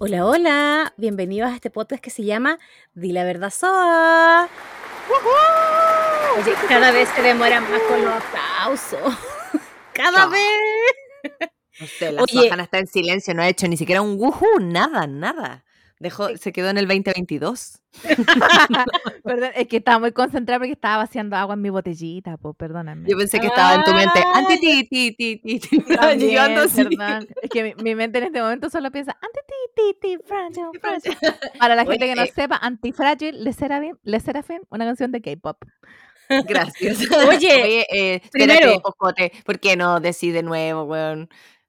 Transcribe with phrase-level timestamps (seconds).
[0.00, 2.58] Hola, hola, bienvenidos a este podcast que se llama
[2.94, 4.48] Di la verdad Soa.
[6.40, 9.18] Oye, cada vez se demora más con los aplausos.
[9.92, 10.30] Cada No.
[10.30, 11.50] vez.
[11.80, 12.50] No sé, la Oye.
[12.62, 15.64] Está en silencio, no ha hecho ni siquiera un wuhu, nada, nada.
[16.00, 17.80] Dejó, se quedó en el 2022.
[19.24, 23.08] Perdón, es que estaba muy concentrada porque estaba vaciando agua en mi botellita, pues perdóname.
[23.08, 24.22] Yo pensé que estaba en tu mente.
[24.34, 25.80] Anti ti, ti, ti, ti, ti.
[25.96, 26.84] También, Yo ando así.
[26.84, 27.26] perdón.
[27.42, 30.68] Es que mi, mi mente en este momento solo piensa anti ti, ti, ti, fragile,
[30.80, 31.16] fragile".
[31.58, 32.32] Para la gente que no Oye.
[32.32, 35.58] sepa, antifrágil, Le Serafim, Le Serafim, una canción de K-pop.
[36.46, 36.98] Gracias.
[37.28, 41.28] Oye, eh, primero- espérate, Jocote, ¿por qué no decide de nuevo, weón?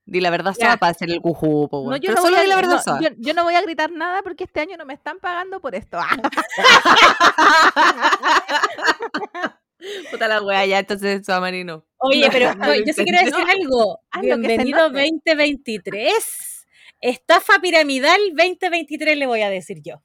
[0.10, 2.40] Di la verdad sola para hacer el wuhu, po, No, yo, Pero no solo voy
[2.40, 3.00] a, di la verdad no, sola.
[3.02, 5.76] yo, yo no voy a gritar nada porque este año no me están pagando por
[5.76, 6.00] esto.
[10.12, 11.86] Puta la wea, ya, entonces Marino.
[12.00, 14.00] Oye, pero no yo sí quiero decir algo.
[14.14, 15.10] Se Bienvenido note.
[15.26, 16.66] 2023.
[17.02, 20.02] Estafa piramidal 2023 le voy a decir yo.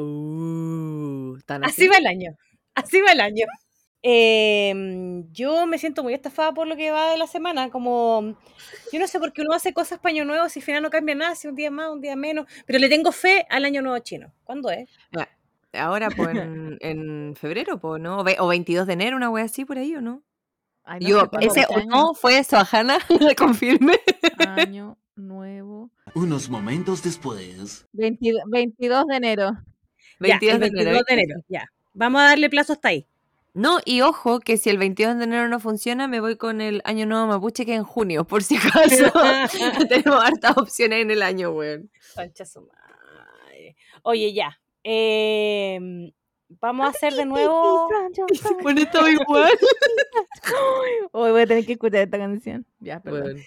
[0.00, 1.88] Uh, tan Así así.
[1.88, 2.36] va el año.
[2.74, 3.46] Así va el año.
[4.02, 7.70] Em, yo me siento muy estafada por lo que va de la semana.
[7.70, 8.36] Como,
[8.92, 10.90] yo no sé por qué uno hace cosas para año nuevo si al final no
[10.90, 12.46] cambia nada, si un día más, un día menos.
[12.66, 14.32] Pero le tengo fe al año nuevo chino.
[14.44, 14.88] ¿Cuándo es?
[15.12, 15.28] Ya,
[15.84, 18.18] Ahora, pues, en, en febrero, pues, ¿no?
[18.20, 20.22] O ve- O 22 de enero, una wea así por ahí, ¿o no?
[20.82, 24.00] Ay, no Yo, sé cuándo ese o no fue Soajana, le confirme.
[24.48, 24.96] año.
[25.14, 25.90] Nuevo.
[26.14, 27.86] Unos momentos después.
[27.92, 29.50] 22, 22 de enero.
[30.18, 30.84] Ya, 22 el de enero.
[30.84, 31.40] 22 de enero.
[31.48, 31.70] Ya.
[31.92, 33.06] Vamos a darle plazo hasta ahí.
[33.52, 36.80] No, y ojo, que si el 22 de enero no funciona, me voy con el
[36.84, 39.12] año nuevo mapuche que es en junio, por si acaso.
[39.88, 41.90] Tenemos hartas opciones en el año, weón.
[42.14, 43.76] Concha su madre.
[44.02, 44.58] Oye, ya.
[44.84, 46.12] em,
[46.60, 47.88] vamos a hacer de nuevo.
[48.62, 49.50] Bueno, estaba igual.
[51.12, 52.64] Hoy voy a tener que escuchar esta canción.
[52.80, 53.22] Ya, perdón.
[53.22, 53.42] Weón.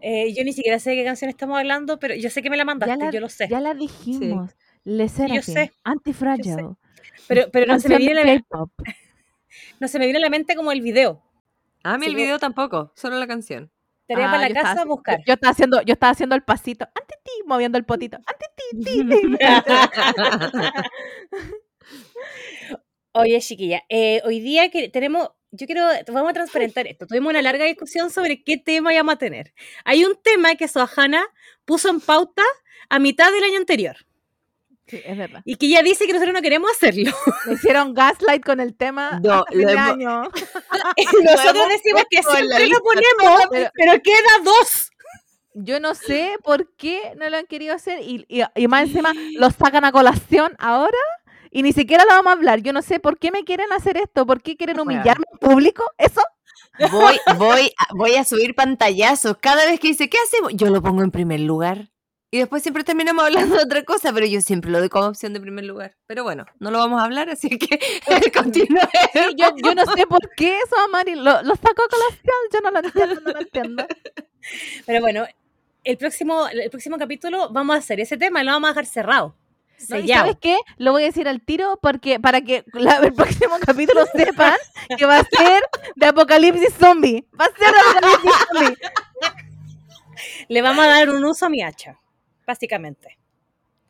[0.00, 2.56] eh, yo ni siquiera sé de qué canción estamos hablando, pero yo sé que me
[2.56, 3.48] la mandaste, la- yo lo sé.
[3.48, 4.50] Ya la dijimos.
[4.84, 5.72] Le yo Serafim, sé.
[5.84, 6.68] Antifragile.
[7.28, 8.44] Pero, pero no, se me viene la.
[9.80, 11.22] No se me viene a la mente como el video.
[11.82, 13.70] A mí Sí, el yo- video tampoco, solo la canción.
[14.06, 15.18] Tarea Ah, para la estaba casa a buscar.
[15.20, 18.46] Yo, yo estaba haciendo, yo estaba haciendo el pasito, ante ti, moviendo el potito, ante
[18.56, 19.36] ti, ti, ti.
[23.12, 27.06] Oye, chiquilla, eh, hoy día que tenemos, yo quiero, vamos a transparentar esto.
[27.06, 29.54] Tuvimos una larga discusión sobre qué tema íbamos a tener.
[29.84, 31.24] Hay un tema que Sohana
[31.64, 32.42] puso en pauta
[32.88, 33.96] a mitad del año anterior
[34.86, 35.40] Sí, es verdad.
[35.46, 37.10] y que ella dice que nosotros no queremos hacerlo.
[37.46, 40.22] Me hicieron gaslight con el tema No, lo hemos- año.
[41.22, 44.90] nosotros decimos que siempre lo ponemos, pero- pero queda dos.
[45.54, 49.12] Yo no sé por qué no lo han querido hacer y, y, y más encima
[49.38, 50.98] lo sacan a colación ahora
[51.52, 52.60] y ni siquiera lo vamos a hablar.
[52.60, 55.84] Yo no sé por qué me quieren hacer esto, por qué quieren humillarme en público.
[55.96, 56.20] ¿Eso?
[56.90, 59.36] Voy, voy, voy a subir pantallazos.
[59.40, 60.52] Cada vez que dice, ¿qué hacemos?
[60.54, 61.88] Yo lo pongo en primer lugar.
[62.34, 65.32] Y después siempre terminamos hablando de otra cosa, pero yo siempre lo doy como opción
[65.34, 65.94] de primer lugar.
[66.08, 67.78] Pero bueno, no lo vamos a hablar, así que
[68.34, 68.80] continúe.
[69.36, 72.34] Yo, yo no sé por qué eso, Amari, lo, lo sacó a colación.
[72.52, 73.86] Yo no lo entiendo, no lo entiendo.
[74.86, 75.24] Pero bueno,
[75.84, 78.86] el próximo, el próximo capítulo vamos a hacer ese tema y lo vamos a dejar
[78.86, 79.36] cerrado.
[79.88, 80.20] No, ¿y Sellado.
[80.24, 80.58] ¿Sabes qué?
[80.78, 84.54] Lo voy a decir al tiro porque para que la- el próximo capítulo sepan
[84.98, 85.62] que va a ser
[85.94, 87.24] de Apocalipsis Zombie.
[87.40, 88.76] Va a ser de Apocalipsis Zombie.
[90.48, 91.96] Le vamos a dar un uso a mi hacha,
[92.46, 93.18] básicamente.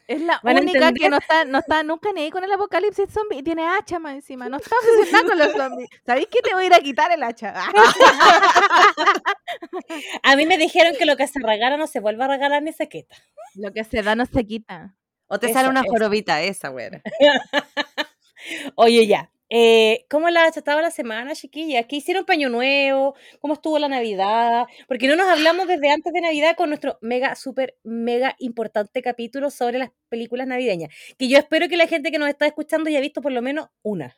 [0.06, 3.38] Es la única que no está, no está nunca ni ahí con el Apocalipsis Zombie
[3.38, 4.50] y tiene hacha más encima.
[4.50, 5.88] No está obsesionada con los zombies.
[6.04, 7.54] ¿Sabéis que te voy a ir a quitar el hacha?
[10.22, 12.72] A mí me dijeron que lo que se regala no se vuelve a regalar ni
[12.72, 13.16] se quita.
[13.54, 14.94] Lo que se da no se quita.
[15.26, 15.90] O te Eso, sale una eso.
[15.90, 17.00] jorobita esa, güera.
[18.74, 19.30] Oye, ya.
[19.56, 21.84] Eh, ¿Cómo la estaba la semana, chiquilla?
[21.84, 23.14] ¿Qué hicieron paño nuevo?
[23.40, 24.66] ¿Cómo estuvo la Navidad?
[24.88, 29.50] Porque no nos hablamos desde antes de Navidad con nuestro mega, súper, mega importante capítulo
[29.50, 30.92] sobre las películas navideñas.
[31.16, 33.68] Que yo espero que la gente que nos está escuchando haya visto por lo menos
[33.82, 34.16] una.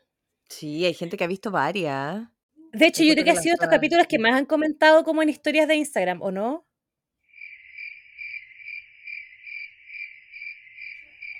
[0.48, 2.28] Sí, hay gente que ha visto varias.
[2.72, 5.28] De hecho, yo creo que ha sido estos capítulos que más han comentado como en
[5.28, 6.66] historias de Instagram, ¿o no?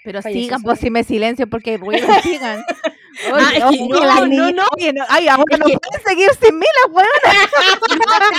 [0.05, 2.63] Pero Falleció sigan, pues si me silencio porque ruido, sigan.
[3.33, 4.67] Ah, es que no, no, no.
[4.93, 7.51] no, ay, ahora no pueden seguir sin mí las huevas.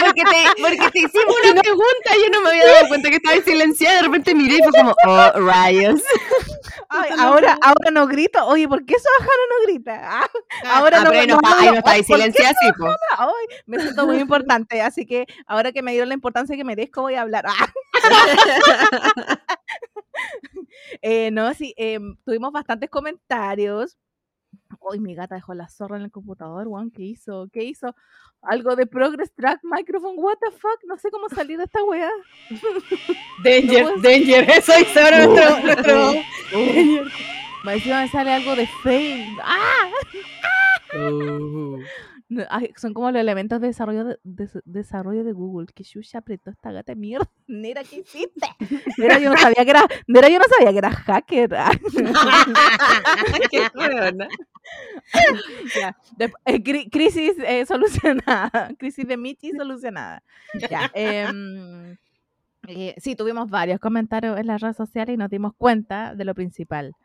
[0.06, 3.41] porque, te, porque te hicimos una pregunta, yo no me había dado cuenta que estaba
[3.41, 6.01] silenciada, de repente miré y fue como, oh, rayos.
[6.89, 8.45] Ay, ahora, ahora no grito.
[8.45, 10.00] Oye, ¿por qué Sohana no grita?
[10.03, 10.29] Ah,
[10.65, 13.56] ahora Ah, no, ahí no, está- ahí no está ahí Ay, ¿por qué silenciada, sí,
[13.65, 17.15] me siento muy importante, así que ahora que me dieron la importancia que merezco, voy
[17.15, 17.45] a hablar.
[21.01, 23.97] Eh, no, sí, em, tuvimos bastantes comentarios
[24.79, 26.91] Hoy mi gata dejó la zorra en el computador, weón.
[26.91, 27.47] ¿Qué hizo?
[27.51, 27.95] ¿Qué hizo?
[28.41, 30.15] Algo de Progress Track Microphone.
[30.17, 30.79] What the fuck?
[30.85, 32.09] No sé cómo salir de esta weá.
[33.43, 34.49] Danger, No danger.
[34.49, 36.13] Eso dice ahora nuestro, nuestro.
[37.63, 39.25] Más encima me sale algo de fail.
[39.43, 39.89] ¡Ah!
[42.29, 45.65] No, ay, son como los elementos de desarrollo de, de- desarrollo de Google.
[45.73, 47.25] Que Shusha apretó esta gata de mierda.
[47.47, 48.45] Nera, ¿qué hiciste?
[48.97, 51.49] Nera, yo no sabía que era, Nera, yo no sabía que era hacker.
[53.49, 54.27] Qué hueona.
[56.45, 58.71] Eh, cri- crisis eh, solucionada.
[58.79, 60.23] Crisis de Michi solucionada.
[60.69, 61.97] Ya, em,
[62.67, 66.35] eh, sí, tuvimos varios comentarios en las redes sociales y nos dimos cuenta de lo
[66.35, 66.95] principal.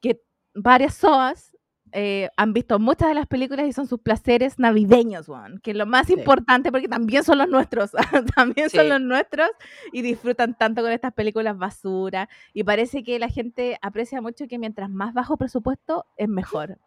[0.00, 0.20] Que
[0.54, 1.53] varias SOAS
[1.92, 5.58] eh, han visto muchas de las películas y son sus placeres navideños, Juan.
[5.62, 6.14] Que es lo más Sí.
[6.14, 7.92] importante porque también son los nuestros.
[8.36, 8.88] también son Sí.
[8.88, 9.48] los nuestros
[9.92, 12.28] y disfrutan tanto con estas películas basura.
[12.52, 16.78] Y parece que la gente aprecia mucho que mientras más bajo presupuesto es mejor.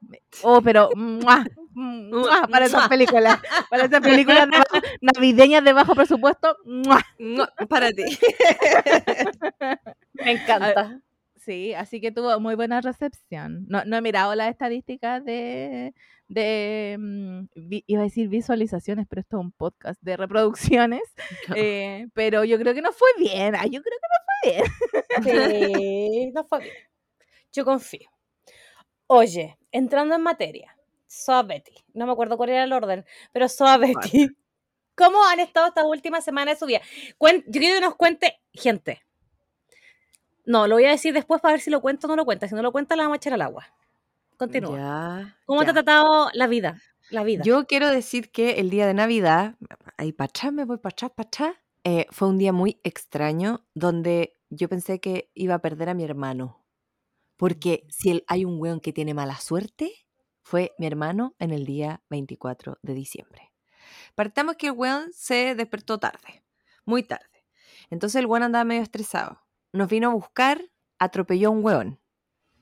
[0.43, 1.45] Oh, pero ¡mua!
[1.73, 2.47] ¡mua!
[2.51, 3.39] para esas películas,
[3.69, 6.57] para esas películas de bajo- navideñas de bajo presupuesto.
[6.65, 7.01] ¡mua!
[7.69, 8.03] Para ti.
[10.13, 10.99] Me encanta.
[11.47, 13.65] Sí, así que tuvo muy buena recepción.
[13.69, 15.93] No, no he mirado las estadísticas de,
[16.27, 21.01] de mm, vi- iba a decir visualizaciones, pero esto es un podcast de reproducciones.
[21.55, 23.55] eh, pero yo creo que no fue bien.
[23.55, 24.61] Ay, yo creo que no
[25.23, 25.71] fue bien.
[25.71, 26.73] Sí, no fue bien.
[27.53, 28.09] Yo confío.
[29.07, 30.75] Oye, entrando en materia,
[31.07, 33.77] Soa Betty, no me acuerdo cuál era el orden, pero Soa
[34.11, 34.29] Betty,
[34.95, 36.81] ¿cómo han estado estas últimas semanas de su vida?
[37.17, 39.01] Cuen- yo quiero que nos cuente, gente.
[40.47, 42.47] No, lo voy a decir después para ver si lo cuento o no lo cuenta.
[42.47, 43.67] Si no lo cuenta, la vamos a echar al agua.
[44.37, 44.77] Continúa.
[44.77, 46.81] Ya, ¿Cómo te ha tratado la vida?
[47.09, 47.43] La vida.
[47.43, 49.55] Yo quiero decir que el día de Navidad,
[49.97, 53.65] ahí para atrás, me voy para atrás, para atrás, eh, fue un día muy extraño
[53.73, 56.63] donde yo pensé que iba a perder a mi hermano.
[57.35, 59.91] Porque si el- hay un weón que tiene mala suerte,
[60.41, 63.51] fue mi hermano en el día 24 de diciembre.
[64.15, 66.43] Partamos que el weón se despertó tarde,
[66.85, 67.45] muy tarde.
[67.89, 69.41] Entonces el weón andaba medio estresado.
[69.77, 70.61] Nos vino a buscar,
[70.99, 71.99] atropelló a un weón.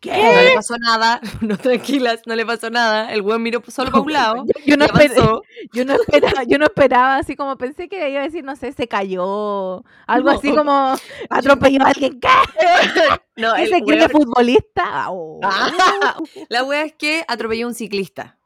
[0.04, 3.12] No le pasó nada, no tranquilas, no le pasó nada.
[3.12, 4.46] El weón miró solo para un lado.
[4.46, 5.42] Yo, yo no esperé-
[5.74, 8.72] yo no esperaba, yo no esperaba, así como pensé que iba a decir, no sé,
[8.74, 10.58] se cayó, algo así No.
[10.58, 10.96] como
[11.30, 12.20] atropelló a alguien.
[12.20, 12.28] ¿Qué?
[13.38, 15.10] No, ¿Ese quién es futbolista?
[15.10, 15.40] Oh.
[15.42, 16.18] Ah,
[16.50, 18.38] la wea es que atropelló a un ciclista.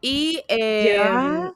[0.00, 1.54] Y eh, Ya.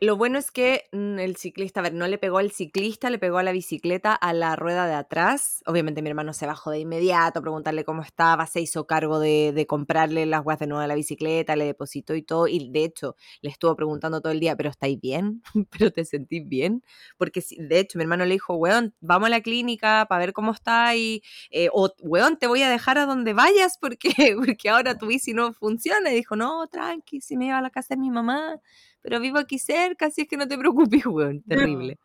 [0.00, 3.18] Lo bueno es que mm, el ciclista, a ver, no le pegó al ciclista, le
[3.18, 5.62] pegó a la bicicleta a la rueda de atrás.
[5.66, 9.66] Obviamente mi hermano se bajó de inmediato preguntarle cómo estaba, se hizo cargo de, de
[9.66, 12.46] comprarle las weas de nuevo a la bicicleta, le depositó y todo.
[12.48, 15.42] Y de hecho, le estuvo preguntando todo el día, ¿pero estáis bien?
[15.78, 16.82] ¿Pero te sentís bien?
[17.16, 20.52] Porque de hecho mi hermano le dijo, weón, vamos a la clínica para ver cómo
[20.52, 24.98] está y eh, o weón, te voy a dejar a donde vayas porque, porque ahora
[24.98, 26.10] tu bici no funciona.
[26.12, 28.60] Y dijo, no, tranqui, si me iba a la casa de mi mamá,
[29.02, 31.98] pero vivo aquí cerca, así es que no te preocupes, weón, terrible.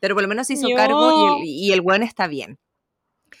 [0.00, 2.58] Pero por lo menos se hizo cargo y el, y el weón está bien.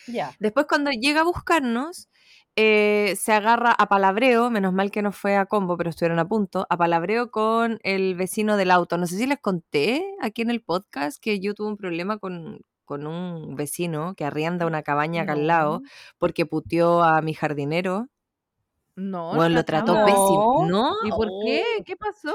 [0.06, 0.32] Ya.
[0.38, 2.08] Después cuando llega a buscarnos,
[2.56, 6.26] eh, se agarra a palabreo, menos mal que no fue a combo, pero estuvieron a
[6.28, 8.96] punto, a palabreo con el vecino del auto.
[8.98, 12.60] No sé si les conté aquí en el podcast que yo tuve un problema con,
[12.84, 15.88] con un vecino que arrienda una cabaña acá al lado No.
[16.18, 18.08] porque puteó a mi jardinero.
[18.96, 20.04] No, Bueno, lo trató mal.
[20.04, 20.66] pésimo.
[20.68, 20.90] No.
[20.90, 20.94] ¿No?
[21.04, 21.40] ¿Y por Oh.
[21.44, 21.64] qué?
[21.84, 22.32] ¿Qué pasó?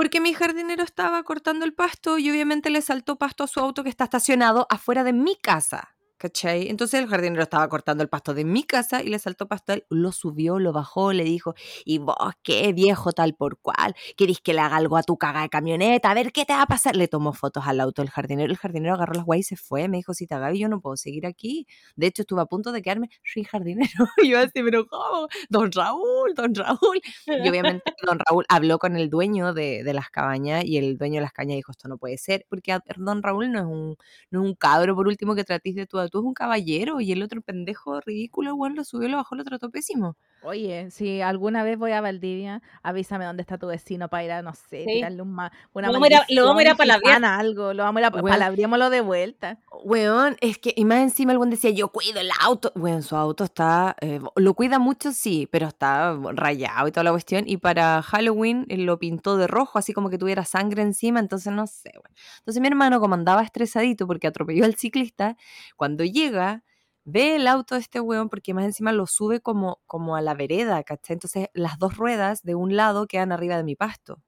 [0.00, 3.84] Porque mi jardinero estaba cortando el pasto y obviamente le saltó pasto a su auto
[3.84, 5.94] que está estacionado afuera de mi casa.
[6.20, 6.68] ¿Cachai?
[6.68, 10.12] Entonces el jardinero estaba cortando el pasto de mi casa y le saltó él, lo
[10.12, 11.54] subió, lo bajó, le dijo,
[11.86, 15.40] y vos qué viejo tal por cual, querés que le haga algo a tu caga
[15.40, 16.94] de camioneta, a ver qué te va a pasar.
[16.94, 19.88] Le tomó fotos al auto del jardinero, el jardinero agarró las guayas y se fue,
[19.88, 21.66] me dijo, si te Gaby, yo no puedo seguir aquí.
[21.96, 23.88] De hecho, estuve a punto de quedarme sin jardinero.
[24.22, 25.26] Y yo así, pero ¿cómo?
[25.48, 27.00] Don Raúl, don Raúl.
[27.26, 31.14] Y obviamente don Raúl habló con el dueño de, de las cabañas y el dueño
[31.14, 33.96] de las cabañas dijo, esto no puede ser, porque don Raúl no es un,
[34.30, 37.00] no es un cabro, por último, que tratís de a tú, es un caballero.
[37.00, 40.16] Y el otro pendejo ridículo, bueno, lo subió, lo bajó, lo trató pésimo.
[40.42, 44.42] Oye, si alguna vez voy a Valdivia, avísame dónde está tu vecino para ir a,
[44.42, 44.94] no sé, Sí.
[44.94, 47.00] tirarle un ma- una Lo vamos a ir a- lo vamos a ir a maldición
[47.02, 47.24] palabrear.
[47.40, 48.28] algo, lo vamos a ir a Weón.
[48.30, 49.58] palabrémoslo de vuelta.
[49.84, 52.72] Weón, es que, y más encima buen decía, yo cuido el auto.
[52.74, 57.10] Weón, su auto está, eh, lo cuida mucho, sí, pero está rayado y toda la
[57.10, 57.44] cuestión.
[57.46, 61.52] Y para Halloween eh, lo pintó de rojo, así como que tuviera sangre encima, entonces
[61.52, 62.14] no sé, weón.
[62.38, 65.36] Entonces mi hermano, como andaba estresadito porque atropelló al ciclista,
[65.76, 66.62] cuando llega,
[67.04, 70.34] ve el auto de este weón porque más encima lo sube como, como a la
[70.34, 71.14] vereda, ¿cachai?
[71.14, 74.20] Entonces las dos ruedas de un lado quedan arriba de mi pasto.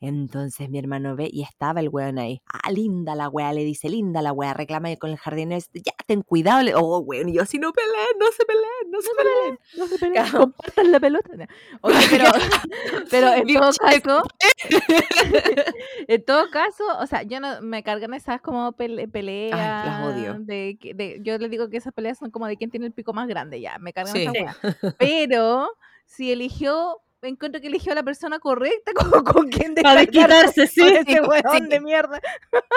[0.00, 2.42] Entonces mi hermano ve y estaba el weón ahí.
[2.46, 5.56] Ah, linda la wea, le dice, linda la wea, reclama con el jardinero.
[5.56, 6.62] dice, Ya, ten cuidado.
[6.62, 9.58] le- Oh, weón, y yo así, no peleen, no se peleen, no se peleen.
[9.78, 10.38] No se peleen, Claro.
[10.40, 11.30] compartan la pelota.
[11.36, 11.46] No.
[11.80, 12.24] Oye, pero,
[13.10, 14.22] pero en todo caso,
[16.08, 19.58] en todo caso, o sea, yo no me cargan esas como pele- peleas.
[19.58, 20.36] las odio.
[20.40, 23.28] De- yo les digo que esas peleas son como de quién tiene el pico más
[23.28, 24.22] grande, ya, me cargan Sí.
[24.22, 24.56] esas weas.
[24.98, 25.68] Pero
[26.04, 30.80] si eligió, encuentro que eligió a la persona correcta con, con quien desquitarse, sí.
[30.82, 31.04] ese
[31.52, 31.66] sí.
[31.68, 32.20] de mierda.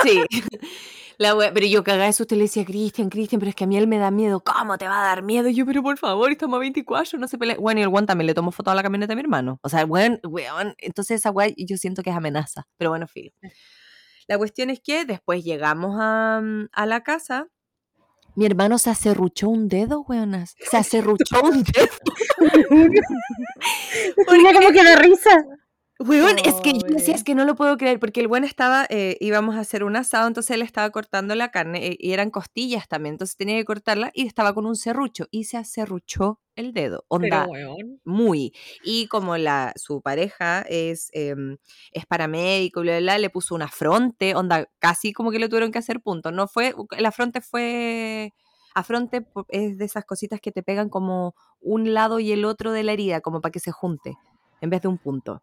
[0.03, 0.23] Sí.
[1.17, 3.65] La wea- pero yo cagaba de susto y le decía, Cristian, Cristian, pero es que
[3.65, 4.41] a mí él me da miedo.
[4.41, 5.49] ¿Cómo te va a dar miedo?
[5.49, 7.57] Y yo, pero por favor, estamos a 24, no se pelee.
[7.57, 9.59] Bueno, y el weón también le tomó foto a la camioneta a mi hermano.
[9.61, 12.67] O sea, weón, weón, entonces esa weá yo siento que es amenaza.
[12.77, 13.31] Pero bueno, filo.
[14.27, 17.47] La cuestión es que después llegamos a, mm, a la casa.
[18.35, 20.55] Mi hermano se acerruchó un dedo, weonas.
[20.69, 21.87] Se acerruchó un dedo.
[24.31, 25.45] Mira como que da risa.
[26.01, 28.85] Weón, es que yo decía, es que no lo puedo creer, porque el buen estaba,
[28.89, 32.31] eh, íbamos a hacer un asado, entonces él estaba cortando la carne, eh, y eran
[32.31, 36.71] costillas también, entonces tenía que cortarla, y estaba con un serrucho, y se acerruchó el
[36.71, 37.75] dedo, onda, Pero,
[38.05, 38.53] muy.
[38.81, 41.57] Y como la, su pareja es, em,
[41.91, 45.71] es paramédico, bla, bla, bla, le puso una fronte, onda, casi como que le tuvieron
[45.71, 48.31] que hacer puntos, no fue, la fronte fue...
[48.75, 52.45] A fronte po- es de esas cositas que te pegan como un lado y el
[52.45, 54.15] otro de la herida, como para que se junte,
[54.61, 55.41] en vez de un punto.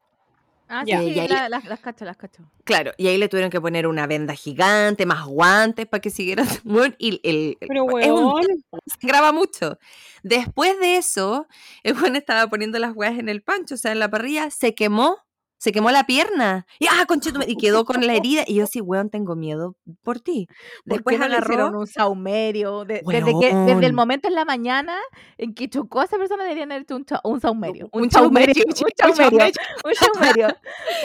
[0.69, 2.43] Ah, sí, sí, Y ahí- la- las, las cacho, las cacho.
[2.65, 6.43] Claro, y ahí le tuvieron que poner una venda gigante, más guantes para que siguiera.
[6.65, 8.33] Bueno, y el, Pero, es un
[9.03, 9.79] graba mucho.
[10.23, 11.47] Después de eso,
[11.85, 14.75] el buen estaba poniendo las weas en el pancho, o sea, en la parrilla, se
[14.75, 15.19] quemó,
[15.59, 16.67] se quemó la pierna.
[16.79, 18.45] Y ah, conchetumare, y quedó con la herida.
[18.47, 20.47] Y yo así, weón, tengo miedo por ti.
[20.87, 21.81] ¿Por Después qué no le hicieron agarró.
[21.81, 22.85] un saumerio?
[22.85, 24.97] De- desde, que, desde el momento en la mañana
[25.39, 27.89] en que chocó a esa persona deberían haber hecho un, un saumerio.
[27.93, 28.55] Un saumerio.
[28.97, 29.55] chaumerio, Un un saumerio.
[29.85, 30.49] Un saumerio.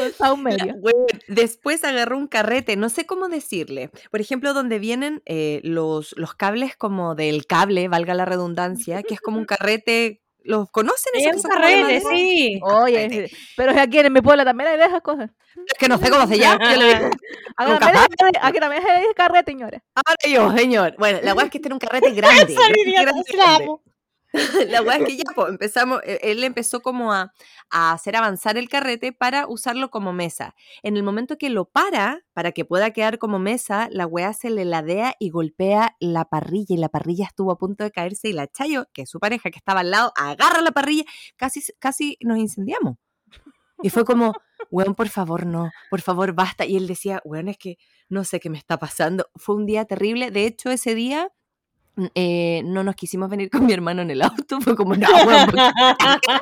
[0.05, 0.75] Un saumerio.
[1.27, 3.89] Después agarró un carrete, no sé cómo decirle.
[4.11, 9.13] Por ejemplo, donde vienen eh, los, los cables como del cable, valga la redundancia, que
[9.13, 10.20] es como un carrete.
[10.43, 11.13] ¿Los conocen?
[11.15, 12.09] esos Es que un son como de carrete, madera?
[12.09, 12.59] sí.
[12.63, 15.29] Oye, pero aquí en mi pueblo también hay de esas cosas.
[15.67, 16.73] Es que no sé cómo se llama.
[16.73, 17.09] yo le digo,
[17.57, 19.81] Aquí también, hay, carrete, señores.
[19.93, 20.95] Ahora yo, señor.
[20.97, 22.53] Bueno, la weá es que este era un carrete grande.
[22.53, 23.65] Esa grande, grande, ¿cómo se la grande.
[24.69, 27.33] La weá es que ya po, empezamos, eh, él empezó como a,
[27.69, 30.55] a hacer avanzar el carrete para usarlo como mesa.
[30.83, 34.49] En el momento que lo para, para que pueda quedar como mesa, la weá se
[34.49, 38.33] le ladea y golpea la parrilla y la parrilla estuvo a punto de caerse y
[38.33, 41.03] la Chayo, que es su pareja que estaba al lado, agarra la parrilla,
[41.35, 42.97] casi, casi nos incendiamos.
[43.83, 44.33] Y fue como,
[44.69, 46.65] weón, por favor, no, por favor, basta.
[46.65, 47.77] Y él decía, weón, es que
[48.09, 49.29] no sé qué me está pasando.
[49.35, 50.31] Fue un día terrible.
[50.31, 51.31] De hecho, ese día
[52.15, 54.59] eh, no nos quisimos venir con mi hermano en el auto.
[54.61, 55.71] Fue como, no, porque-".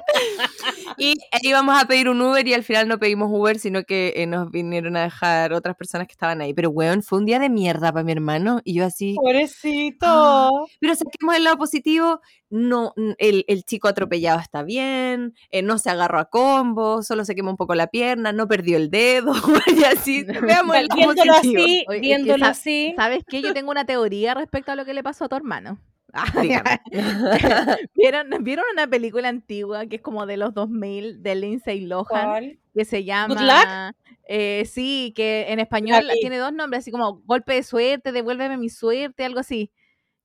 [0.98, 4.14] Y eh, íbamos a pedir un Uber y al final no pedimos Uber, sino que
[4.18, 6.54] eh, nos vinieron a dejar otras personas que estaban ahí.
[6.54, 8.60] Pero, weón, fue un día de mierda para mi hermano.
[8.66, 10.68] Y yo así, Pobrecito.
[10.80, 15.78] pero saquemos el lado positivo, no, n- el, el chico atropellado está bien, eh, no
[15.78, 19.34] se agarró a combo, solo se quemó un poco la pierna, no perdió el dedo,
[19.80, 21.64] y así, veamos el lado Viéndolo positivo.
[21.64, 22.94] así, Oye, es que viéndolo sa- así.
[22.98, 23.42] ¿Sabes qué?
[23.42, 25.80] Yo tengo una teoría respecto a lo que le pasó a hermano.
[26.42, 26.82] Dígame.
[27.96, 32.06] ¿Vieron, ¿Vieron una película antigua que es como de los 2000 de Lindsay Lohan?
[32.06, 32.60] ¿Cuál?
[32.80, 33.96] que se llama Luck?
[34.28, 38.70] eh, sí, que en español tiene dos nombres, así como golpe de suerte, devuélveme mi
[38.70, 39.72] suerte, algo así.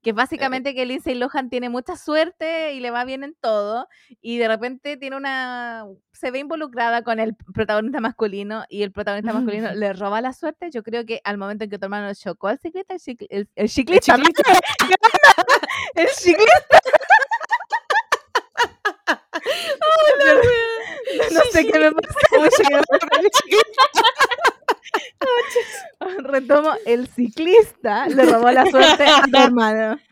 [0.05, 3.89] Que es básicamente que Lindsay Lohan tiene mucha suerte y le va bien en todo,
[4.21, 5.87] y de repente tiene una.
[6.13, 10.71] se ve involucrada con el protagonista masculino, y el protagonista masculino le roba la suerte.
[10.71, 13.49] Yo creo que al momento en que tu hermano chocó al ciclista, el, cicl- el,
[13.57, 14.15] el ciclista,
[15.95, 16.79] el ciclista.
[21.33, 22.19] no sé qué me pasa.
[26.19, 29.99] Retomo, el ciclista le robó la suerte a tu hermano.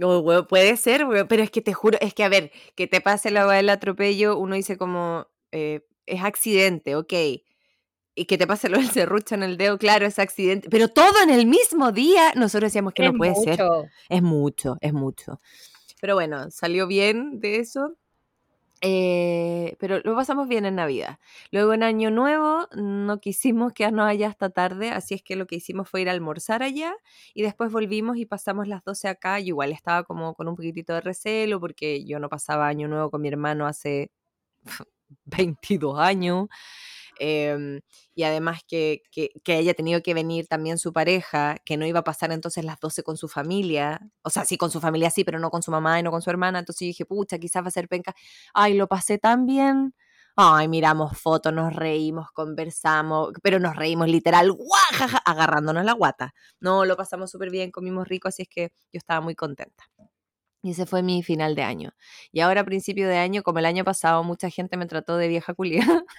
[0.00, 3.30] No, puede ser, pero es que te juro, es que a ver, que te pase
[3.30, 7.12] la del atropello, uno dice como, eh, es accidente, ok.
[8.14, 10.70] Y que te pase lo del serrucho en el dedo, claro, es accidente.
[10.70, 13.60] Pero todo en el mismo día, nosotros decíamos que Es no puede ser.
[14.08, 15.38] Es mucho, es mucho.
[16.00, 17.94] Pero bueno, salió bien de eso.
[18.82, 21.18] Eh, pero lo pasamos bien en Navidad.
[21.50, 25.56] Luego en Año Nuevo no quisimos quedarnos allá hasta tarde, así es que lo que
[25.56, 26.94] hicimos fue ir a almorzar allá
[27.34, 29.38] y después volvimos y pasamos las 12 acá.
[29.38, 33.10] Yo igual estaba como con un poquitito de recelo porque yo no pasaba Año Nuevo
[33.10, 34.10] con mi hermano hace
[35.26, 36.48] 22 años.
[37.20, 37.80] Em,
[38.14, 42.00] y además que, que, que haya tenido que venir también su pareja, que no iba
[42.00, 45.24] a pasar entonces las 12 con su familia, o sea, sí con su familia sí,
[45.24, 47.62] pero no con su mamá y no con su hermana, entonces yo dije, pucha, quizás
[47.62, 48.14] va a ser penca,
[48.54, 49.94] ay, lo pasé tan bien,
[50.36, 56.34] Ay, miramos fotos, nos reímos, conversamos, pero nos reímos literal, guajaja, agarrándonos la guata.
[56.60, 59.84] No, lo pasamos súper bien, comimos rico, así es que yo estaba muy contenta.
[60.62, 61.92] Y ese fue mi final de año.
[62.32, 65.26] Y ahora a principio de año, como el año pasado mucha gente me trató de
[65.28, 65.86] vieja culia,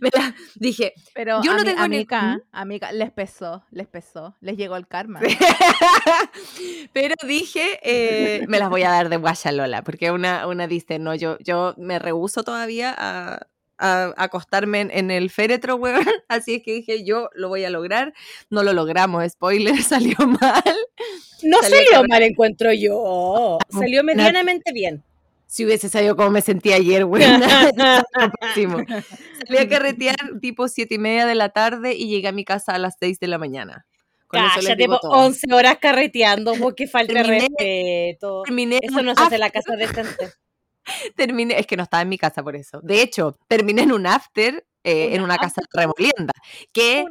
[0.00, 2.40] me la- dije, Pero Yo no ami- tengo ni- amiga, ¿Mm?
[2.52, 5.20] amiga, les pesó, les pesó, les llegó el karma.
[6.92, 11.14] pero dije, eh, me las voy a dar de guachalola, porque una, una dice, no,
[11.14, 13.46] yo, yo me rehuso todavía a,
[13.78, 16.04] a acostarme en, en el féretro, weón.
[16.28, 18.12] Así es que dije, yo lo voy a lograr.
[18.50, 20.62] No lo logramos, spoiler, salió mal.
[21.42, 23.58] No salió carre- mal, encuentro yo.
[23.70, 25.02] Salió medianamente bien.
[25.46, 27.02] Si hubiese sabido cómo me sentí ayer.
[27.02, 28.78] Salió pésimo.
[29.46, 32.74] Salí a carretear tipo siete y media de la tarde y llegué a mi casa
[32.74, 33.84] a las 6 de la mañana.
[34.28, 35.10] Con Cállate, digo po, todo.
[35.26, 38.42] 11 horas carreteando, porque falta Terminé- respeto.
[38.46, 40.32] Terminé Eso no se hace en la casa decente.
[41.16, 42.80] terminé, es que no estaba en mi casa por eso.
[42.82, 46.32] De hecho, terminé en un after eh, ¿Un en una casa de remolienda,
[46.72, 47.04] que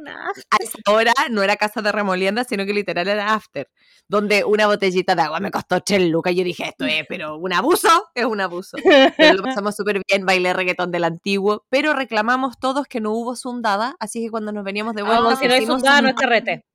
[0.50, 3.66] a esa hora no era casa de remolienda, sino que literal era after,
[4.08, 6.34] donde una botellita de agua me costó 3 lucas.
[6.34, 8.76] Yo dije, esto es, pero un abuso, es un abuso.
[9.16, 13.36] Pero lo pasamos súper bien, bailé reggaetón del antiguo, pero reclamamos todos que no hubo
[13.36, 16.14] sundada, así que cuando nos veníamos de vuelta No, si no hay sundada, no es
[16.14, 16.66] carrete.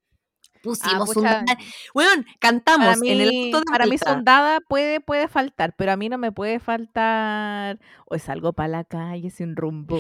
[0.62, 1.14] Pusimos Ah, pucha.
[1.14, 1.46] zundada.
[1.94, 5.92] Weón, cantamos Para en el mí, auto de para mí sondada puede, puede faltar, pero
[5.92, 7.80] a mí no me puede faltar.
[8.06, 10.00] O salgo para la calle sin rumbo.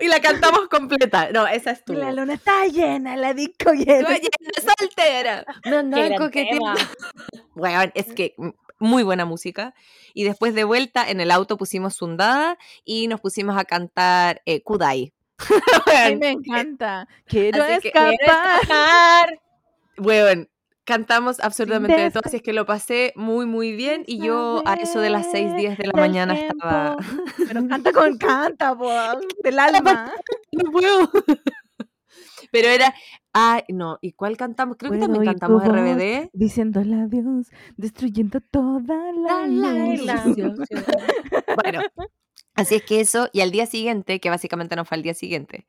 [0.00, 1.30] y la cantamos completa.
[1.32, 1.94] No, esa es tu.
[1.94, 4.08] La luna está llena, la disco llena.
[4.10, 5.44] No soltera.
[5.64, 6.74] Gran coqueteando.
[6.74, 6.90] tema.
[7.54, 8.34] Weón, es que
[8.78, 9.74] muy buena música.
[10.14, 14.62] Y después de vuelta en el auto pusimos Sundada y nos pusimos a cantar eh,
[14.62, 15.12] Kudai.
[15.86, 17.08] Ay, me encanta.
[17.26, 18.16] Quiero escapar.
[18.16, 19.40] Quiero escapar.
[19.98, 20.48] weón,
[20.88, 24.04] cantamos absolutamente de todo, así es que lo pasé muy, muy bien.
[24.06, 26.96] Y yo a eso de las 6, 10 de la mañana estaba.
[27.46, 28.90] Pero canta con canta, po,
[29.44, 30.10] del alma.
[30.50, 31.10] No puedo.
[32.50, 32.94] Pero era.
[33.34, 33.98] Ay, no.
[34.00, 34.78] ¿Y cuál cantamos?
[34.78, 36.30] Creo que también cantamos RBD.
[36.32, 40.56] Diciéndole adiós, destruyendo toda la, la ilusión.
[41.62, 41.82] Bueno,
[42.58, 45.66] así es que eso, y al día siguiente, que básicamente no fue al día siguiente,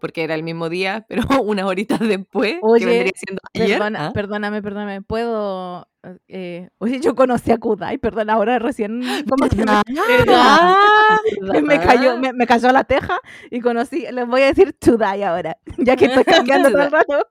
[0.00, 3.78] porque era el mismo día, pero unas horitas después, Oye, que vendría siendo ayer.
[3.78, 4.12] Perdona, ¿ah?
[4.12, 5.02] perdóname, perdóname.
[5.02, 5.86] ¿Puedo...?
[6.26, 9.82] eh, oye, yo conocí a Kudai, perdón, ahora recién que me, ¿Verdad?
[10.08, 11.62] ¿Verdad?
[11.62, 13.20] me cayó, me, me cayó la teja
[13.52, 17.28] y conocí, les voy a decir Chudai ahora, ya que estoy cambiando todo el rato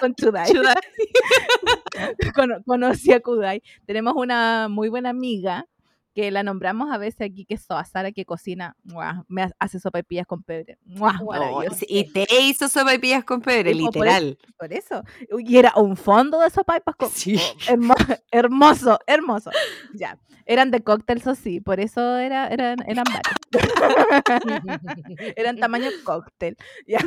[0.00, 0.50] con Chudai.
[0.50, 0.74] Chuda.
[2.34, 3.62] Cono- conocí a Kudai.
[3.84, 5.66] Tenemos una muy buena amiga
[6.16, 9.22] que la nombramos a veces aquí, que es Soa Sara, que cocina, ¡mua!
[9.28, 10.78] me ha- hace sopaipillas con pebre.
[10.86, 11.20] ¡mua!
[11.22, 14.14] Oh, y te hizo sopaipillas con pebre, Sí, pues, por eso.
[14.20, 14.38] literal.
[14.58, 15.02] Por eso.
[15.40, 17.10] Y era un fondo de sopaipas con...
[17.14, 17.36] Sí.
[17.38, 17.94] oh, hermo-
[18.30, 19.50] hermoso, hermoso.
[19.92, 20.18] Ya.
[20.46, 23.36] Eran de cócteles, o sí, por eso era, eran, eran varios.
[25.36, 26.56] eran tamaño cóctel.
[26.86, 26.98] Ya.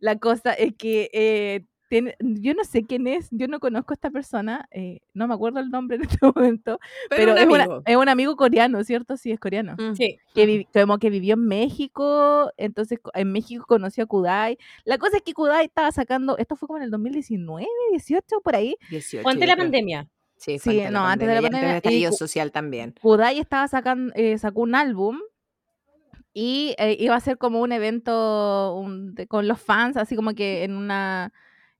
[0.00, 3.96] La cosa es que eh, tiene- yo no sé quién es, yo no conozco a
[3.96, 6.78] esta persona, eh, no me acuerdo el nombre en este momento,
[7.10, 9.16] pero, un es, una- es un amigo coreano, ¿cierto?
[9.16, 9.94] Sí, es coreano Mm.
[9.96, 10.16] Sí.
[10.34, 14.56] que vi- como que vivió en México, entonces en México conoció a Kudai.
[14.84, 18.54] La cosa es que Kudai estaba sacando, esto fue como en el 2019, 18, por
[18.56, 18.76] ahí.
[18.88, 20.08] 18, Fue antes de la pandemia.
[20.36, 22.94] Sí, fue Sí, no, antes de la pandemia, del y social también.
[23.02, 25.18] Kudai estaba sacando, eh, sacó un álbum
[26.32, 30.32] y eh, iba a ser como un evento un- de- con los fans, así como
[30.34, 31.32] que en una,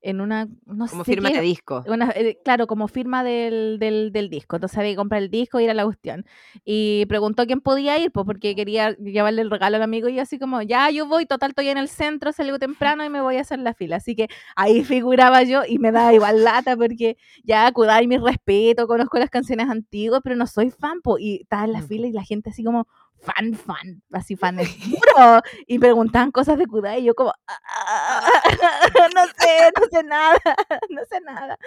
[0.02, 1.84] en una, no Como sé firma qué, de disco.
[1.86, 4.56] una- eh, claro, como firma del, del, del disco.
[4.56, 6.24] Entonces había que comprar el disco y ir a la cuestión.
[6.64, 10.22] Y preguntó quién podía ir, pues porque quería llevarle el regalo al amigo y yo
[10.22, 12.58] así como, ya yo voy, total estoy en el centro, salgo
[12.96, 13.96] temprano y me voy a hacer la fila.
[13.96, 18.86] Así que ahí figuraba yo y me daba igual lata porque ya Kudai mi respeto,
[18.86, 21.18] conozco las canciones antiguas, pero no soy fan, po.
[21.18, 21.86] Y estaba en la Mm.
[21.88, 22.86] fila y la gente así como,
[23.22, 25.40] fan, fan, así fan es puro.
[25.66, 28.30] Y preguntaban cosas de Kudai y yo como, "Ah,
[29.14, 30.38] no sé, no sé nada,
[30.90, 31.58] no sé nada.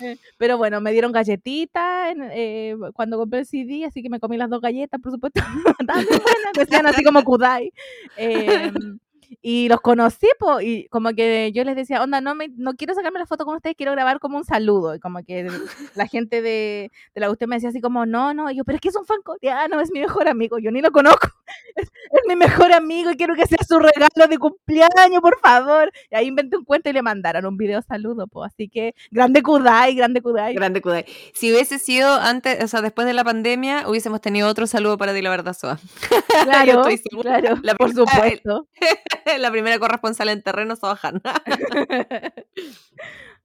[0.00, 4.36] Eh, Pero bueno, me dieron galletitas eh, cuando compré el CD, así que me comí
[4.36, 5.40] las dos galletas, por supuesto.
[5.80, 7.72] Estaban bien buenas, decían así como Kudai.
[8.16, 8.98] Em,
[9.42, 12.94] y los conocí, po, y como que yo les decía, onda, no, me, no quiero
[12.94, 14.94] sacarme la foto con ustedes, quiero grabar como un saludo.
[14.94, 15.48] Y como que
[15.94, 18.76] la gente de, de la usted me decía así como, no, no, y yo, pero
[18.76, 21.28] es que es un fan coreano, es mi mejor amigo, yo ni lo conozco,
[21.76, 21.88] es,
[22.26, 25.90] mi mejor amigo y quiero que sea su regalo de cumpleaños, por favor.
[26.10, 28.52] Y ahí inventé un cuento y le mandaron un video saludo, pues.
[28.52, 30.54] Así que, grande Kudai, grande Kudai.
[30.54, 31.04] Grande Kudai.
[31.34, 35.14] Si hubiese sido antes, o sea, después de la pandemia, hubiésemos tenido otro saludo para
[35.14, 35.78] ti, la verdad, Soa.
[36.44, 36.82] Claro,
[37.20, 38.68] claro, La por primera- supuesto.
[39.38, 41.20] la primera corresponsal en terreno, Soa Hanna.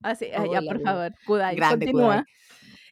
[0.01, 2.07] Así, ah, ya, por favor, Kudai, Grande continúa.
[2.15, 2.23] Kudai.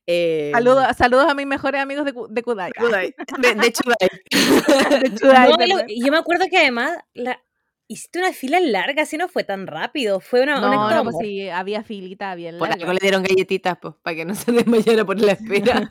[0.08, 2.72] Eh, Saludos, saludos a mis mejores amigos de, de Kudai.
[2.74, 4.10] Kudai, De, de Chudai.
[5.02, 7.40] De Chudai, No, lo- yo me acuerdo que además la,
[7.88, 10.20] hiciste una fila larga, así no fue tan rápido.
[10.20, 12.82] Fue una, un No, de no, pues sí, había filita bien Por larga.
[12.84, 15.88] algo le dieron galletitas, pues, para que no se desmayara por la espera.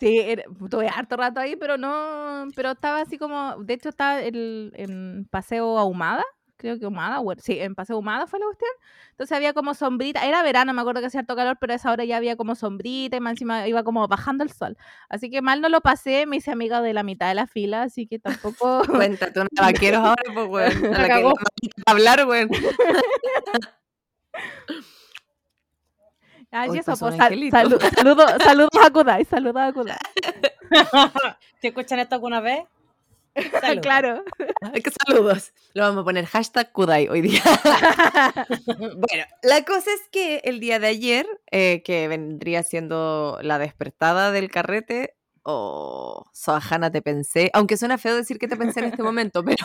[0.00, 4.20] Sí, era- tuve harto rato ahí, pero no, pero estaba así como, de hecho estaba
[4.22, 6.24] el, en Paseo Ahumada,
[6.60, 8.70] creo que Ahumada, o- sí, en Paseo Ahumada fue la cuestión,
[9.10, 11.90] entonces había como sombrita, era verano, me acuerdo que hacía harto calor, pero a esa
[11.90, 14.76] hora ya había como sombrita y más encima iba como bajando el sol,
[15.08, 17.82] así que mal no lo pasé, me hice amiga de la mitad de la fila,
[17.82, 18.82] así que tampoco,
[19.18, 20.94] Cuéntate, una vaqueros ahora, pues, weón.
[20.94, 21.32] A la
[21.86, 22.50] hablar, weón.
[26.52, 27.78] Ay, Hoy eso, pasó pues, sal-
[28.44, 29.96] saludos a Kudai, saludos a Kudai,
[31.60, 32.64] ¿Te escuchan esto alguna vez?
[33.60, 33.82] Salud.
[33.82, 34.24] claro,
[34.74, 35.52] qué saludos.
[35.74, 37.42] Lo vamos a poner hashtag Kudai hoy día.
[38.66, 44.30] Bueno, la cosa es que el día de ayer, eh, que vendría siendo la despertada
[44.32, 49.02] del carrete, o Soajana te pensé, aunque suena feo decir que te pensé en este
[49.02, 49.56] momento, pero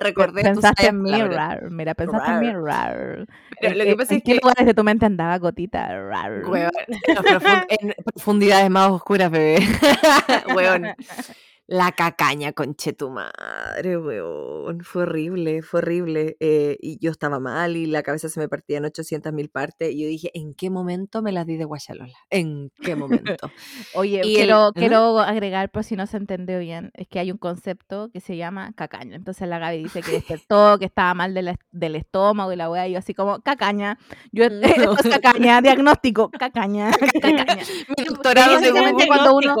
[0.00, 3.26] recordé pensaste en mí, rar, mira, pensaste en mí, rar.
[3.58, 5.88] Pero ¿En lo que pasa ¿En es qué que lugares de tu mente andaba gotita?
[5.88, 6.42] Rar.
[6.44, 9.58] En, las profun- en profundidades más oscuras, bebé.
[10.54, 10.94] weón.
[11.66, 14.80] La cacaña, conche tu madre, weón.
[14.82, 16.36] Fue horrible, fue horrible.
[16.38, 19.90] eh, y yo estaba mal y la cabeza se me partía en 800 mil partes.
[19.92, 22.12] Y yo dije, ¿en qué momento me las di de guachalola?
[22.28, 22.94] ¿En qué
[23.36, 23.50] momento?
[23.94, 24.72] Oye, Y quiero, ¿Ah?
[24.74, 28.36] quiero agregar, por si no se entendió bien, es que hay un concepto que se
[28.36, 29.16] llama cacaña.
[29.16, 32.68] Entonces la Gaby dice que despertó, que estaba mal de la- del estómago y la
[32.70, 33.98] wea, y yo así como, cacaña.
[34.32, 36.90] Yo, esto es cacaña, diagnóstico, cacaña,
[37.22, 37.56] cacaña.
[37.96, 39.06] Mi doctorado Google.
[39.06, 39.56] cuando uno-.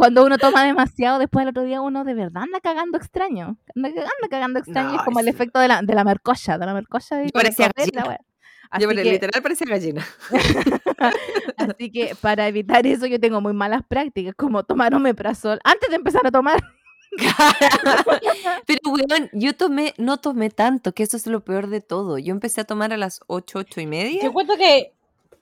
[0.00, 3.58] Cuando uno toma demasiado, después el otro día uno de verdad anda cagando extraño.
[3.76, 6.72] Anda, anda cagando extraño, es como el efecto de la, de la mercocha, de la
[6.72, 7.22] mercocha.
[7.22, 8.08] y Yo parecía correr y la gallina.
[8.08, 8.80] wea.
[8.80, 10.06] Yo, que- literal parecía gallina.
[11.58, 15.96] Así que para evitar eso yo tengo muy malas prácticas, como tomar omeprazol antes de
[15.96, 16.62] empezar a tomar.
[18.66, 22.16] Pero, weón, yo tomé, no tomé tanto, que eso es lo peor de todo.
[22.18, 24.22] Yo empecé a tomar a las 8, 8 y media.
[24.22, 24.92] Yo cuento que,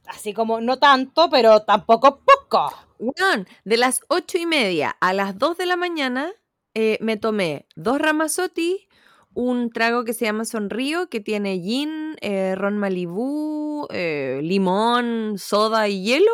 [0.09, 2.73] así como no tanto, pero tampoco poco.
[2.99, 6.33] Weón, de las ocho y media a las 2 de la mañana
[6.75, 8.89] eh, me tomé dos ramazotti,
[9.35, 15.89] un trago que se llama Sonrío, que tiene gin, eh, ron Malibú, eh, limón, soda
[15.89, 16.33] y hielo,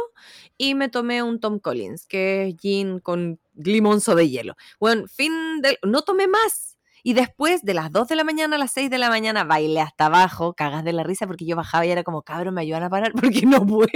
[0.57, 4.55] y me tomé un Tom Collins, que es gin con limón, soda y hielo.
[4.81, 5.79] Bueno, fin del...
[5.83, 6.74] No tomé más.
[7.07, 9.81] Y después, de las 2 de la mañana a las 6 de la mañana, bailé
[9.83, 12.83] hasta abajo, cagas de la risa, porque yo bajaba y era como, cabrón, me ayudan
[12.83, 13.89] a parar porque no puedo.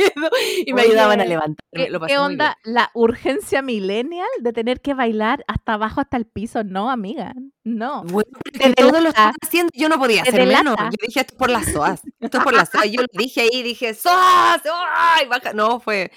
[0.67, 1.57] Y me Oye, ayudaban a levantarme.
[1.73, 2.41] ¿Qué, Lo pasé qué muy bien.
[2.43, 6.65] onda la urgencia millennial de tener que bailar hasta abajo, hasta el piso?
[6.65, 7.33] No, amiga,
[7.65, 8.03] no.
[8.05, 10.77] Bueno, porque Te todos lo estaban haciendo, yo no podía hacer menos.
[10.79, 12.03] Yo dije, esto es por las SOAS.
[12.21, 12.91] Esto es por las SOAS.
[12.91, 14.61] Yo lo dije ahí, dije, SOAS,
[14.95, 15.27] ¡ay!
[15.29, 15.55] Baja.
[15.55, 16.13] No, fue.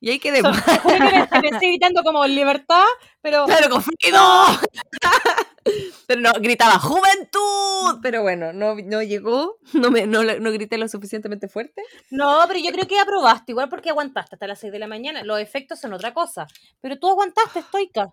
[0.00, 0.40] Y ahí quedé.
[0.40, 2.84] So- que me, pensé gritando como libertad,
[3.20, 4.16] pero Claro, con frío.
[6.06, 8.00] Pero no, gritaba ¡Juventud!
[8.02, 9.58] Pero bueno, no, no llegó.
[9.74, 11.82] No, me, no, no grité lo suficientemente fuerte.
[12.10, 15.22] no, pero yo creo que aprobaste, igual porque aguantaste hasta las 6 de la mañana.
[15.24, 16.46] Los efectos son otra cosa,
[16.80, 18.12] pero tú aguantaste, estoica.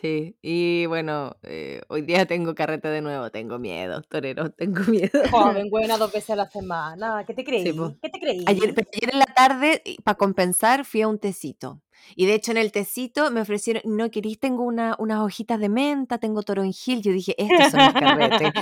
[0.00, 3.30] Sí, y bueno, eh, hoy día tengo carrete de nuevo.
[3.30, 5.20] Tengo miedo, torero, tengo miedo.
[5.30, 7.24] Joven, buena dos veces a la semana.
[7.24, 7.72] ¿Qué te creí?
[7.72, 7.94] po.
[8.02, 8.44] ¿Qué te creí?
[8.46, 11.80] Ayer, ayer en la tarde, para compensar, fui a un tecito.
[12.16, 15.68] Y de hecho en el tecito me ofrecieron, no querís, tengo una, unas hojitas de
[15.68, 17.02] menta, tengo toronjil.
[17.02, 18.52] Yo dije, estos son mis carretes.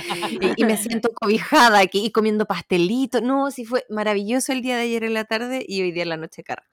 [0.41, 3.21] y, y me siento cobijada aquí y comiendo pastelito.
[3.21, 6.09] No, sí fue maravilloso el día de ayer en la tarde y hoy día en
[6.09, 6.72] la noche carrete.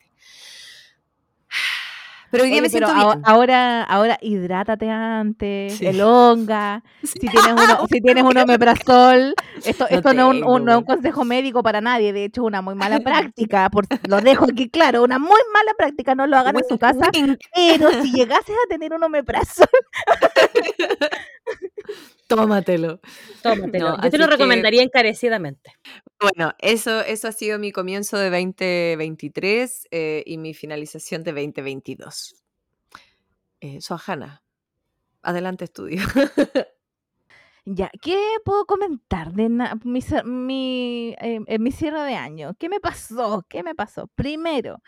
[2.31, 3.23] Pero hoy día Oye, me siento bien.
[3.25, 5.87] ahora, ahora hidrátate antes, Sí.
[5.87, 10.71] elonga, si tienes uno, si tienes un omeprazol, esto, No esto no, es un- no
[10.73, 14.45] es un consejo médico para nadie, de hecho una muy mala práctica, por, lo dejo
[14.45, 17.11] aquí claro, una muy mala práctica, no lo hagan en su casa,
[17.55, 19.67] pero si llegases a tener un omeprazol,
[22.37, 23.01] Tómatelo.
[23.43, 23.97] Tómatelo.
[23.97, 25.73] No, yo te lo que- recomendaría encarecidamente.
[26.21, 32.35] Bueno, eso, eso ha sido mi comienzo de 2023 eh, y mi finalización de 2022.
[33.61, 34.43] Eh, Soajana,
[35.23, 36.03] adelante estudio.
[37.65, 42.55] ya, ¿qué puedo comentar de mi, mi, eh, en mi cierre de año?
[42.59, 43.45] ¿Qué me pasó?
[43.49, 44.07] ¿Qué me pasó?
[44.15, 44.83] Primero,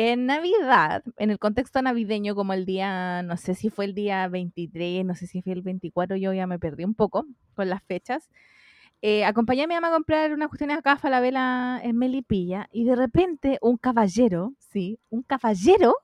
[0.00, 4.28] en Navidad, en el contexto navideño, como el día, no sé si fue el día
[4.28, 7.82] 23, no sé si fue el 24, yo ya me perdí un poco con las
[7.82, 8.28] fechas.
[9.02, 12.84] eh, acompañé a mi mamá a comprar unas cuestiones acá a Falabella en Melipilla y
[12.84, 15.96] de repente un caballero, sí, un caballero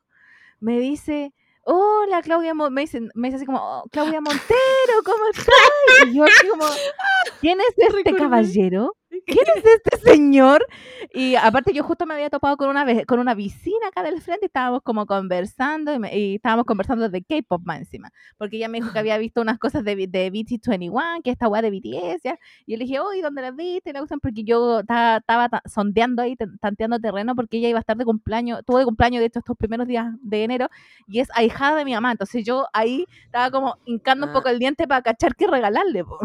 [0.59, 5.25] me dice, hola Claudia, Mo-", me dice, me dice así como, "Oh, Claudia Montero, ¿cómo
[5.33, 6.09] estás?
[6.09, 6.65] Y yo así como,
[7.41, 8.97] ¿quién es este caballero?
[9.27, 10.65] ¿quién es este señor?
[11.13, 14.47] Y aparte yo justo me había topado con una, con una vecina acá del frente
[14.47, 18.69] y estábamos como conversando y, me- y estábamos conversando de K-pop más encima, porque ella
[18.69, 22.23] me dijo que había visto unas cosas de, de BT21, que esta weá de BTS,
[22.25, 22.39] ¿ya?
[22.67, 23.91] y yo le dije, oye, ¿dónde las viste?
[23.91, 27.69] Y la gustan porque yo ta- estaba ta- sondeando ahí, tan- tanteando terreno, porque ella
[27.69, 30.69] iba a estar de cumpleaños, tuvo de cumpleaños de hecho estos primeros días de enero,
[31.07, 34.33] y es ahijada de mi mamá, entonces yo ahí estaba como hincando un Ah.
[34.35, 36.19] poco el diente para cachar qué regalarle, po.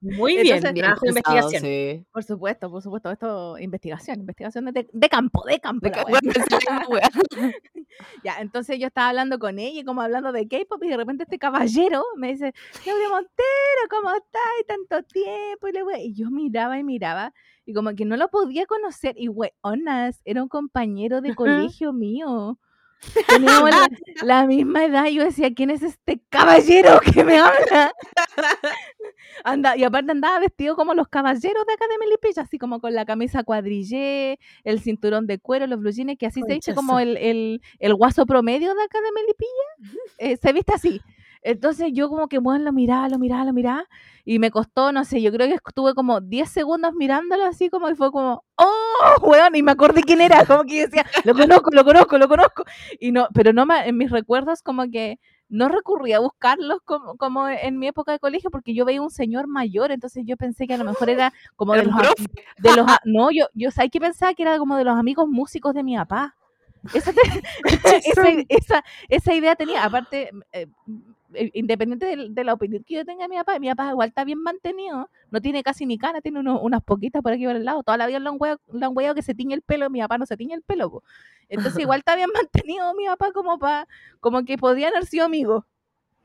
[0.00, 1.62] Muy bien, Entonces- pensado, investigación.
[1.62, 2.05] sí.
[2.12, 5.88] Por supuesto, por supuesto, esto investigación, investigación de, de campo, de campo.
[5.88, 6.20] La wea.
[6.88, 7.10] wea.
[8.22, 11.22] Ya, entonces yo estaba hablando con ella y como hablando de K-pop y de repente
[11.22, 14.42] este caballero me dice, Claudia Montero, ¿cómo estás?
[14.66, 15.98] Tanto tiempo y, la wea.
[15.98, 17.32] y yo miraba y miraba
[17.66, 22.58] y como que no lo podía conocer y weonas, era un compañero de colegio mío.
[23.28, 23.88] Teníamos la,
[24.22, 27.92] la misma edad y yo decía, ¿quién es este caballero que me habla?
[29.44, 32.94] Anda, y aparte andaba vestido como los caballeros de acá de Melipilla, así como con
[32.94, 36.94] la camisa cuadrillé, el cinturón de cuero, los blue jeans, que así se dice como
[36.94, 37.10] Conchazo.
[37.10, 39.68] el, el, el guaso promedio de acá de Melipilla,
[40.18, 41.00] eh, se viste así.
[41.42, 43.84] Entonces yo como que bueno, lo miraba, lo miraba, lo miraba,
[44.24, 47.88] y me costó, no sé, yo creo que estuve como 10 segundos mirándolo así como
[47.88, 49.54] y fue como, ¡oh, weón!
[49.54, 52.64] Y me acordé quién era, como que decía, lo conozco, lo conozco, lo conozco.
[52.98, 57.16] Y no, pero no me- en mis recuerdos como que no recurrí a buscarlos como,
[57.16, 60.66] como en mi época de colegio porque yo veía un señor mayor, entonces yo pensé
[60.66, 61.94] que a lo mejor era como de los,
[62.58, 65.74] de los no, yo, yo sabía que pensaba que era como de los amigos músicos
[65.74, 66.34] de mi papá.
[66.92, 67.10] Esa,
[68.04, 70.66] esa, esa- esa idea tenía, aparte, eh,
[71.54, 74.24] independiente del- de, la opinión que yo tenga de mi papá, mi papá igual está
[74.24, 77.64] bien mantenido, no tiene casi ni cara, tiene uno- unas poquitas por aquí por el
[77.64, 79.90] lado, toda la vida lo han hueado, lo han hueado que se tiñe el pelo,
[79.90, 81.02] mi papá no se tiñe el pelo, po.
[81.48, 82.28] entonces igual está bien
[82.74, 83.86] mantenido mi papá como pa,
[84.20, 85.64] como que podrían haber sido amigos,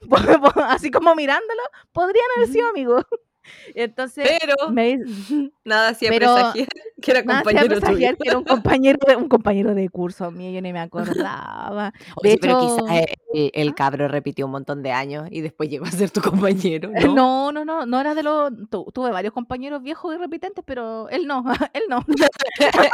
[0.67, 3.05] así como mirándolo, podrían haber sido amigos.
[3.75, 4.97] Entonces, Pero me
[5.65, 6.67] nada hacía Pero- presagiar
[7.01, 7.97] que era compañero tuyo.
[7.97, 11.91] que era un compañero de, un compañero de curso mío, yo ni me acordaba.
[12.17, 13.73] Oye, de pero hecho- quizás el, el ¿Ah?
[13.75, 17.15] cabro repitió un montón de años y después llegó a ser tu compañero, Eh, ¿no?
[17.15, 18.51] No, no, no, no era de los.
[18.69, 22.05] tu- tuve varios compañeros viejos y repitentes, pero él no, él no,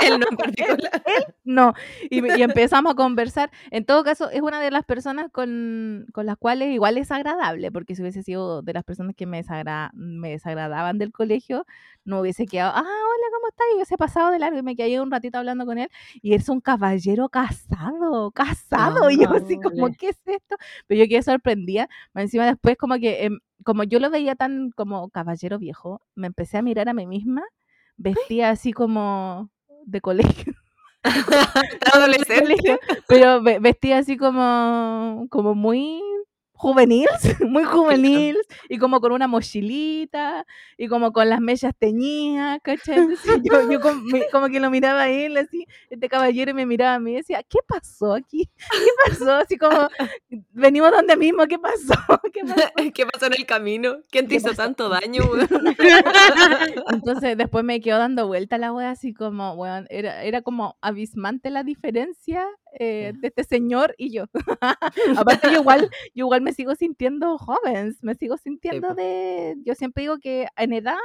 [0.01, 1.01] Él no en particular.
[1.43, 1.73] no.
[2.09, 3.51] Y, y empezamos a conversar.
[3.71, 7.71] En todo caso, es una de las personas con, con las cuales igual es agradable,
[7.73, 11.65] porque si hubiese sido de las personas que me, desagra- me desagradaban del colegio,
[12.05, 13.65] no hubiese quedado, ah, hola, ¿cómo estás?
[13.71, 15.89] Y hubiese pasado de largo y me quedé un ratito hablando con él.
[16.21, 19.09] Y es un caballero casado, casado.
[19.09, 19.91] y yo así como.
[19.97, 20.55] ¿qué es esto?
[20.87, 21.89] Pero yo quedé sorprendida.
[22.13, 26.27] Más encima después como que, em, como yo lo veía tan como caballero viejo, me
[26.27, 27.43] empecé a mirar a mí misma,
[27.97, 29.49] vestía así como
[29.85, 30.53] de colegio,
[31.93, 32.79] Adolescente.
[33.07, 36.01] pero ve- vestía así como, como muy
[36.57, 37.07] juvenil,
[37.47, 38.37] muy juvenil,
[38.69, 40.45] y como con una mochilita,
[40.77, 42.97] y como con las mechas teñidas, ¿cachai?
[42.97, 46.65] Entonces yo, yo com- me- como que lo miraba a él, así, este caballero me
[46.65, 48.49] miraba a mí y decía, ¿qué pasó aquí?
[48.71, 49.31] ¿Qué pasó?
[49.35, 49.87] Así como,
[50.51, 51.93] venimos donde mismo, ¿qué pasó?
[52.33, 52.91] ¿Qué pasó?
[52.93, 53.97] ¿Qué pasó en el camino?
[54.09, 54.63] ¿Quién te ¿Qué hizo pasó?
[54.63, 55.47] tanto daño, weón?
[56.91, 61.49] Entonces después me quedó dando vuelta la wea así como, weón, era, era como abismante
[61.49, 62.45] la diferencia
[62.79, 64.25] eh, de este señor y yo.
[65.17, 70.03] Aparte yo igual, yo igual me sigo sintiendo joven, me sigo sintiendo de, yo siempre
[70.03, 70.97] digo que en edad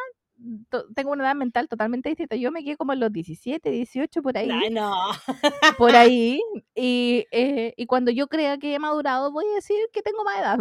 [0.96, 2.34] tengo una edad mental totalmente distinta.
[2.34, 4.92] Yo me quedé como en los 17, 18 por ahí, Ay, no.
[5.78, 6.40] por ahí,
[6.74, 10.40] y, eh, y cuando yo crea que he madurado voy a decir que tengo más
[10.40, 10.58] edad,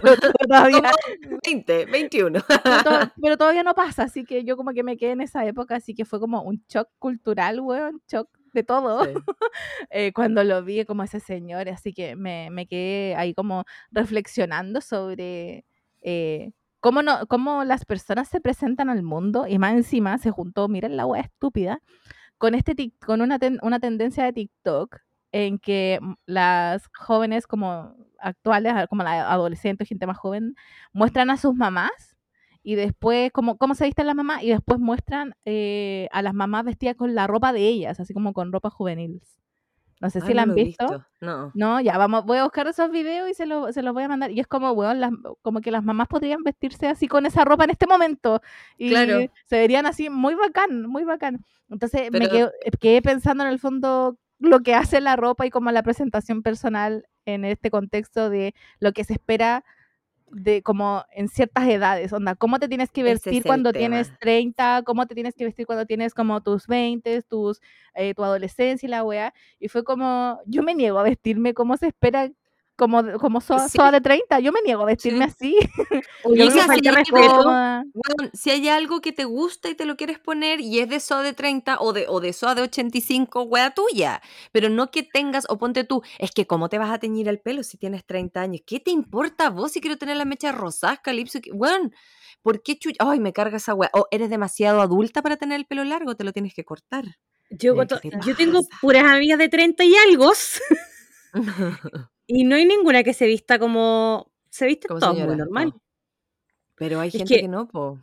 [0.00, 0.16] pero
[0.48, 0.92] todavía
[1.24, 2.40] Como 20, 21.
[2.64, 5.44] pero, to- pero todavía no pasa, así que yo como que me quedé en esa
[5.44, 9.10] época, así que fue como un shock cultural, weón, shock de todo, Sí.
[9.90, 14.80] eh, cuando lo vi como ese señor, así que me, me quedé ahí como reflexionando
[14.80, 15.64] sobre
[16.02, 20.68] eh, cómo, no, cómo las personas se presentan al mundo y más encima se juntó,
[20.68, 21.80] miren la wea estúpida,
[22.38, 24.98] con, este tic- con una, ten- una tendencia de TikTok
[25.32, 30.54] en que las jóvenes como actuales, como la adolescente, gente más joven,
[30.92, 32.11] muestran a sus mamás
[32.62, 36.64] y después como cómo se visten las mamás y después muestran eh, a las mamás
[36.64, 39.20] vestidas con la ropa de ellas, así como con ropa juvenil.
[40.00, 41.04] No sé si Ah, la no han lo he visto.
[41.20, 41.52] No.
[41.54, 44.08] No, ya vamos, voy a buscar esos videos y se, lo- se los voy a
[44.08, 44.32] mandar.
[44.32, 47.62] Y es como, weón, las- como que las mamás podrían vestirse así con esa ropa
[47.64, 48.40] en este momento.
[48.78, 49.20] Y Claro.
[49.46, 51.44] se verían así muy bacán, muy bacán.
[51.70, 55.46] Entonces me Pero- quedo- eh, quedé pensando en el fondo lo que hace la ropa
[55.46, 59.64] y como la presentación personal en este contexto de lo que se espera
[60.32, 64.18] de como en ciertas edades, onda, cómo te tienes que vestir es cuando tienes tema.
[64.20, 67.60] 30, cómo te tienes que vestir cuando tienes como tus 20, tus,
[67.94, 69.34] eh, tu adolescencia y la weá.
[69.58, 72.30] Y fue como, yo me niego a vestirme como se espera
[72.82, 73.76] como, como soa, Sí.
[73.78, 74.40] soa de 30.
[74.40, 75.56] Yo me niego a vestirme así.
[76.24, 76.44] Oye,
[76.92, 77.52] respeto.
[78.32, 81.22] si hay algo que te gusta y te lo quieres poner y es de SOA
[81.22, 84.20] de 30 o de, o de SOA de 85, wea tuya.
[84.50, 87.38] Pero no que tengas, o ponte tú, es que cómo te vas a teñir el
[87.40, 88.62] pelo si tienes 30 años.
[88.66, 91.40] ¿Qué te importa a vos si quiero tener las mechas rosadas, calipso?
[91.40, 91.94] ¿Qué- Weón,
[92.42, 92.96] ¿por qué chucha?
[92.98, 93.90] Ay, me carga esa wea.
[93.94, 97.04] O eres demasiado adulta para tener el pelo largo, te lo tienes que cortar.
[97.50, 100.32] Yo, Eh, con to- ¿qué te yo tengo puras amigas de 30 y algo.
[102.34, 104.30] y no hay ninguna que se vista como.
[104.50, 105.68] Se viste Como todo muy normal.
[105.74, 105.80] no.
[106.76, 107.98] Pero hay Es gente que- que, no, po.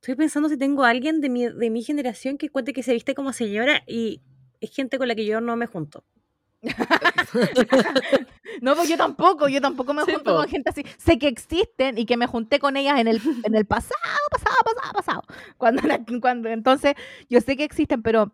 [0.00, 2.92] Estoy pensando si tengo a alguien de mi, de mi generación que cuente que se
[2.92, 4.22] viste como señora y
[4.60, 6.04] es gente con la que yo no me junto.
[8.62, 10.38] No, pues yo tampoco, yo tampoco me Sí, junto po.
[10.38, 10.82] con gente así.
[10.96, 13.92] Sé que existen y que me junté con ellas en el, en el pasado,
[14.30, 15.22] pasado, pasado, pasado.
[15.58, 15.82] Cuando,
[16.22, 16.94] cuando, entonces,
[17.28, 18.32] yo sé que existen, pero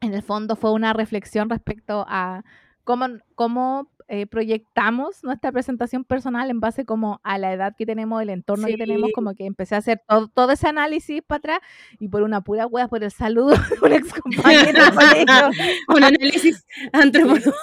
[0.00, 2.42] en el fondo fue una reflexión respecto a
[2.84, 8.20] cómo, cómo eh, proyectamos nuestra presentación personal en base como a la edad que tenemos,
[8.20, 9.12] el entorno que tenemos, Sí.
[9.12, 11.58] como que empecé a hacer todo, todo ese análisis para atrás
[12.00, 15.50] y por una pura hueá, por el saludo de un ex compañero de colegio.
[15.96, 17.54] Un análisis antropológico.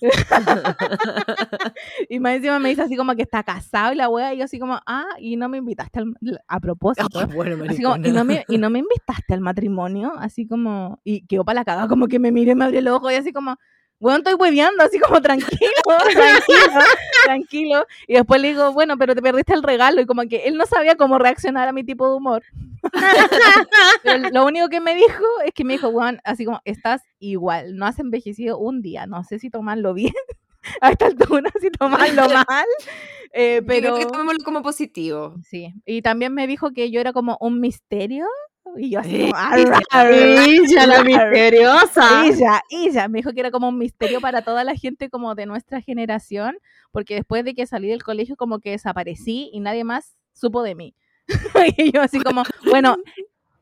[2.08, 4.44] Y más encima me dice así como que está casado y la wea, y yo
[4.44, 6.14] así como, ah, y no me invitaste al,
[6.46, 7.26] a propósito.
[7.28, 11.26] bueno, Así como, y no, me, y no me invitaste al matrimonio, así como, y
[11.26, 13.56] quedó para la cagada, como que me miré, me abrió el ojo y así como,
[14.00, 15.70] bueno, estoy hueveando, así como tranquilo,
[16.12, 16.80] tranquilo,
[17.24, 17.86] tranquilo.
[18.06, 20.66] Y después le digo, bueno, pero te perdiste el regalo, y como que él no
[20.66, 22.42] sabía cómo reaccionar a mi tipo de humor.
[24.04, 27.76] Pero lo único que me dijo es que me dijo, Juan, así como, estás igual,
[27.76, 30.14] no has envejecido un día, no sé si tomarlo bien
[30.80, 32.66] a esta altura, si tomarlo mal,
[33.32, 33.98] eh, creo pero...
[33.98, 35.34] que tomémoslo como positivo.
[35.44, 38.26] Sí, y también me dijo que yo era como un misterio,
[38.78, 39.36] y yo así Eh, como,
[39.90, 41.04] "Arr, Ella, la arr".
[41.06, 42.26] misteriosa.
[42.26, 45.46] Ella, ella, me dijo que era como un misterio para toda la gente como de
[45.46, 46.58] nuestra generación,
[46.92, 50.74] porque después de que salí del colegio como que desaparecí y nadie más supo de
[50.74, 50.94] mí.
[51.76, 52.96] y yo así como, bueno,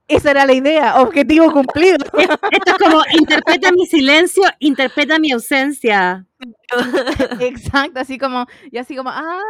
[0.09, 1.97] esa era la idea, objetivo cumplido.
[2.53, 6.25] Esto es como interpreta mi silencio, interpreta mi ausencia.
[7.41, 9.41] Exacto, así como, y así como, ah,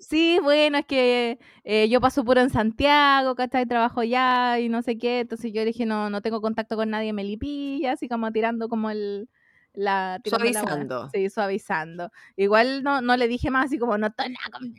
[0.00, 3.66] sí, bueno, es que eh, yo paso puro en Santiago, ¿cachai?
[3.66, 7.10] Trabajo allá y no sé qué, entonces yo dije, no, no tengo contacto con nadie
[7.10, 9.28] en Melipilla, así como tirando como el...
[9.76, 10.60] La, tirando la.
[10.60, 11.08] Suavizando.
[11.12, 12.10] sí, suavizando.
[12.36, 14.28] Igual no, no le dije más, así como, no estoy,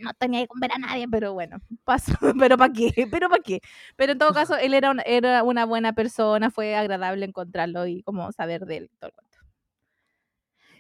[0.02, 2.94] no estoy ni ahí con ver a nadie, pero bueno, pasó, pero ¿para qué?
[3.12, 3.60] Pero ¿para qué?
[3.98, 8.04] Pero en todo caso, él era, un- era una buena persona, fue agradable encontrarlo y
[8.04, 8.92] como saber de él.
[9.00, 9.12] Todo.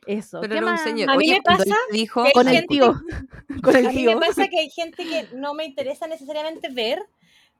[0.08, 0.40] Eso.
[0.42, 1.10] Pero ¿qué era un señor.
[1.10, 2.94] A mí Oye, me pasa dijo, que Con el gente tío.
[3.64, 4.20] Con el A mí tío.
[4.20, 7.04] me pasa que hay gente que no me interesa necesariamente ver,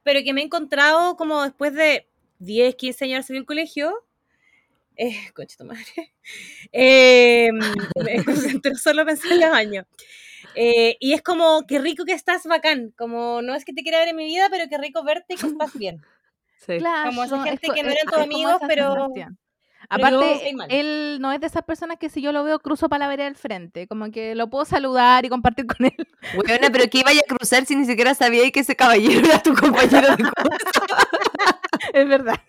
[0.04, 2.08] pero que me he encontrado como después de
[2.40, 3.94] 10, 15 años en el colegio.
[4.98, 5.84] Eh, concha tu madre.
[6.72, 9.86] Eh, me concentro solo pensar en los años.
[10.56, 12.94] Eh, y es como, qué rico que estás bacán.
[12.98, 15.38] Como, no es que te quiera ver en mi vida, pero qué rico verte y
[15.38, 16.02] que estás bien.
[16.66, 16.78] Sí.
[16.80, 19.38] Claro, Como esa es gente co- que no es- eran tus es amigos, pero- sensación.
[19.90, 23.08] Aparte, él no es de esas personas que si yo lo veo cruzo para la
[23.10, 26.08] vereda del frente, como que lo puedo saludar y compartir con él.
[26.36, 29.54] Weona, pero que iba a cruzar si ni siquiera sabía que ese caballero era tu
[29.54, 30.34] compañero de curso.
[31.94, 32.40] es verdad.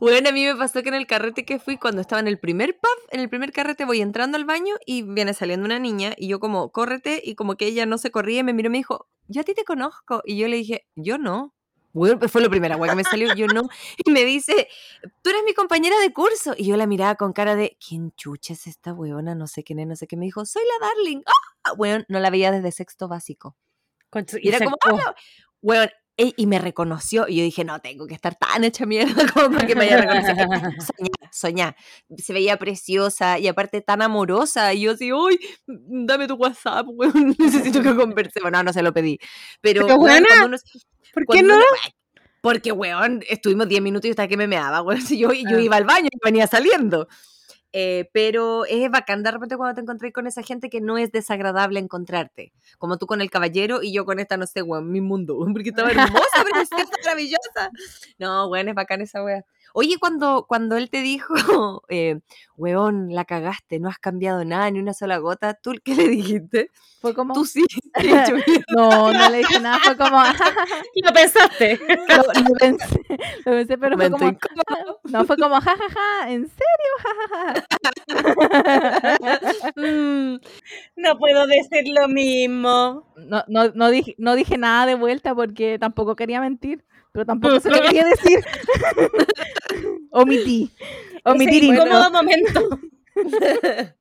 [0.00, 2.38] Bueno, a mí me pasó que en el carrete que fui, cuando estaba en el
[2.38, 6.14] primer pub, en el primer carrete voy entrando al baño y viene saliendo una niña
[6.16, 8.70] y yo como, córrete, y como que ella no se corría y me miró y
[8.70, 10.22] me dijo, yo a ti te conozco.
[10.24, 11.54] Y yo le dije, yo no.
[11.92, 13.62] Bueno, pues fue lo primera, güey, que me salió, yo no.
[14.04, 14.68] Y me dice,
[15.22, 16.54] tú eres mi compañera de curso.
[16.56, 19.34] Y yo la miraba con cara de, ¿quién chucha es esta weona?
[19.34, 20.16] No sé quién es, no sé qué.
[20.16, 21.22] Me dijo, soy la Darling.
[21.26, 21.72] ¡Ah!
[21.76, 23.56] Weón, no la veía desde sexto básico.
[24.40, 25.14] Y era como, "Hola".
[25.62, 27.26] Weón, e- y me reconoció.
[27.28, 29.98] Y yo dije, no, tengo que estar tan hecha mierda como para que me haya
[29.98, 30.36] reconocido.
[30.96, 31.76] Soñá, soñá.
[32.18, 34.72] Se veía preciosa y aparte tan amorosa.
[34.74, 37.34] Y yo así, uy, dame tu WhatsApp, weón.
[37.38, 38.50] Necesito que conversemos.
[38.52, 39.18] No, no se lo pedí.
[39.60, 40.56] Pero, Pero, weón, buena, cuando uno-
[41.14, 41.58] ¿Por qué no?
[42.42, 45.00] porque, weón, estuvimos 10 minutos y hasta que me meaba, weón.
[45.14, 45.60] Si yo, yo Ah.
[45.60, 47.08] iba al baño y venía saliendo.
[47.72, 51.12] Eh, pero es bacán de repente cuando te encontré con esa gente que no es
[51.12, 52.52] desagradable encontrarte.
[52.78, 55.38] Como tú con el caballero y yo con esta, no sé, weón, mi mundo.
[55.54, 57.70] Porque estaba hermosa, preciosa, maravillosa.
[58.18, 59.44] No, weón, es bacán esa wea.
[59.72, 61.34] Oye, cuando, cuando él te dijo,
[61.88, 62.20] eh,
[62.56, 66.70] weón, la cagaste, no has cambiado nada, ni una sola gota, ¿tú qué le dijiste?
[67.00, 67.64] Fue como, Tú sí.
[68.76, 70.18] no, no le dije nada, fue como,
[71.02, 71.80] Lo pensaste.
[72.08, 73.00] lo, lo pensé,
[73.46, 75.00] lo pensé, pero fue como, incómodo.
[75.04, 76.92] no, fue como, jajaja, ¿en serio?
[77.02, 77.66] jajaja?".
[79.76, 80.38] Mm,
[80.96, 83.06] no puedo decir lo mismo.
[83.16, 87.60] No, no, no, dije, no dije nada de vuelta porque tampoco quería mentir, pero tampoco
[87.60, 88.40] se lo quería decir.
[90.10, 90.70] Omití.
[91.24, 92.80] Omitir Ese incómodo momento.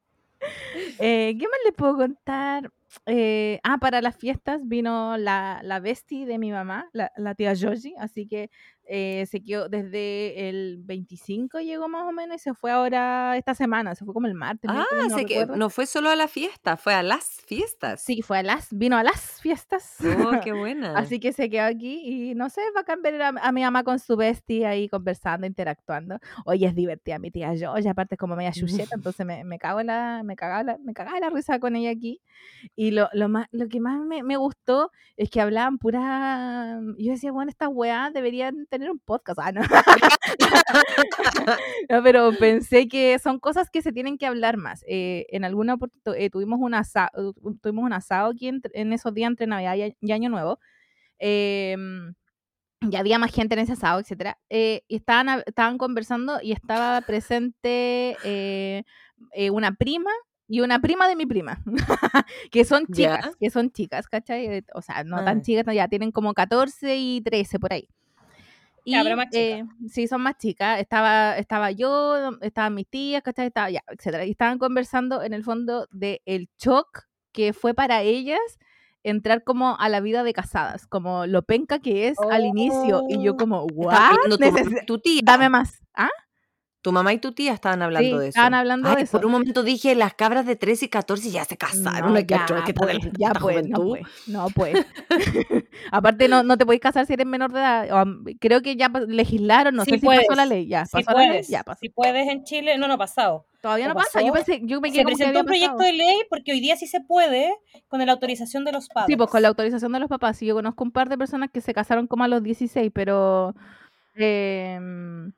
[1.02, 2.72] Eh, ¿Qué más les puedo contar?
[3.06, 7.54] Eh, ah, para las fiestas vino la, la bestie de mi mamá, la, la tía
[7.60, 8.50] Joji, así que
[8.92, 13.54] eh, se quedó desde el 25 llegó más o menos y se fue ahora esta
[13.54, 14.72] semana, se fue como el martes.
[14.74, 18.04] Ah, no sé que no fue solo a la fiesta, fue a las fiestas.
[18.04, 19.98] Sí, fue a las, vino a las fiestas.
[20.02, 20.98] Oh, qué buena.
[20.98, 23.84] Así que se quedó aquí y no sé, va a cambiar a, a mi mamá
[23.84, 26.18] con su bestie ahí conversando, interactuando.
[26.46, 29.82] Oye, es divertida mi tía Joji, aparte es como media chucheta, entonces me, me cago
[29.82, 32.22] en la, me cagaba la, me cagaba la risa con ella aquí.
[32.76, 36.80] Y lo, lo, más, lo que más me, me gustó es que hablaban pura.
[36.98, 39.40] Yo decía, bueno, estas weas deberían tener un podcast.
[39.42, 39.62] Ah, no.
[41.90, 44.84] no, pero pensé que son cosas que se tienen que hablar más.
[44.88, 49.14] Eh, en alguna oportunidad eh, tuvimos, un asado, tuvimos un asado aquí en, en esos
[49.14, 50.60] días entre Navidad y, y Año Nuevo.
[51.20, 51.76] Eh,
[52.82, 54.38] y había más gente en ese asado, etcétera.
[54.50, 58.16] Eh, y estaban, estaban conversando y estaba presente
[59.52, 60.12] una prima
[60.48, 61.62] y una prima de mi prima,
[62.52, 64.64] que son chicas, que son chicas, ¿cachai?
[64.74, 65.26] O sea, no Ah.
[65.26, 67.88] tan chicas, no, ya tienen como 14 y 13 por ahí.
[68.90, 69.34] Y, más chicas.
[69.34, 70.80] eh, sí, son más chicas.
[70.80, 73.48] Estaba, estaba yo, estaban mis tías, ¿cachai?
[73.48, 74.26] Estaba, ya, etcétera.
[74.26, 78.40] Y estaban conversando en el fondo de el shock que fue para ellas
[79.04, 83.04] entrar como a la vida de casadas, como lo penca que es al inicio.
[83.08, 83.38] Y yo Oh.
[83.38, 85.22] como, y tu tía.
[85.24, 85.82] Dame más.
[85.94, 86.10] ¿Ah?
[86.82, 88.28] Tu mamá y tu tía estaban hablando Sí, de eso.
[88.30, 89.18] estaban hablando de eso.
[89.18, 92.14] Por un momento dije, las cabras de 13 y 14 ya se casaron.
[92.14, 94.86] No, ya, que pues, ya pues, no pues, no pues.
[95.92, 97.92] Aparte no, no te podéis casar si eres menor de edad.
[97.92, 100.86] O, am, creo que ya legislaron, no Sí sé si pasó la puedes, ley, ya,
[100.86, 101.80] Si pasó la ley, puedes, ya pasó.
[101.82, 103.46] si puedes en Chile, no, no ha pasado.
[103.62, 105.92] Todavía ¿o no pasa, yo pensé, yo me Se presentó había un proyecto pasado.
[105.92, 107.54] de ley porque hoy día sí se puede
[107.90, 109.08] con la autorización de los padres.
[109.08, 110.38] Sí, pues con la autorización de los papás.
[110.38, 113.54] Sí, yo conozco un par de personas que se casaron como a los 16, pero
[114.16, 115.34] em,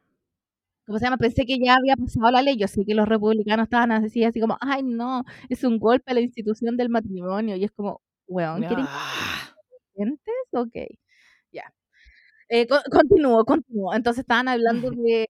[0.92, 1.18] ¿cómo se llama?
[1.18, 2.58] Pensé que ya había pasado la ley.
[2.58, 6.16] Yo sé que los republicanos estaban así, así como, ay, no, es un golpe a
[6.16, 7.56] la institución del matrimonio.
[7.58, 8.90] Y es como, weón, ¿quieren
[9.96, 10.32] gente?
[10.54, 10.76] Ok,
[11.52, 11.64] ya.
[12.50, 13.94] Eh, co- continúo, continúo.
[13.96, 15.30] Entonces estaban hablando de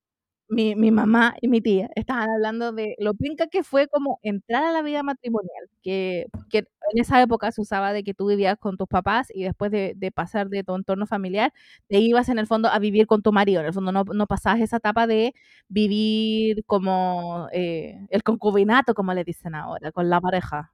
[0.52, 4.64] mi, mi mamá y mi tía, estaban hablando de lo penca que fue como entrar
[4.66, 8.58] a la vida matrimonial, que, que en esa época se usaba de que tú vivías
[8.60, 11.54] con tus papás y después de, pasar de tu entorno familiar,
[11.88, 13.62] te ibas en el fondo a vivir con tu marido.
[13.62, 15.34] En el fondo no, no pasabas esa etapa de
[15.70, 20.74] vivir como eh, el concubinato, como le dicen ahora, con la pareja.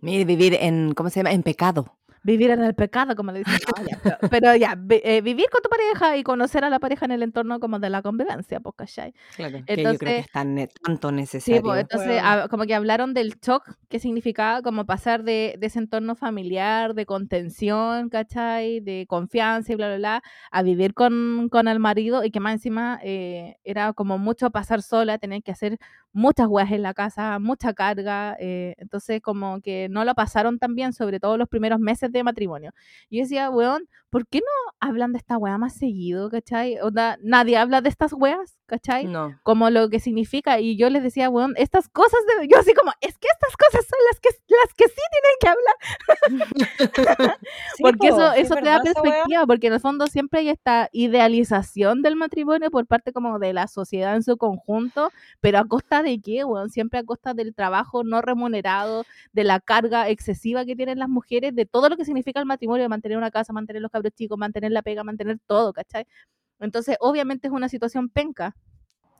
[0.00, 1.32] Vivir en, ¿cómo se llama?
[1.32, 1.96] En pecado.
[2.22, 3.54] Vivir en el pecado, como le dicen.
[3.88, 7.04] ya, pero, pero ya, vi- eh, vivir con tu pareja y conocer a la pareja
[7.04, 9.14] en el entorno como de la convivencia, pues, ¿cachai?
[9.36, 9.58] Claro.
[9.66, 11.62] que yo creo que Entonces- es tan tanto Sí, necesario.
[11.62, 15.78] pues entonces hab- como que hablaron del shock que significaba como pasar de, de ese
[15.78, 18.80] entorno familiar, de contención, ¿cachai?
[18.80, 22.54] De confianza y bla, bla, bla, a vivir con, con el marido y que más
[22.54, 25.78] encima eh, era como mucho pasar sola, tener que hacer
[26.12, 30.74] muchas weas en la casa, mucha carga, eh, entonces como que no lo pasaron tan
[30.74, 32.72] bien, sobre todo los primeros meses de matrimonio.
[33.08, 36.78] Y yo decía, weón, ¿por qué no hablan de esta wea más seguido, ¿cachai?
[36.80, 39.04] Onda, nadie habla de estas weas, ¿cachai?
[39.04, 39.38] No.
[39.42, 40.58] como lo que significa.
[40.58, 42.48] Y yo les decía, bueno, estas cosas, de...
[42.48, 45.48] yo así como, es que estas cosas son las que, las que sí tienen que
[45.48, 47.36] hablar.
[47.76, 48.82] Sí, porque po, eso, sí, es eso te da weá.
[48.82, 53.52] perspectiva, porque en el fondo siempre hay esta idealización del matrimonio por parte como de
[53.52, 55.10] la sociedad en su conjunto,
[55.40, 59.60] pero a costa de qué, bueno, siempre a costa del trabajo no remunerado, de la
[59.60, 63.18] carga excesiva que tienen las mujeres, de todo lo que significa el matrimonio, de mantener
[63.18, 66.06] una casa, mantener los cabros chicos, mantener la pega, mantener todo, ¿cachai?
[66.60, 68.56] Entonces, obviamente es una situación penca.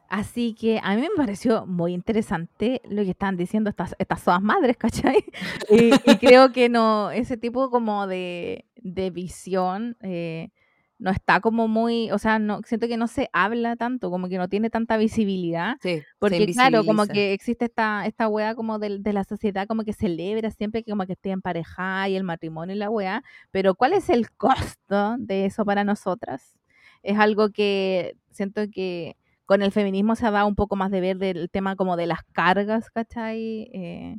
[0.08, 4.40] Así que a mí me pareció muy interesante lo que están diciendo estas, estas soas
[4.40, 5.24] madres, ¿cachai?
[5.70, 10.50] Y, y creo que no, ese tipo como de, de visión eh,
[10.98, 14.38] no está como muy, o sea, no siento que no se habla tanto, como que
[14.38, 15.76] no tiene tanta visibilidad.
[15.82, 19.84] Sí, Porque claro, como que existe esta, esta wea como de, de la sociedad, como
[19.84, 23.22] que celebra siempre que como que esté en pareja y el matrimonio y la wea,
[23.50, 26.56] pero ¿cuál es el costo de eso para nosotras?
[27.02, 31.00] Es algo que siento que con el feminismo se ha dado un poco más de
[31.00, 33.70] ver del tema como de las cargas, ¿cachai?
[33.72, 34.18] Eh,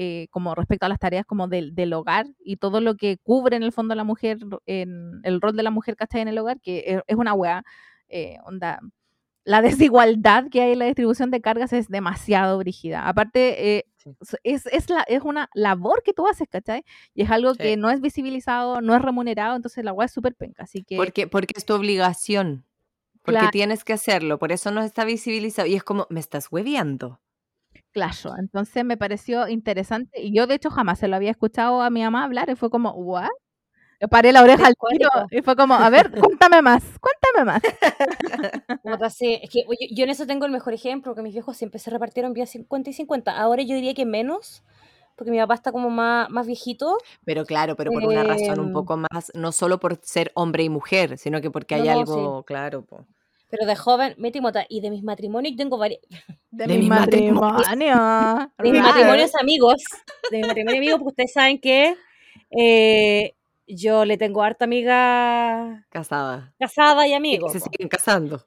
[0.00, 3.56] eh, como respecto a las tareas como del, del hogar y todo lo que cubre
[3.56, 6.20] en el fondo la mujer, en el rol de la mujer, ¿cachai?
[6.20, 7.64] En el hogar, que es, es una wea,
[8.08, 8.78] eh, onda,
[9.44, 13.08] la desigualdad que hay en la distribución de cargas es demasiado brígida.
[13.08, 14.38] Aparte, eh, Sí.
[14.44, 16.84] es, es, la, es una labor que tú haces, ¿cachai?
[17.14, 17.58] Y es algo Sí.
[17.58, 20.62] que no es visibilizado, no es remunerado, entonces la weá es súper penca.
[20.62, 22.64] Así que, Porque, porque es tu obligación.
[23.22, 23.50] Porque Claro.
[23.50, 24.38] tienes que hacerlo.
[24.38, 25.66] Por eso no está visibilizado.
[25.68, 27.20] Y es como, me estás hueviando.
[27.92, 30.20] Claro, entonces me pareció interesante.
[30.22, 32.70] Y yo, de hecho, jamás se lo había escuchado a mi mamá hablar y fue
[32.70, 33.28] como, ¿what?
[34.00, 37.62] Le paré la oreja al tiro y fue como, a ver, cuéntame más, cuéntame más.
[38.82, 41.80] Puta, sí, es que yo en eso tengo el mejor ejemplo, porque mis viejos siempre
[41.80, 43.36] se repartieron vía 50 y 50.
[43.36, 44.62] Ahora yo diría que menos,
[45.16, 46.96] porque mi papá está como más, más viejito.
[47.24, 50.62] Pero claro, pero por una razón un Em, poco más, no solo por ser hombre
[50.62, 53.04] y mujer, sino que porque No, hay no, algo, claro, po.
[53.50, 56.00] Pero de joven, Meti Mota, y de mis matrimonios, yo tengo varios,
[56.50, 57.40] De, De mi mi matrimonio.
[57.52, 58.52] matrimonio.
[58.58, 59.82] de mis matrimonios amigos,
[60.30, 61.96] de mis matrimonios amigos, porque ustedes saben que
[62.50, 63.34] eh,
[63.66, 66.54] yo le tengo harta amiga Casada.
[66.58, 67.52] casada y Y amigos.
[67.52, 68.44] se po, siguen casando.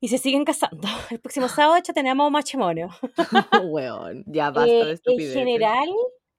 [0.00, 0.88] y se siguen casando.
[1.10, 2.88] El próximo sábado, de hecho, tenemos matrimonio.
[3.64, 5.88] Weón, ya basta de Eh, en general,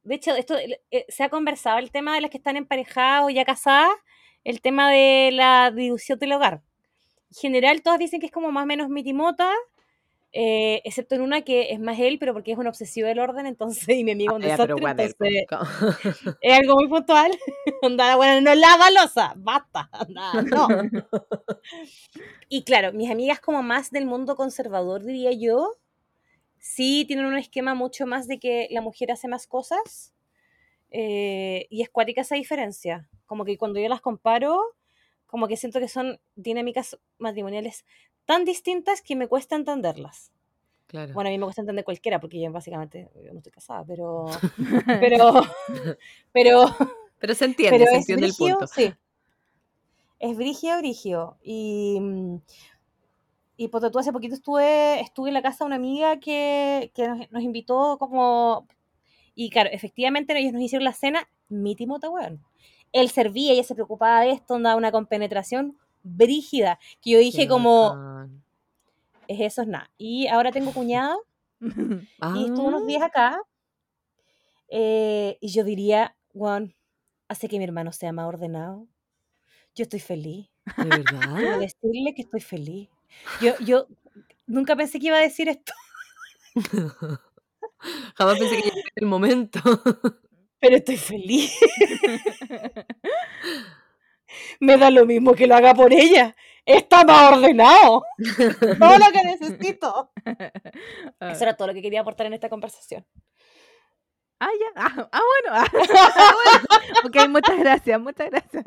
[0.04, 3.30] de hecho, esto eh, se ha conversado el tema de las que están emparejadas o
[3.30, 3.92] ya casadas,
[4.44, 6.62] el tema de la dilución del hogar.
[7.34, 9.52] En general, todas dicen que es como más o menos mitimota,
[10.32, 13.48] eh, excepto en una que es más él, pero porque es un obsesivo del orden,
[13.48, 15.16] entonces, y mi amigo Ah, un desastre, entonces
[16.42, 17.32] es algo muy puntual.
[17.82, 20.68] Onda, bueno, no lava losa, basta, onda, no.
[22.50, 25.76] Y claro, mis amigas como más del mundo conservador, diría yo,
[26.60, 30.14] sí tienen un esquema mucho más de que la mujer hace más cosas
[30.92, 33.10] eh, y es cuática esa diferencia.
[33.26, 34.62] Como que cuando yo las comparo,
[35.34, 37.86] como que siento que son dinámicas matrimoniales
[38.26, 40.32] tan distintas que me cuesta entenderlas.
[40.86, 41.12] Claro.
[41.16, 44.26] Bueno, a mí me cuesta entender cualquiera porque yo básicamente yo no estoy casada, pero
[45.02, 45.42] pero
[46.32, 46.66] pero
[47.18, 48.68] Pero se entiende, pero se entiende el brigio, punto.
[48.68, 48.94] sí.
[50.20, 51.38] Es brigio, brigio.
[51.42, 52.00] Y,
[53.58, 57.08] y por tú hace poquito estuve, estuve en la casa de una amiga que, que
[57.08, 58.68] nos, nos invitó como...
[59.34, 62.40] Y claro, efectivamente ellos nos hicieron la cena, mi timota, weón.
[62.94, 67.48] Él servía, ella se preocupaba de esto, andaba una compenetración brígida, que yo dije Qué
[67.48, 68.44] como, bacán.
[69.28, 69.92] es eso, es nada.
[69.98, 71.16] Y ahora tengo cuñada
[72.34, 73.42] y estuvo unos Ah, días acá.
[74.70, 76.76] eh, y yo diría, Juan,
[77.28, 78.88] hace que mi hermano sea más ordenado.
[79.76, 80.50] Yo estoy feliz.
[80.78, 80.92] ¿De
[81.38, 81.60] Quiero verdad?
[81.60, 82.90] decirle que estoy feliz.
[83.42, 83.88] Yo, yo
[84.48, 85.74] nunca pensé que iba a decir esto,
[88.18, 89.60] Jamás pensé que llegara el momento.
[90.64, 91.60] pero estoy feliz.
[94.62, 96.34] Me da lo mismo que lo haga por ella.
[96.66, 98.06] Está más ordenado.
[98.80, 100.14] Todo lo que necesito.
[101.20, 103.06] Eso era todo lo que quería aportar en esta conversación.
[104.40, 104.68] Ah, ya.
[104.78, 105.50] Ah, ah, bueno.
[105.52, 106.66] Ah, bueno.
[107.08, 108.64] Ok, muchas gracias, muchas gracias.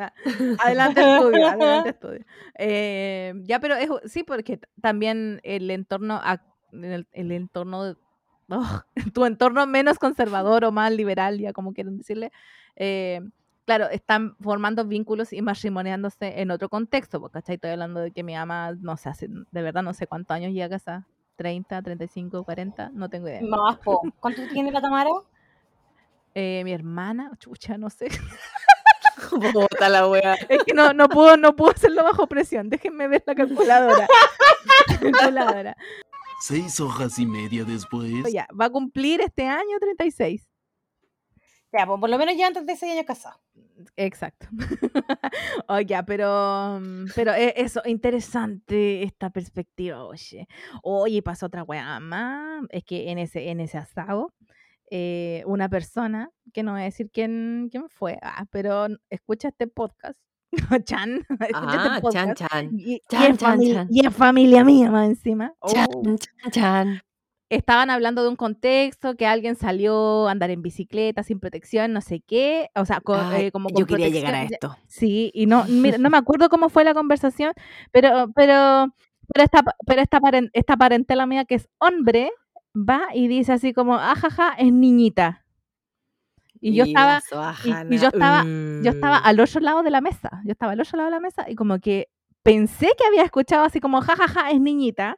[0.59, 2.27] Adelante estudio, adelante estudio.
[2.59, 6.21] Eh, ya, pero es, sí, porque también el entorno,
[6.73, 7.97] el, el entorno,
[8.51, 8.81] oh,
[9.15, 12.33] tu entorno menos conservador o más liberal, ya como quieren decirle,
[12.77, 13.21] eh,
[13.65, 17.57] claro, están formando vínculos y matrimoniándose en otro contexto, porque ¿cachai?
[17.57, 20.53] Estoy hablando de que mi ama, no sé, hace, de verdad no sé cuántos años
[20.53, 23.43] llega a casa, 30, 35, 40, no tengo idea.
[23.43, 24.01] Más, po.
[24.21, 25.11] ¿Cuánto tiene la Tamara?
[26.39, 28.09] Eh, mi hermana, chucha, no sé.
[29.55, 30.35] Bota la wea.
[30.51, 32.69] Es que no, no puedo, no puedo hacerlo bajo presión.
[32.69, 34.07] Déjenme ver la calculadora.
[35.01, 35.75] calculadora.
[36.41, 38.12] Seis hojas y media después.
[38.32, 40.47] Ya, va a cumplir este año 36.
[41.72, 43.41] Ya, pues por lo menos llevan 36 años casados.
[43.97, 44.47] Exacto.
[45.68, 50.47] Oye, pero, mm, pero e- eso, interesante esta perspectiva, oye.
[50.82, 52.64] Oye, pasó otra weá más.
[52.70, 54.32] Es que en ese, en ese asado,
[54.91, 59.66] eh, una persona, que no voy a decir quién, quién fue, ah, pero escucha este
[59.66, 60.20] podcast.
[60.85, 62.71] Chan, Ah, chan, chan.
[62.73, 63.89] Y, y Chan, es chan, famili- chan.
[63.91, 65.53] y es familia mía más encima.
[65.67, 66.03] Chan, Oh.
[66.17, 67.01] chan, chan.
[67.49, 72.01] estaban hablando de un contexto que alguien salió a andar en bicicleta sin protección, no
[72.01, 74.85] sé qué, o sea, con, Ay, eh, como con yo quería llegar a protección, esto.
[74.89, 77.53] Sí, y no, mira, no me acuerdo cómo fue la conversación,
[77.93, 78.89] pero, pero,
[79.33, 82.31] pero esta, pero esta, paren- esta parentela mía que es hombre,
[82.75, 85.45] va y dice así como, ajaja, es niñita.
[86.71, 89.23] Y yo la estaba, y- y yo estaba- yo estaba mm.
[89.25, 91.55] al otro lado de la mesa, yo estaba al otro lado de la mesa y
[91.55, 92.09] como que
[92.43, 95.17] pensé que había escuchado así como, jajaja, es niñita,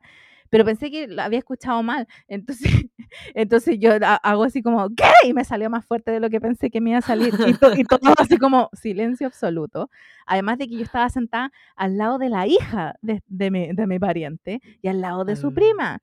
[0.50, 2.06] pero pensé que lo había escuchado mal.
[2.26, 2.64] Entonces,
[3.34, 5.04] entonces yo ha- hago así como, ¿qué?
[5.24, 7.34] Y me salió más fuerte de lo que pensé que me iba a salir.
[7.46, 9.90] Y, to- y todo así como silencio absoluto.
[10.26, 13.86] Además de que yo estaba sentada al lado de la hija de, de mi, de
[13.86, 15.54] mi pariente y al lado de su Ah.
[15.54, 15.98] prima.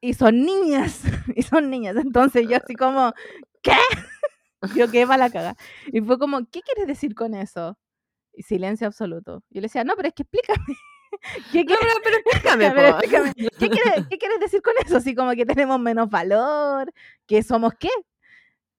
[0.00, 1.02] Y son niñas,
[1.36, 1.94] y son niñas.
[1.96, 3.12] Entonces yo así como,
[3.62, 3.76] ¿qué?
[4.76, 5.56] Yo qué mala caga.
[5.86, 7.78] Y fue como, ¿qué quieres decir con eso?
[8.34, 9.42] Y silencio absoluto.
[9.50, 10.76] Yo le decía, no, pero es que explícame.
[11.52, 13.32] ¿Qué No, quieres, pero, pero explícame, explícame.
[13.34, 14.96] ¿Qué quieres, qué quieres decir con eso?
[14.96, 16.92] Así como que tenemos menos valor,
[17.26, 17.90] que somos qué.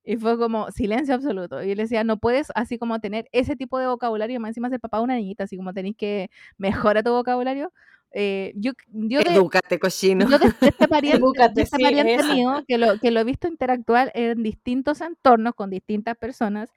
[0.04, 1.64] Y fue como silencio absoluto.
[1.64, 4.70] Y yo le decía, no puedes así como tener ese tipo de vocabulario, más encima
[4.70, 7.72] ser papá de una niñita, así como tenéis que mejorar tu vocabulario.
[8.12, 10.30] Eh, yo, yo Edúcate, cochino.
[10.30, 11.20] yo de, de este pariente,
[11.56, 15.56] de este sí, pariente mío, que lo, que lo he visto interactuar en distintos entornos
[15.56, 16.70] con distintas personas,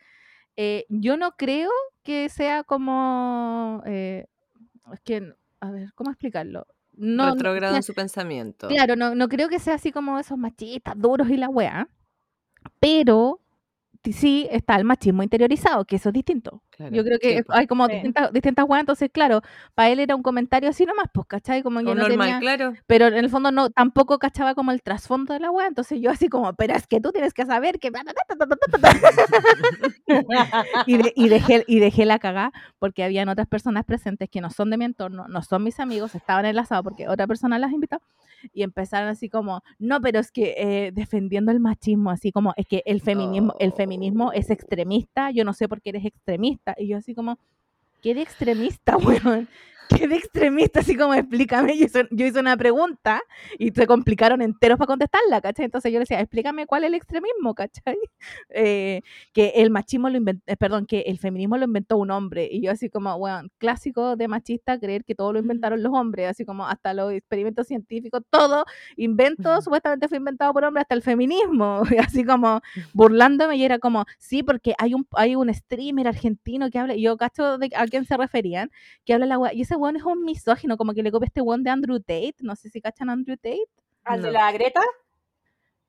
[0.56, 1.70] eh, yo no creo
[2.02, 3.82] que sea como...
[3.86, 4.26] eh,
[4.92, 6.66] es que, a ver, ¿cómo explicarlo?
[6.94, 8.68] No, no, Retrógrado o en su pensamiento.
[8.68, 11.88] Claro, no, no creo que sea así como esos machistas duros y la weá,
[12.80, 13.40] pero
[14.12, 16.62] sí está el machismo interiorizado, que eso es distinto.
[16.70, 17.52] Claro, Yo creo que po.
[17.52, 17.94] hay como Sí.
[17.94, 19.42] distintas, distintas weas, entonces claro,
[19.74, 21.64] para él era un comentario así nomás, pues, ¿cachai?
[21.64, 22.74] Como que O no normal, tenía, claro.
[22.86, 26.12] pero en el fondo no, tampoco cachaba como el trasfondo de la wea, entonces yo
[26.12, 27.90] así como, pero es que tú tienes que saber que...
[30.86, 34.50] y, de- y dejé, y dejé la cagá porque habían otras personas presentes que no
[34.50, 37.58] son de mi entorno, no son mis amigos, estaban en el asado porque otra persona
[37.58, 38.00] las invitó
[38.53, 42.66] y empezaron así como, no, pero es que eh, defendiendo el machismo, así como, es
[42.66, 46.89] que el feminismo, el feminismo es extremista, yo no sé por qué eres extremista, y
[46.89, 47.39] yo así como,
[48.03, 49.49] ¿qué de extremista, weón?
[49.89, 50.80] ¿Qué de extremista?
[50.80, 53.22] Así como, explícame, yo hice, yo hice una pregunta
[53.59, 55.66] y se complicaron enteros para contestarla, ¿cachai?
[55.66, 57.97] Entonces yo le decía, explícame cuál es el extremismo, ¿cachai?
[58.51, 62.49] Eh, que el machismo lo inventó, perdón, que el feminismo lo inventó un hombre.
[62.51, 66.28] Y yo así como, bueno, clásico de machista creer que todo lo inventaron los hombres,
[66.28, 68.64] así como hasta los experimentos científicos, todo
[68.97, 72.61] invento supuestamente fue inventado por hombres, hasta el feminismo, y así como
[72.93, 77.03] burlándome y era como, sí, porque hay un, hay un streamer argentino que habla, y
[77.03, 78.70] yo cacho de a quién se referían,
[79.05, 81.62] que habla la y ese weón es un misógino, como que le copia este weón
[81.62, 83.64] de Andrew Tate, no sé si cachan a Andrew Tate.
[84.04, 84.80] ¿Al de la Greta?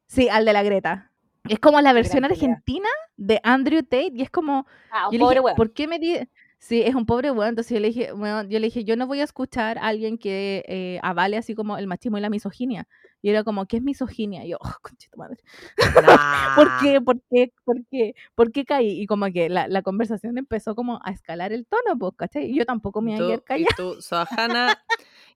[0.07, 1.11] Sí, al de la Greta.
[1.49, 5.19] Es como la versión gran argentina de Andrew Tate y es como, Ah, un yo
[5.19, 5.55] pobre dije, weón.
[5.55, 6.27] ¿por qué me di-?"
[6.59, 7.49] Sí, es un pobre weón.
[7.49, 10.17] Entonces yo le dije, bueno, yo le dije, yo no voy a escuchar a alguien
[10.17, 12.87] que eh, avale así como el machismo y la misoginia.
[13.21, 14.43] Y era como, ¿qué es misoginia?
[14.45, 15.37] Y yo, oh, conchita madre.
[16.55, 16.79] ¿Por Nah.
[16.81, 17.01] qué?
[17.01, 17.53] ¿Por qué?
[17.63, 18.13] ¿Por qué?
[18.35, 19.01] ¿Por qué caí?
[19.01, 22.45] Y como que la, la conversación empezó como a escalar el tono, pues, ¿cachai?
[22.51, 24.79] Y yo tampoco me iba a y tú, Sohana,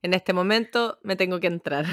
[0.02, 1.86] en este momento me tengo que entrar.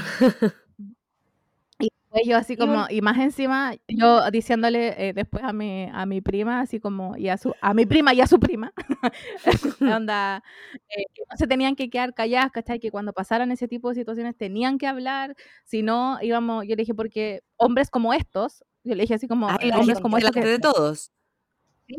[2.11, 6.21] Después yo así como, y más encima, yo diciéndole eh, después a mi, a mi
[6.21, 8.73] prima, así como, y a su, a mi prima y a su prima,
[9.79, 10.43] onda,
[10.89, 12.79] eh, que no se tenían que quedar calladas, ¿cachai?
[12.79, 15.35] Que cuando pasaran ese tipo de situaciones tenían que hablar,
[15.65, 19.47] si no, íbamos, yo le dije, porque hombres como estos, yo le dije así como,
[19.47, 21.11] Ay, hombres como estos que, de todos.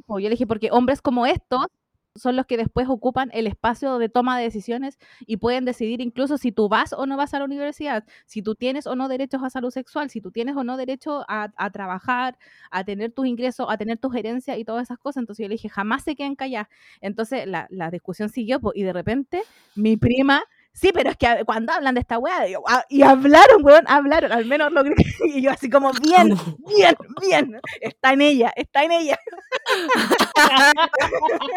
[0.06, 1.66] Po, yo le dije, porque hombres como estos
[2.14, 6.38] son los que después ocupan el espacio de toma de decisiones y pueden decidir incluso
[6.38, 9.42] si tú vas o no vas a la universidad, si tú tienes o no derechos
[9.42, 12.38] a salud sexual, si tú tienes o no derecho a, trabajar,
[12.70, 15.22] a tener tus ingresos, a tener tus herencias y todas esas cosas.
[15.22, 16.68] Entonces yo le dije, jamás se queden calladas.
[17.00, 19.42] Entonces la, discusión siguió y de repente
[19.74, 20.42] mi prima...
[20.80, 24.32] Sí, pero es que cuando hablan de esta weá, digo, "Ah", y hablaron, weón, hablaron,
[24.32, 24.94] al menos lo que...
[25.26, 26.34] Y yo así como, bien,
[26.66, 29.18] bien, bien, está en ella, está en ella.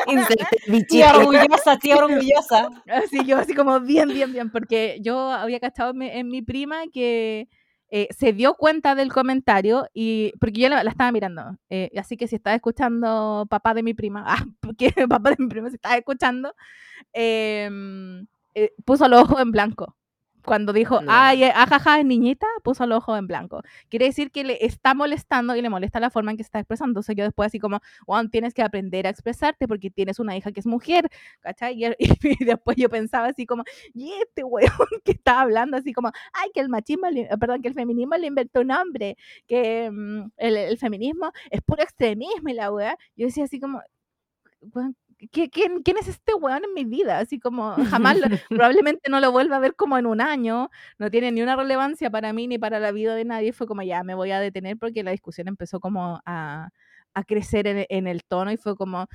[0.89, 2.69] Tía orgullosa, tía orgullosa.
[2.87, 6.41] Así yo, así como bien, bien, bien, porque yo había cachado en mi, en mi
[6.41, 7.47] prima que
[7.89, 11.57] eh, se dio cuenta del comentario y porque yo la, la estaba mirando.
[11.69, 15.47] eh, así que si estás escuchando papá de mi prima, ah, porque papá de mi
[15.47, 16.53] prima si estás escuchando,
[17.13, 19.95] em, eh, puso los ojos en blanco.
[20.45, 21.07] Cuando dijo, No.
[21.09, 23.61] ay, eh, ajaja, es niñita, puso los ojos en blanco.
[23.87, 26.59] Quiere decir que le está molestando y le molesta la forma en que se está
[26.59, 26.89] expresando.
[26.89, 30.51] Entonces yo después así como, Juan, tienes que aprender a expresarte porque tienes una hija
[30.51, 31.81] que es mujer, ¿cachai?
[31.81, 31.95] Y,
[32.41, 34.67] y después yo pensaba así como, y este weón
[35.05, 38.25] que está hablando así como, ay, que el machismo, le- perdón, que el feminismo lo
[38.25, 39.15] inventó un hombre,
[39.47, 42.97] que mm, el, el feminismo es puro extremismo y la weá.
[43.15, 43.81] Yo decía así como,
[45.31, 47.19] ¿qué- quién, quién es este weón en mi vida?
[47.19, 51.09] Así como, jamás, lo- probablemente no lo vuelva a ver como en un año, no
[51.11, 53.53] tiene ni una relevancia para mí ni para la vida de nadie.
[53.53, 56.69] Fue como, ya, me voy a detener porque la discusión empezó como a,
[57.13, 59.07] a crecer en, en el tono y fue como,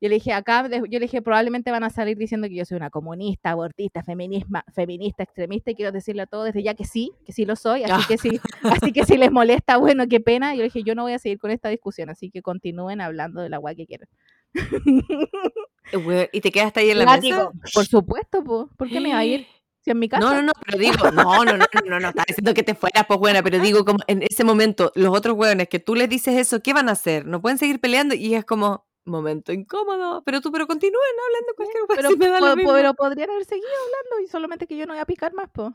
[0.00, 2.76] yo le dije, acá, yo le dije, probablemente van a salir diciendo que yo soy
[2.76, 7.12] una comunista, abortista, feminisma, feminista, extremista, y quiero decirle a todos desde ya que sí,
[7.24, 8.38] que sí lo soy, así que sí,
[8.90, 10.52] así que si les molesta, bueno, qué pena.
[10.54, 13.40] Yo le dije, yo no voy a seguir con esta discusión, así que continúen hablando
[13.40, 14.08] de la guay que quieran.
[16.06, 17.52] Weón, ¿Y te quedaste ahí en la Látigo.
[17.52, 17.72] mesa?
[17.74, 18.70] Por supuesto, po.
[18.76, 19.46] ¿por qué me iba a ir?
[19.84, 20.24] Si en mi casa.
[20.24, 22.74] No, no, no, pero digo, no, no, no, no, no, no, estaba diciendo que te
[22.74, 26.08] fueras, pues buena, pero digo, como en ese momento, los otros hueones que tú les
[26.08, 27.26] dices eso, ¿qué van a hacer?
[27.26, 31.82] No pueden seguir peleando y es como, momento incómodo, pero tú, pero continúen hablando cualquier
[31.82, 32.72] hueá, pero, si me da lo mismo.
[32.72, 35.74] pero podrían haber seguido hablando y solamente que yo no voy a picar más, po.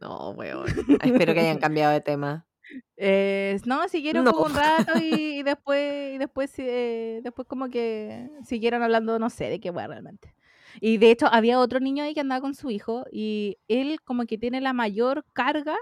[0.00, 0.66] No, weón,
[1.02, 2.46] espero que hayan cambiado de tema.
[2.96, 4.32] Eh, no, siguieron No.
[4.32, 9.30] como un rato y, y después, y después, eh, después como que siguieron hablando, no
[9.30, 10.34] sé de qué hueá realmente.
[10.80, 14.24] Y de hecho había otro niño ahí que andaba con su hijo y él como
[14.26, 15.76] que tiene la mayor carga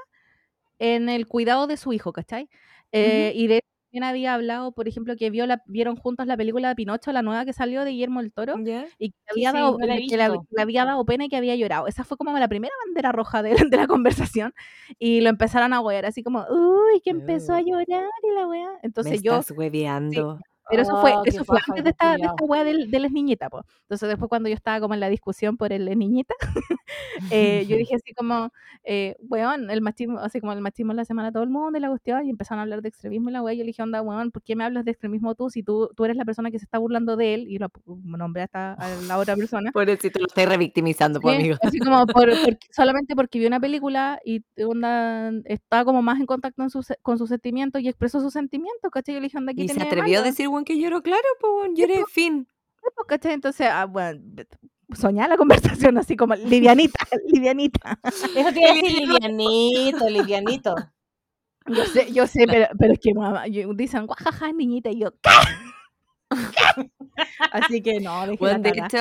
[0.78, 2.48] en el cuidado de su hijo, ¿cachai?
[2.92, 6.68] Eh, Y de también había hablado, por ejemplo, que vio la, vieron juntos la película
[6.68, 8.86] de Pinocho, la nueva que salió de Guillermo del Toro, ¿Ya?
[8.98, 11.28] y que le Sí, había, sí, dado, no he que le, había dado pena y
[11.28, 11.88] que había llorado.
[11.88, 14.54] Esa fue como la primera bandera roja de, de la conversación.
[15.00, 18.70] Y lo empezaron a huear así como, uy, que empezó a llorar y la wea.
[18.74, 20.38] Me Entonces yo, estás hueveando.
[20.70, 23.10] Pero eso fue, Oh, eso fue antes de esta, de esta wea del, de las
[23.12, 23.64] niñitas, pues.
[23.82, 26.34] Entonces después cuando yo estaba como en la discusión por el niñita,
[27.30, 28.52] eh, yo dije así como,
[28.84, 31.80] eh, weón, el machismo, así como el machismo en la semana todo el mundo y
[31.80, 34.02] la cuestión, y empezaron a hablar de extremismo y la wea, yo le dije, onda,
[34.02, 36.58] weón, ¿por qué me hablas de extremismo tú si tú, tú eres la persona que
[36.58, 37.46] se está burlando de él?
[37.48, 37.68] Y lo
[38.04, 39.70] nombré hasta a la otra persona.
[39.74, 41.56] Pobrecito, lo estoy revictimizando, Sí, amigo.
[41.62, 46.26] así como por- por- solamente porque vi una película y onda, estaba como más en
[46.26, 49.14] contacto en sus- con sus sentimientos y expresó sus sentimientos, ¿cachai?
[49.14, 51.52] Yo le dije, onda, ¿qué Y se atrevió a decir, weón, que lloró, claro, pues,
[51.56, 52.48] weón, lloré, fin.
[52.76, 53.32] Sí, pues, ¿cachai?
[53.34, 54.20] Entonces, ah, bueno,
[54.94, 57.98] soñaba la conversación así como livianita, livianita.
[58.04, 60.74] Eso te iba a decir livianito, livianito.
[61.66, 65.12] Yo sé, yo sé, pero, pero es que mamá, yo- dicen, guajaja, niñita, y yo,
[65.20, 65.30] ¿qué?
[66.30, 66.90] ¿Qué?
[67.52, 68.98] Así que no, dejé Bueno, la de hecho,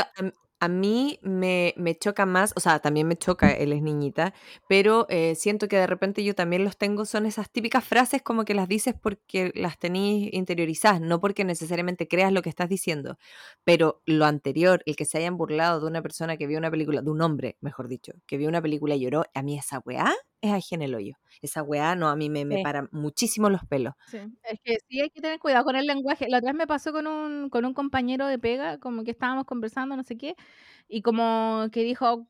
[0.59, 4.33] a, mí me, me choca más, o sea, también me choca, él es niñita,
[4.67, 8.45] pero eh, siento que de repente yo también los tengo, son esas típicas frases como
[8.45, 13.17] que las dices porque las tenís interiorizadas, no porque necesariamente creas lo que estás diciendo.
[13.63, 17.01] Pero lo anterior, el que se hayan burlado de una persona que vio una película,
[17.01, 20.13] de un hombre, mejor dicho, que vio una película y lloró, a mí esa weá
[20.41, 21.15] es ajena el hoyo.
[21.41, 22.59] Esa weá, no, a mí me, me Sí.
[22.59, 23.93] para muchísimo los pelos.
[24.07, 26.27] Sí, es que sí hay que tener cuidado con el lenguaje.
[26.29, 29.45] La otra vez me pasó con un, con un compañero de pega, como que estábamos
[29.45, 30.35] conversando, no sé qué,
[30.87, 32.27] y como que dijo,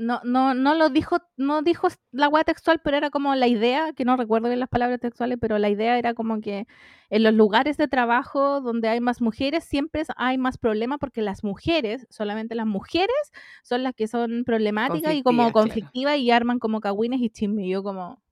[0.00, 3.92] no, no, no lo dijo, no dijo la weá textual, pero era como la idea,
[3.92, 6.66] que no recuerdo bien las palabras textuales, pero la idea era como que
[7.10, 11.44] en los lugares de trabajo donde hay más mujeres, siempre hay más problemas porque las
[11.44, 13.14] mujeres, solamente las mujeres,
[13.62, 16.22] son las que son problemáticas y como Conflictivas, claro.
[16.22, 17.66] y arman como cagüines y chismes.
[17.66, 18.22] Y yo como,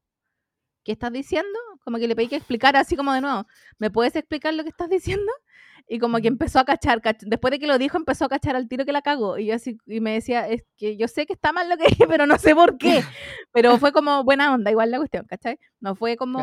[0.85, 1.59] ¿qué estás diciendo?
[1.85, 3.47] Como que le pedí que explicara así como de nuevo,
[3.79, 5.31] ¿me puedes explicar lo que estás diciendo?
[5.91, 8.57] Y como que empezó a cachar, cach- después de que lo dijo, empezó a cachar
[8.57, 9.39] al tiro que la cagó.
[9.39, 11.87] Y yo así, y me decía, es que yo sé que está mal lo que
[11.89, 13.03] dije, pero no sé por qué.
[13.53, 15.59] Pero fue como buena onda, igual la cuestión, ¿cachai?
[15.81, 16.39] No fue como,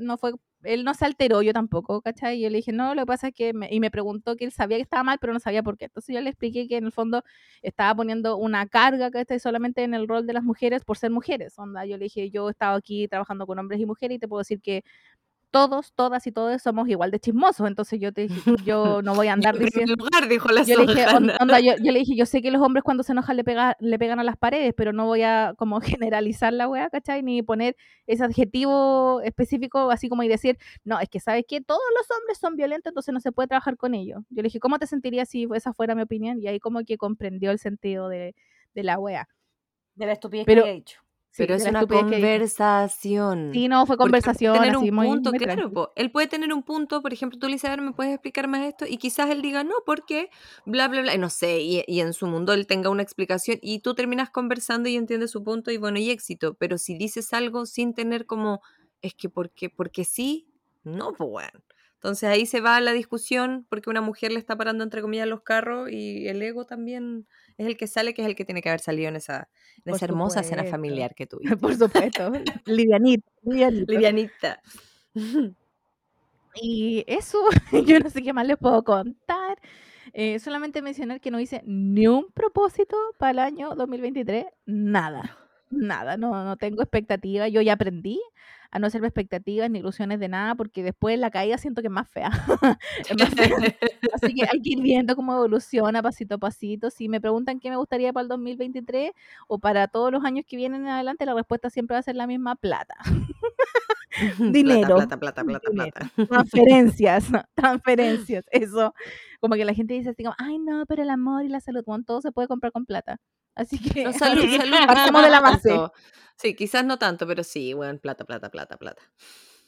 [0.00, 0.32] no fue,
[0.64, 2.40] él no se alteró, yo tampoco, ¿cachai?
[2.40, 4.52] Yo le dije, no, lo que pasa es que, me- y me preguntó que él
[4.52, 5.86] sabía que estaba mal, pero no sabía por qué.
[5.86, 7.22] Entonces yo le expliqué que en el fondo
[7.62, 9.38] estaba poniendo una carga, ¿cachai?
[9.40, 11.86] Solamente en el rol de las mujeres por ser mujeres, onda.
[11.86, 14.40] Yo le dije, yo he estado aquí trabajando con hombres y mujeres y te puedo
[14.40, 14.82] decir que
[15.50, 18.34] todos, todas y todos somos igual de chismosos, entonces yo te dije,
[18.66, 19.94] yo no voy a andar diciendo...
[19.96, 21.06] lugar, dijo la Yo le dije,
[21.40, 23.76] onda, yo, yo le dije, yo sé que los hombres cuando se enojan le, pega,
[23.80, 27.22] le pegan a las paredes, pero no voy a como generalizar la weá, ¿cachai?
[27.22, 27.76] Ni poner
[28.06, 32.38] ese adjetivo específico así como y decir, no, es que sabes que todos los hombres
[32.38, 34.20] son violentos, entonces no se puede trabajar con ellos.
[34.30, 36.38] Yo le dije, ¿cómo te sentirías si esa fuera mi opinión?
[36.40, 38.34] Y ahí como que comprendió el sentido de,
[38.74, 39.28] de la weá.
[39.94, 41.00] De la estupidez Pero- que había dicho.
[41.38, 43.50] Pero es una estupidez que conversación.
[43.52, 45.92] Sí, no, fue Porque conversación tener así un muy, punto, muy claro, po.
[45.96, 48.48] él puede tener un punto, por ejemplo, tú le dices, a ver, ¿me puedes explicar
[48.48, 48.84] más esto?
[48.86, 50.30] Y quizás él diga, no, porque,
[50.66, 53.58] bla, bla, bla, y no sé, y, y en su mundo él tenga una explicación
[53.62, 57.32] y tú terminas conversando y entiendes su punto y bueno, y éxito, pero si dices
[57.32, 58.60] algo sin tener como,
[59.00, 60.48] es que porque, porque sí,
[60.84, 61.60] no, pues bueno.
[61.98, 65.42] Entonces ahí se va la discusión porque una mujer le está parando entre comillas los
[65.42, 67.26] carros y el ego también
[67.56, 69.82] es el que sale, que es el que tiene que haber salido en esa, en
[69.84, 71.56] Por esa hermosa cena familiar que tuviste.
[71.56, 72.30] Por supuesto.
[72.66, 73.28] Livianito.
[73.42, 74.60] Livianita.
[76.60, 77.38] Y eso,
[77.86, 79.58] yo no sé qué más les puedo contar.
[80.12, 84.46] Eh, solamente mencionar que no hice ni un propósito para el año 2023.
[84.66, 85.36] Nada,
[85.70, 87.48] nada, no, no tengo expectativa.
[87.48, 88.20] Yo ya aprendí
[88.70, 91.92] a no hacerme expectativas ni ilusiones de nada porque después la caída siento que es
[91.92, 92.30] más fea.
[93.08, 93.48] Es más fea.
[94.12, 96.90] Así que hay que ir viendo cómo evoluciona pasito a pasito.
[96.90, 99.12] Si me preguntan qué me gustaría para el 2023
[99.46, 102.16] o para todos los años que vienen en adelante, la respuesta siempre va a ser
[102.16, 102.94] la misma plata.
[104.38, 104.96] Dinero.
[104.96, 105.92] Plata, plata, plata, Dinero.
[105.92, 106.26] plata.
[106.28, 108.44] Transferencias, transferencias.
[108.50, 108.94] Eso,
[109.40, 111.82] como que la gente dice así como, ay no, pero el amor y la salud,
[111.86, 113.18] bueno, todo se puede comprar con plata.
[113.58, 114.76] Así que No, salud, salud.
[114.86, 115.68] partamos de la base.
[115.68, 115.92] tanto.
[116.36, 119.02] Sí, quizás no tanto, pero sí, bueno, plata, plata, plata, plata.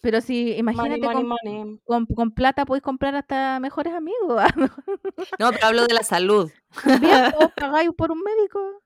[0.01, 1.79] Pero si, imagínate, Money, con, money, money.
[1.85, 4.41] con- con plata podéis comprar hasta mejores amigos.
[5.39, 6.51] No, pero hablo de la salud.
[7.39, 8.83] O pagáis por un médico.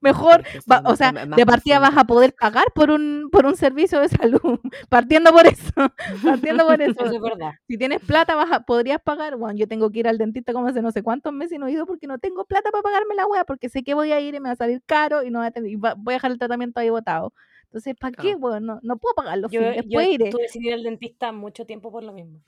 [0.00, 4.00] Mejor, va- o sea, de partida vas a poder pagar por un, por un servicio
[4.00, 4.40] de salud.
[4.88, 5.72] Partiendo por eso.
[6.24, 7.04] Partiendo por eso.
[7.04, 7.52] Eso es verdad.
[7.66, 9.36] Si tienes plata, vas a- podrías pagar.
[9.36, 11.66] Bueno, yo tengo que ir al dentista como hace no sé cuántos meses y no
[11.66, 14.20] he ido porque no tengo plata para pagarme la wea, porque sé que voy a
[14.20, 16.12] ir y me va a salir caro y no voy a, tener- y va- voy
[16.14, 17.32] a dejar el tratamiento ahí botado.
[17.64, 18.36] Entonces, ¿para qué?
[18.36, 19.48] Bueno, no, no puedo pagarlo.
[19.50, 20.30] Yo, yo iré.
[20.30, 22.40] tuve que ir al dentista mucho tiempo por lo mismo.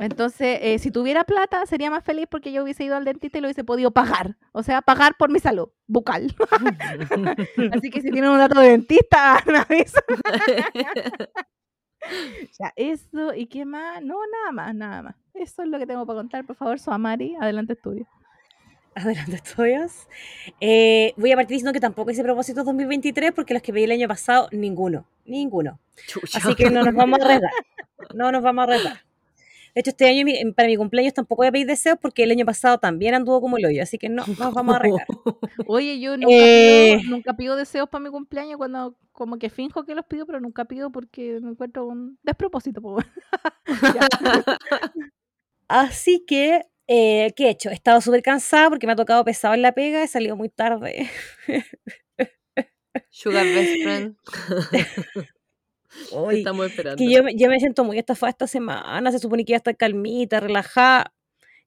[0.00, 3.40] Entonces, eh, si tuviera plata, sería más feliz porque yo hubiese ido al dentista y
[3.40, 4.36] lo hubiese podido pagar.
[4.52, 6.34] O sea, pagar por mi salud bucal.
[7.72, 10.02] Así que si tienen un dato de dentista, me avisan.
[12.58, 14.00] Ya, eso, ¿y qué más?
[14.02, 15.16] No, nada más, nada más.
[15.34, 16.46] Eso es lo que tengo para contar.
[16.46, 18.06] Por favor, Soamari, adelante estudio.
[18.94, 20.08] Adelante, estudios.
[20.60, 23.90] Eh, voy a partir diciendo que tampoco hice propósitos 2023 porque los que pedí el
[23.90, 25.06] año pasado, ninguno.
[25.24, 25.80] Ninguno.
[26.34, 27.52] Así que no nos vamos a arriesgar.
[28.14, 29.07] No nos vamos a arriesgar.
[29.74, 32.30] De hecho, este año mi- para mi cumpleaños tampoco voy a pedir deseos porque el
[32.30, 35.06] año pasado también anduvo como el hoyo, así que no, no nos vamos a arreglar.
[35.66, 36.98] Oye, yo nunca, Eh.
[37.00, 40.40] pido, nunca pido deseos para mi cumpleaños cuando como que finjo que los pido, pero
[40.40, 42.80] nunca pido porque me encuentro un despropósito.
[45.68, 47.68] Así que, eh, ¿qué he hecho?
[47.70, 50.48] He estado súper cansada porque me ha tocado pesado en la pega, he salido muy
[50.48, 51.10] tarde.
[53.10, 54.16] Sugar Best Friend.
[56.12, 56.96] Uy, Estamos esperando.
[56.98, 59.58] que yo, me- yo me siento muy estafada esta semana, se supone que iba a
[59.58, 61.12] estar calmita, relajada.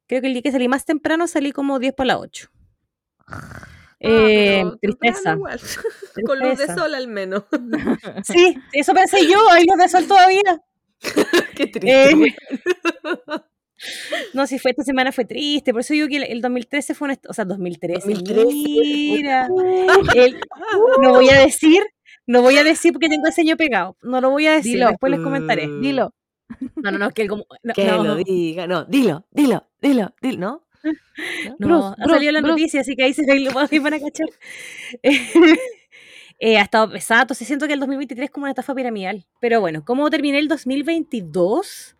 [0.07, 2.49] Creo que el día que salí más temprano salí como 10 para las 8.
[3.27, 3.67] Ah,
[3.99, 5.37] Eh, tristeza.
[6.25, 7.43] Con luz de sol al menos.
[8.25, 10.61] Sí, eso pensé yo, hay luz de sol todavía.
[11.55, 12.11] Qué triste.
[12.11, 12.35] Eh,
[14.33, 17.07] no, si fue esta semana fue triste, por eso digo que el, el 2013 fue
[17.07, 18.45] una, o sea, 2013, 2013.
[18.53, 19.47] mira,
[20.15, 20.39] el-
[21.01, 21.81] no voy a decir,
[22.31, 24.87] no voy a decir porque tengo el ceño pegado, no lo voy a decir, Dilo.
[24.89, 25.67] después les comentaré.
[25.67, 25.81] Mm.
[25.81, 26.13] Dilo.
[26.75, 28.67] No, no, no, que el como, no, Que no, lo diga.
[28.67, 30.65] No, dilo, dilo, dilo, dilo, ¿no?
[31.59, 32.51] no, Bruce, ha Bruce, salido la Bruce.
[32.51, 34.27] noticia, así que ahí se ve- lo van a cachar.
[36.43, 39.27] Eh, ha estado pesado, entonces siento que el 2023 es como una estafa piramidal.
[39.39, 41.95] Pero bueno, ¿cómo terminé el 2022?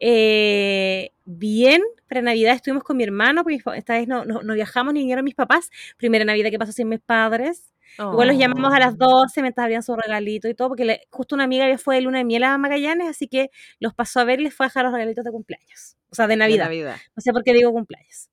[0.00, 4.94] Eh, bien, para Navidad estuvimos con mi hermano, porque esta vez no, no, no viajamos
[4.94, 5.70] ni vinieron mis papás.
[5.96, 7.72] Primera Navidad que pasó sin mis padres.
[7.98, 8.96] Igual los llamamos a las Oh.
[8.98, 12.00] 12 mientras abrían su regalito y todo, porque le- justo una amiga había fue de
[12.02, 14.68] luna de miel a Magallanes, así que los pasó a ver y les fue a
[14.68, 15.96] dejar los regalitos de cumpleaños.
[16.10, 16.64] O sea, de De Navidad.
[16.64, 16.96] Navidad.
[17.16, 18.28] No sé por qué digo cumpleaños.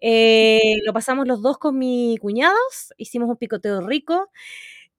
[0.00, 4.30] Eh, lo pasamos los dos con mi cuñados, hicimos un picoteo rico.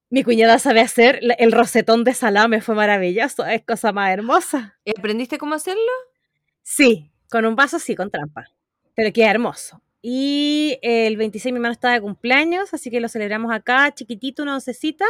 [0.09, 4.77] Mi cuñada sabe hacer el rosetón de salame, fue maravilloso, es cosa más hermosa.
[4.85, 5.81] ¿Y aprendiste cómo hacerlo?
[6.63, 8.45] Sí, con un vaso sí, con trampa,
[8.93, 9.81] pero queda hermoso.
[10.01, 14.55] Y el 26 mi hermano estaba de cumpleaños, así que lo celebramos acá, chiquitito, una
[14.55, 15.05] oncecita.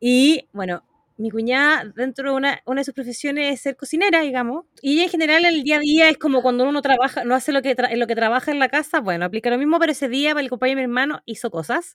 [0.00, 0.84] Y bueno,
[1.18, 4.66] mi cuñada, dentro de una, una de sus profesiones es ser cocinera, digamos.
[4.82, 7.52] Y ella en general el día a día es como cuando uno trabaja, no hace
[7.52, 10.08] lo que, tra- lo que trabaja en la casa, bueno, aplica lo mismo, pero ese
[10.08, 11.94] día para el cumpleaños de mi hermano hizo cosas.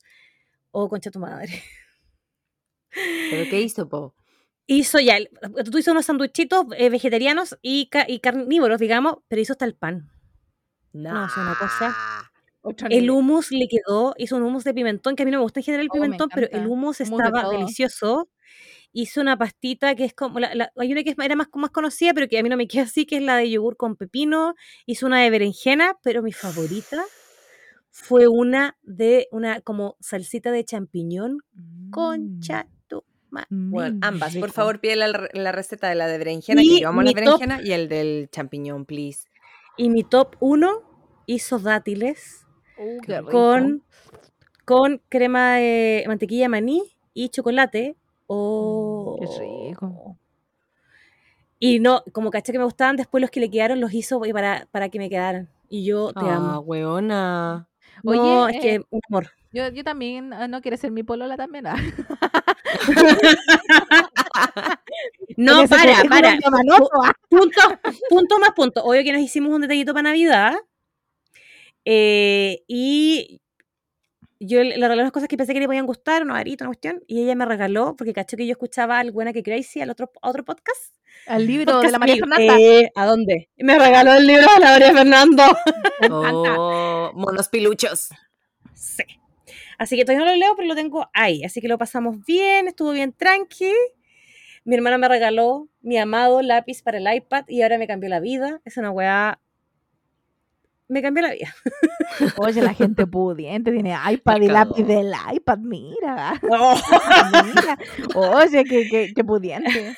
[0.71, 1.63] Oh, concha tu madre.
[3.27, 4.15] ¿Pero qué hizo, Po?
[4.67, 5.17] Hizo ya,
[5.71, 9.75] tú hizo unos sanduichitos eh, vegetarianos y, ca- y carnívoros, digamos, pero hizo hasta el
[9.75, 10.09] pan.
[10.95, 11.95] No, es una cosa.
[12.61, 13.11] Otro El nivel.
[13.11, 15.65] hummus le quedó, hizo un hummus de pimentón, que a mí no me gusta en
[15.65, 16.69] general el Oh, me pimentón, pero el encanta.
[16.69, 17.51] hummus Hummus de estaba todo.
[17.51, 18.29] delicioso.
[18.91, 21.69] Hizo una pastita que es como, la, la- hay una que es- era más, más
[21.71, 23.95] conocida, pero que a mí no me queda así, que es la de yogur con
[23.97, 24.55] pepino.
[24.85, 27.03] Hizo una de berenjena, pero mi favorita
[27.91, 31.39] fue una de una como salsita de champiñón.
[33.29, 34.33] Ma- Mm, Bueno, ambas.
[34.35, 34.53] Por rico.
[34.53, 37.89] favor, pide la, la receta de la de berenjena, Y yo amo top- y el
[37.89, 39.27] del champiñón, please.
[39.75, 40.84] Y mi top 1
[41.25, 42.41] hizo dátiles
[42.77, 43.83] Uh, con,
[44.65, 47.95] con crema de mantequilla de maní y chocolate.
[48.27, 50.17] Oh, qué rico.
[51.57, 54.67] Y no, como caché que me gustaban, después los que le quedaron los hizo para,
[54.71, 55.47] para que me quedaran.
[55.69, 56.59] Y yo te Ah, amo.
[56.59, 57.69] weona.
[58.03, 59.31] Oye, no, es eh, que un amor.
[59.53, 61.67] Yo, yo también, ah, ¿no quieres ser mi polola también?
[61.67, 61.77] Ah.
[65.37, 66.33] No, para, para.
[66.33, 67.13] ah.
[67.29, 67.61] Punto,
[68.09, 68.83] punto más punto.
[68.83, 70.55] Obvio que nos hicimos un detallito para Navidad.
[71.85, 73.41] Eh, y
[74.39, 76.69] yo le le regalé unas cosas que pensé que le podían gustar, unos aritos, una
[76.69, 77.03] cuestión.
[77.07, 80.11] Y ella me regaló, porque caché que yo escuchaba al Buena que Crazy, al otro,
[80.21, 80.95] a otro podcast.
[81.27, 82.15] Al libro de la María.
[82.15, 82.59] Fernanda.
[82.59, 83.49] Eh, ¿A dónde?
[83.57, 85.43] Me regaló el libro de la María Fernando.
[86.11, 88.09] Oh, monos piluchos.
[88.73, 89.03] Sí.
[89.77, 91.43] Así que todavía no lo leo, pero lo tengo ahí.
[91.43, 93.71] Así que lo pasamos bien, estuvo bien tranqui.
[94.65, 98.19] Mi hermana me regaló mi amado lápiz para el iPad y ahora me cambió la
[98.19, 98.61] vida.
[98.65, 99.39] Es una weá.
[100.87, 101.53] Me cambió la vida.
[102.37, 106.39] Oye, la gente pudiente tiene iPad y lápiz del iPad, mira.
[106.51, 106.75] Oh.
[107.43, 107.77] mira.
[108.15, 109.95] Oye, qué, qué, qué pudiente.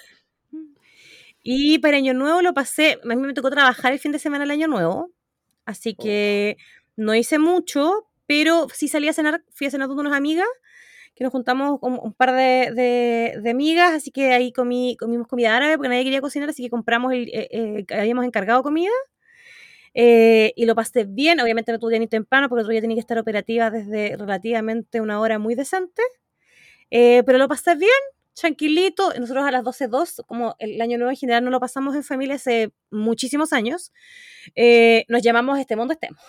[1.43, 2.99] Y para Año Nuevo lo pasé.
[3.03, 5.11] A mí me tocó trabajar el fin de semana del Año Nuevo.
[5.65, 6.57] Así que
[6.95, 9.43] no hice mucho, pero sí salí a cenar.
[9.53, 10.47] Fui a cenar con unas amigas
[11.15, 15.27] que nos juntamos un, un par de, de- de amigas, así que ahí comí, comimos
[15.27, 18.91] comida árabe porque nadie quería cocinar, así que compramos, el, eh, eh, habíamos encargado comida
[19.99, 21.39] eh, y lo pasé bien.
[21.39, 25.39] Obviamente no tuve ni temprano porque día tenía que estar operativa desde relativamente una hora
[25.39, 26.03] muy decente,
[26.89, 27.89] Eh, pero lo pasé bien,
[28.33, 29.11] tranquilito.
[29.19, 32.35] Nosotros a las 12.02, como el año nuevo en general no lo pasamos en familia
[32.35, 33.91] hace muchísimos años,
[34.55, 36.21] eh, nos llamamos Este Mundo Estemos.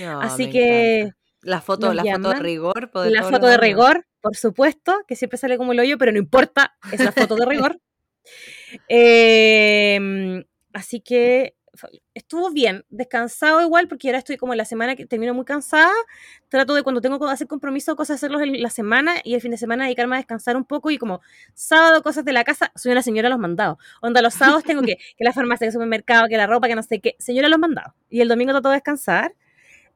[0.00, 0.98] No, así que...
[0.98, 1.18] encanta.
[1.42, 2.90] La foto, nos la foto de rigor.
[2.90, 6.18] de La foto de rigor, por supuesto, que siempre sale como el hoyo, pero no
[6.18, 7.80] importa, es la foto de rigor.
[8.88, 11.54] Em, así que
[12.14, 15.92] estuvo bien, descansado igual, porque ahora estoy como en la semana que termino muy cansada.
[16.48, 19.50] Trato de cuando tengo que hacer compromiso cosas, hacerlos en la semana y el fin
[19.50, 21.20] de semana dedicarme a descansar un poco y como
[21.54, 23.78] sábado, cosas de la casa, soy una señora los mandados.
[24.00, 26.76] Onda, los sábados tengo que, que la farmacia, que el supermercado, que la ropa, que
[26.76, 27.16] no sé qué.
[27.18, 27.92] Señora los mandados.
[28.08, 29.34] Y el domingo trato de descansar.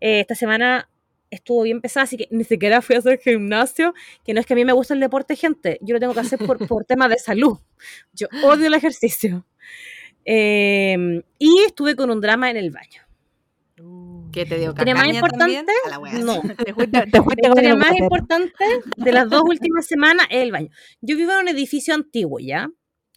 [0.00, 0.88] Eh, esta semana
[1.30, 3.94] estuvo bien pesada, así que ni siquiera fui a hacer gimnasio,
[4.24, 6.20] que no es que a mí me gusta el deporte, gente, yo lo tengo que
[6.20, 7.58] hacer por, por temas de salud.
[8.12, 9.44] Yo odio el ejercicio.
[10.24, 13.02] Eh, y estuve con un drama en el baño.
[14.32, 15.24] ¿Qué te dio ¿Tiene más también?
[15.24, 15.72] importante?
[16.22, 16.42] No.
[16.64, 18.64] Te fuiste, te fuiste La más importante
[18.96, 20.68] de las dos últimas semanas es el baño.
[21.00, 22.68] Yo vivo en un edificio antiguo, ¿ya?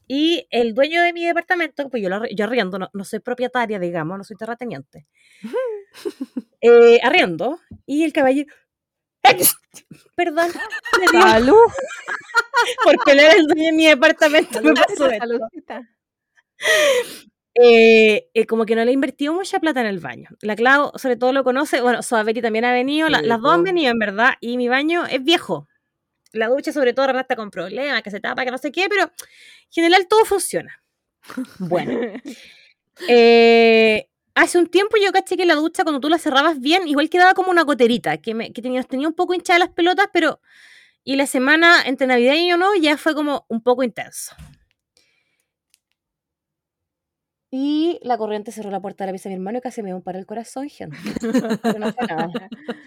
[0.07, 3.79] Y el dueño de mi departamento, pues yo, lo, yo arriendo, no, no soy propietaria,
[3.79, 5.07] digamos, no soy terrateniente.
[6.63, 7.59] Eh, arriendo.
[7.87, 8.53] Y el caballero...
[10.15, 10.51] Perdón,
[10.99, 11.55] me dio Salud.
[12.85, 14.61] por pelear el dueño de mi departamento.
[14.61, 15.39] me pasó esto.
[17.55, 20.29] Eh, eh, como que no le he invertido mucha plata en el baño.
[20.41, 21.81] La Clau, sobre todo, lo conoce.
[21.81, 23.09] Bueno, Soabetti también ha venido.
[23.09, 24.33] la- Sí, las dos han venido, en verdad.
[24.39, 25.67] Y mi baño es viejo.
[26.31, 29.03] La ducha, sobre todo, está con problemas, que se tapa, que no sé qué, pero
[29.03, 29.09] en
[29.69, 30.81] general todo funciona.
[31.59, 31.91] Bueno,
[33.09, 37.09] eh, hace un tiempo yo caché que la ducha, cuando tú la cerrabas bien, igual
[37.09, 40.39] quedaba como una goterita, que, me, que tenía, tenía un poco hinchadas las pelotas, pero.
[41.03, 44.35] Y la semana entre Navidad y Año Nuevo ya fue como un poco intenso.
[47.53, 49.89] Y la corriente cerró la puerta de la pieza de mi hermano y casi me
[49.89, 50.95] dio un paro el corazón, gente.
[51.61, 52.29] Pero no fue nada.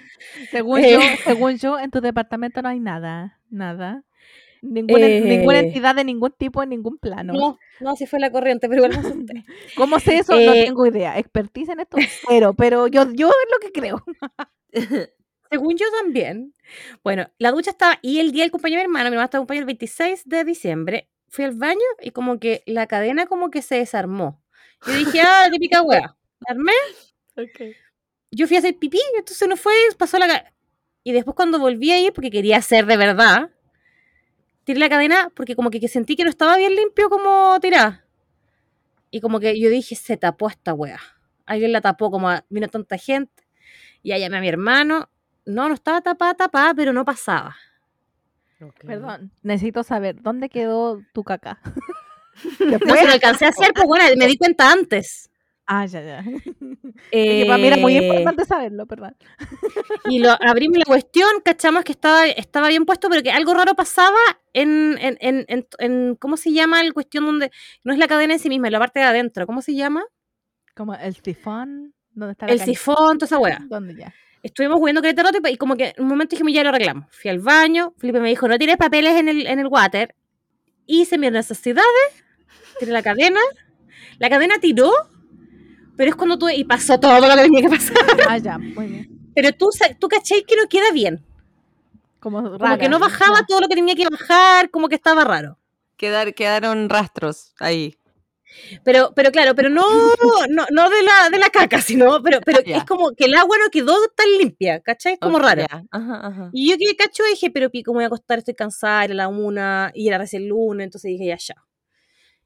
[0.50, 0.92] Según Eh.
[0.92, 4.04] yo, según yo, en tu departamento no hay nada, nada.
[4.62, 5.66] Ninguna, ninguna Eh.
[5.66, 7.34] entidad de ningún tipo en ningún plano.
[7.34, 9.44] No, no, sí fue la corriente, pero igual me asusté.
[9.76, 10.32] ¿Cómo sé eso?
[10.32, 10.64] no Eh.
[10.64, 11.18] tengo idea.
[11.18, 14.02] Expertise en esto, pero, pero yo, yo es lo que creo.
[15.50, 16.54] Según yo también.
[17.02, 19.42] Bueno, la ducha estaba, y el día del cumpleaños de mi hermano, mi hermano estaba
[19.42, 23.60] cumpleaños el 26 de diciembre, fui al baño y como que la cadena como que
[23.60, 24.40] se desarmó.
[24.86, 26.14] Yo dije, ah, típica wea.
[26.40, 26.72] La armé,
[28.30, 30.52] yo fui a hacer pipí, entonces no fue, pasó la...
[31.02, 33.50] Y después cuando volví a ir, porque quería hacer de verdad,
[34.64, 38.04] tiré la cadena porque como que, que sentí que no estaba bien limpio como tirada.
[39.10, 40.98] Y como que yo dije, se tapó esta wea.
[41.46, 43.44] Alguien la tapó, como a- vino tanta gente.
[44.02, 45.08] Y ahí llamé a mi hermano.
[45.44, 47.54] No, no estaba tapada, tapada, pero no pasaba.
[48.86, 51.60] Perdón, necesito saber, ¿dónde quedó tu caca?
[52.60, 55.30] No se lo alcancé a hacer, pues bueno, me di cuenta antes.
[55.66, 56.18] Ah, ya, ya.
[56.18, 56.42] Es
[57.10, 59.16] que para mí era muy Eh, importante saberlo, perdón.
[60.10, 63.74] Y lo abrimos la cuestión, cachamos que estaba, estaba bien puesto, pero que algo raro
[63.74, 64.18] pasaba
[64.52, 67.50] en, en, en, en- ¿cómo se llama el cuestión donde
[67.82, 69.46] no es la cadena en sí misma, es la parte de adentro?
[69.46, 70.04] ¿Cómo se llama?
[70.74, 72.78] Como el sifón, ¿dónde está la El canilla?
[72.78, 73.58] sifón, toda esa weá.
[73.66, 74.12] ¿Dónde ya?
[74.42, 77.06] Estuvimos jugando con este rato y, como que en un momento dijimos, ya lo arreglamos.
[77.10, 80.14] Fui al baño, Felipe me dijo, no tires papeles en el, en el water.
[80.84, 82.23] Hice mis necesidades,
[82.78, 83.40] tiré la cadena,
[84.18, 84.92] la cadena tiró,
[85.96, 87.96] pero es cuando tú, y pasó todo lo que tenía que pasar.
[88.28, 89.08] Ah, ya, muy bien.
[89.34, 91.24] Pero tú, tú caché que no queda bien.
[92.20, 95.24] Como, Como rara, que no bajaba todo lo que tenía que bajar, como que estaba
[95.24, 95.58] raro.
[95.96, 97.98] Quedar, quedaron rastros ahí.
[98.84, 99.84] Pero, pero claro, pero no,
[100.48, 103.56] no, no de la, de la caca, sino, pero, pero es como que el agua
[103.62, 105.18] no quedó tan limpia, ¿cachai?
[105.18, 105.84] Como ya.
[105.90, 106.50] Ajá, ajá.
[106.52, 108.38] Y yo que cacho dije, pero pi, ¿cómo voy a acostar?
[108.38, 111.63] Estoy cansada, era la una, y era recién lunes, entonces dije, ya, ya.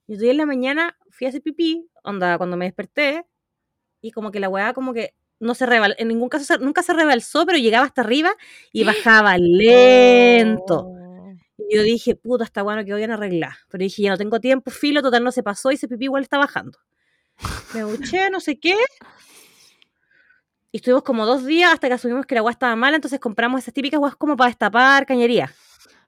[0.08, 3.26] Y día en la mañana fui a hacer pipí, onda, cuando me desperté,
[4.00, 6.94] y como que la weá como que no se rebal, en ningún caso nunca se
[6.94, 8.30] rebalsó, pero llegaba hasta arriba
[8.72, 10.86] y bajaba lento.
[10.86, 11.34] Oh.
[11.58, 13.52] Y yo dije, puta, esta weá no quedó bien arreglar.
[13.68, 16.22] Pero dije, ya no tengo tiempo, filo, total no se pasó y ese pipí igual
[16.22, 16.78] está bajando.
[17.74, 18.76] Me duché, no sé qué.
[20.72, 23.60] Y estuvimos como dos días hasta que asumimos que la agua estaba mala, entonces compramos
[23.60, 25.52] esas típicas aguas como para destapar cañería.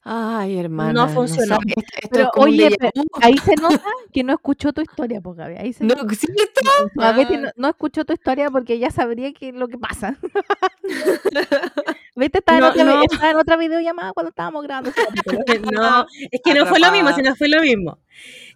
[0.03, 1.09] Ay, hermana.
[1.09, 1.57] funcionó.
[1.57, 2.77] sabe, Esto, esto Pero oye,
[3.21, 3.83] ahí se nota
[4.13, 5.57] que no escuchó tu historia, pues, Gaby.
[5.59, 6.15] Ahí se No, nota.
[6.15, 6.61] ¿cierto?
[7.01, 7.39] A Betty Ah.
[7.39, 10.17] no, no escuchó tu historia porque ella sabría que lo que pasa.
[12.17, 12.39] ¿Viste?
[12.39, 13.03] Estaba, No, en otra, no.
[13.03, 14.91] estaba en otra videollamada cuando estábamos grabando.
[15.73, 17.17] No, es que no fue lo mismo, Atrapada.
[17.17, 17.99] sino fue lo mismo.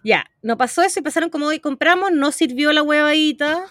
[0.03, 3.65] Ya, no pasó eso y pasaron como hoy compramos, no sirvió la huevadita.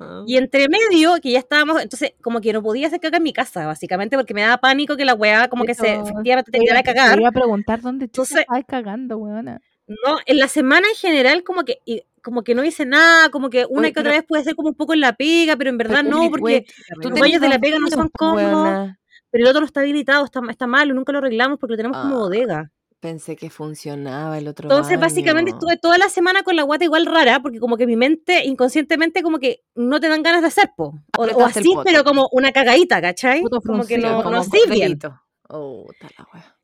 [0.00, 0.22] Ah.
[0.26, 3.32] Y entre medio, que ya estábamos, entonces como que no podía hacer caca en mi
[3.32, 6.82] casa, básicamente, porque me daba pánico que la hueá como que se efectivamente Te de
[6.82, 7.14] cagar.
[7.14, 9.60] Te iba a preguntar dónde Entonces- estabas cagando, weona.
[9.88, 13.48] No, en la semana en general como que y- como que no hice nada, como
[13.48, 15.70] que una Oye, que otra vez puede ser como un poco en la pega, pero
[15.70, 16.66] en verdad Pero, no, porque
[17.02, 18.90] los baños de la pega no son po, cómodos,
[19.30, 21.96] pero el otro no está habilitado, está, está malo, nunca lo arreglamos porque lo tenemos
[21.98, 22.70] como Ah, bodega.
[23.00, 27.06] Pensé que funcionaba el otro Entonces, básicamente estuve toda la semana con la guata igual
[27.06, 30.72] rara, porque como que mi mente inconscientemente como que no te dan ganas de hacer,
[30.76, 30.94] po.
[31.16, 33.42] O, así, pero como una cagadita, ¿cachai?
[33.42, 35.20] Como que no, como no corderito.
[35.48, 36.58] Oh, está la wea.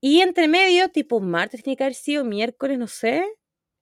[0.00, 3.24] Y entre medio, tipo martes tiene que haber sido, miércoles, no sé,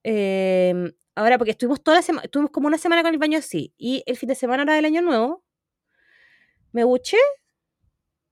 [0.03, 3.73] em, ahora porque estuvimos toda la semana, estuvimos como una semana con el baño así,
[3.77, 5.43] y el fin de semana era del año nuevo,
[6.71, 7.17] me duché,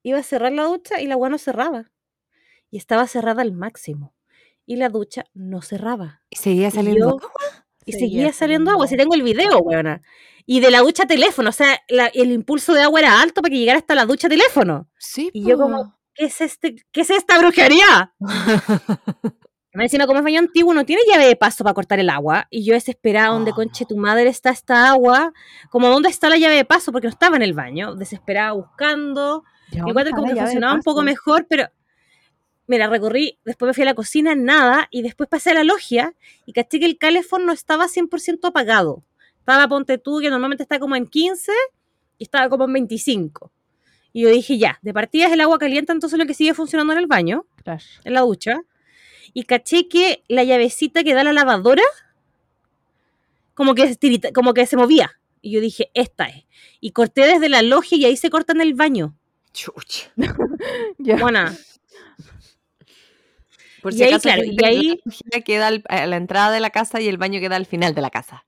[0.04, 1.92] iba a cerrar la ducha y la agua no cerraba.
[2.76, 4.14] Y estaba cerrada al máximo.
[4.66, 6.24] Y la ducha no cerraba.
[6.30, 7.30] Y seguía Y saliendo yo- agua.
[7.86, 8.86] Y Seguía seguía saliendo agua.
[8.86, 10.02] Si tengo el video, weona.
[10.46, 11.52] Y de la ducha teléfono.
[11.52, 14.28] O sea, la- el impulso de agua era alto para que llegara hasta la ducha
[14.28, 14.90] teléfono.
[14.98, 15.64] Sí, Y yo po.
[15.64, 18.14] como, ¿qué es, este, ¿qué es esta brujería?
[19.74, 22.48] Me decían, como es baño antiguo, no tiene llave de paso para cortar el agua.
[22.50, 25.32] Y yo desesperada, ¿dónde Oh, conche tu madre está esta agua?
[25.70, 26.92] Como, ¿dónde está la llave de paso?
[26.92, 27.96] Porque no estaba en el baño.
[27.96, 29.44] Desesperada buscando.
[29.72, 31.68] ¿Y water está como que funcionaba un poco mejor, pero
[32.68, 36.14] mira, recorrí, después me fui a la cocina, nada, y después pasé a la logia
[36.46, 39.04] y caché que el calefón no estaba 100% apagado.
[39.40, 41.52] Estaba, ponte tú, que normalmente está como en 15
[42.18, 43.52] y estaba como en 25.
[44.14, 46.94] Y yo dije, ya, de partida es el agua caliente, entonces lo que sigue funcionando
[46.94, 47.84] en el baño, Claro.
[48.04, 48.62] en la ducha.
[49.34, 51.84] Y caché que la llavecita que da la lavadora,
[53.54, 55.20] como que, se tirita- como que se movía.
[55.42, 56.46] Y yo dije, esta es.
[56.80, 59.16] Y corté desde la logia y ahí se corta en el baño.
[59.54, 60.12] Chucha.
[60.98, 61.18] Ya.
[61.18, 61.46] Bueno,
[63.86, 65.00] Por Y si ahí, acaso, claro, y ahí-
[65.32, 67.94] la queda al- a la entrada de la casa y el baño queda al final
[67.94, 68.44] de la casa.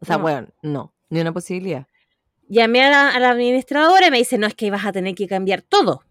[0.00, 0.22] O sea, No.
[0.22, 1.86] bueno, no, ni una posibilidad.
[2.46, 5.14] llamé a la, a la administradora y me dice, no, es que vas a tener
[5.14, 6.02] que cambiar todo.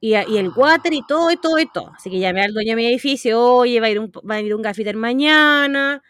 [0.00, 1.92] Y, a- y el water y todo, y todo, y todo.
[1.96, 4.40] Así que llamé al dueño de mi edificio, oye, va a ir un, va a
[4.42, 6.02] ir un gaffiter mañana.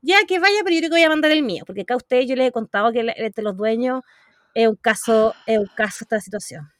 [0.00, 1.96] Ya que vaya, pero yo creo que voy a mandar el mío, porque acá a
[1.96, 4.02] ustedes yo les he contado que entre los dueños
[4.54, 6.70] es un caso, es un caso esta situación.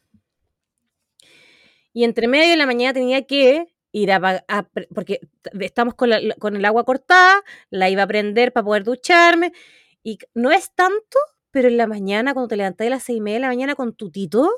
[1.93, 4.63] Y entre medio de la mañana tenía que ir a, a
[4.95, 5.21] porque
[5.61, 9.53] estamos con, la- con el agua cortada, la iba a prender para poder ducharme,
[10.03, 11.19] y no es tanto,
[11.51, 13.75] pero en la mañana, cuando te levantás a las seis y media de la mañana
[13.75, 14.51] con tu tito,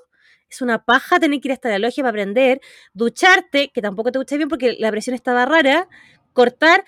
[0.48, 2.60] es una paja tener que ir hasta la logia para aprender,
[2.92, 5.88] ducharte, que tampoco te duché bien porque la presión estaba rara,
[6.32, 6.84] cortar,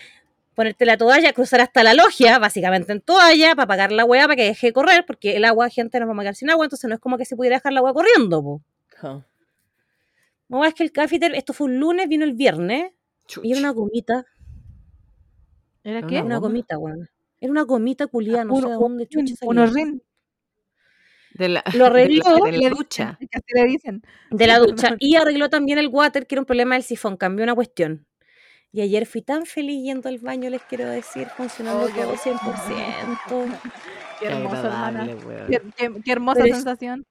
[0.54, 4.36] ponerte la toalla, cruzar hasta la logia, básicamente en toalla, para apagar la hueá, para
[4.36, 6.88] que deje de correr, porque el agua, gente, nos vamos a quedar sin agua, entonces
[6.88, 8.62] no es como que se pudiera dejar la agua corriendo, po.
[10.48, 12.92] No, es que el cafeter, esto fue un lunes, vino el viernes,
[13.42, 14.24] y era una gomita,
[15.82, 16.20] ¿Era qué?
[16.22, 17.08] una gomita, weón.
[17.40, 19.50] Era una gomita culiada, no sé Uno- de dónde chucha un- salió.
[19.50, 20.02] unos rin,
[21.34, 23.18] De la, Lo de arregló, la, de la ducha.
[23.54, 24.02] le dicen.
[24.30, 27.42] de la ducha y arregló también el water, que era un problema del sifón, cambió
[27.44, 28.06] una cuestión.
[28.72, 32.16] Y ayer fui tan feliz yendo al baño, les quiero decir, funcionando Oh, todo rico.
[32.22, 33.58] 100%.
[34.20, 35.06] Qué hermoso, hermana.
[35.48, 37.04] Qué, qué- qué hermosa Pero sensación.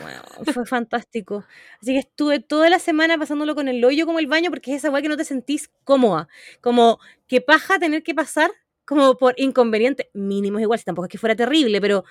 [0.00, 0.22] Bueno,
[0.52, 1.44] fue fantástico.
[1.80, 4.78] Así que estuve toda la semana pasándolo con el hoyo como el baño, porque es
[4.78, 6.28] esa weá que no te sentís cómoda.
[6.60, 8.50] Como que paja tener que pasar
[8.84, 10.10] como por inconveniente.
[10.14, 12.04] Mínimos igual, si tampoco es que fuera terrible, pero,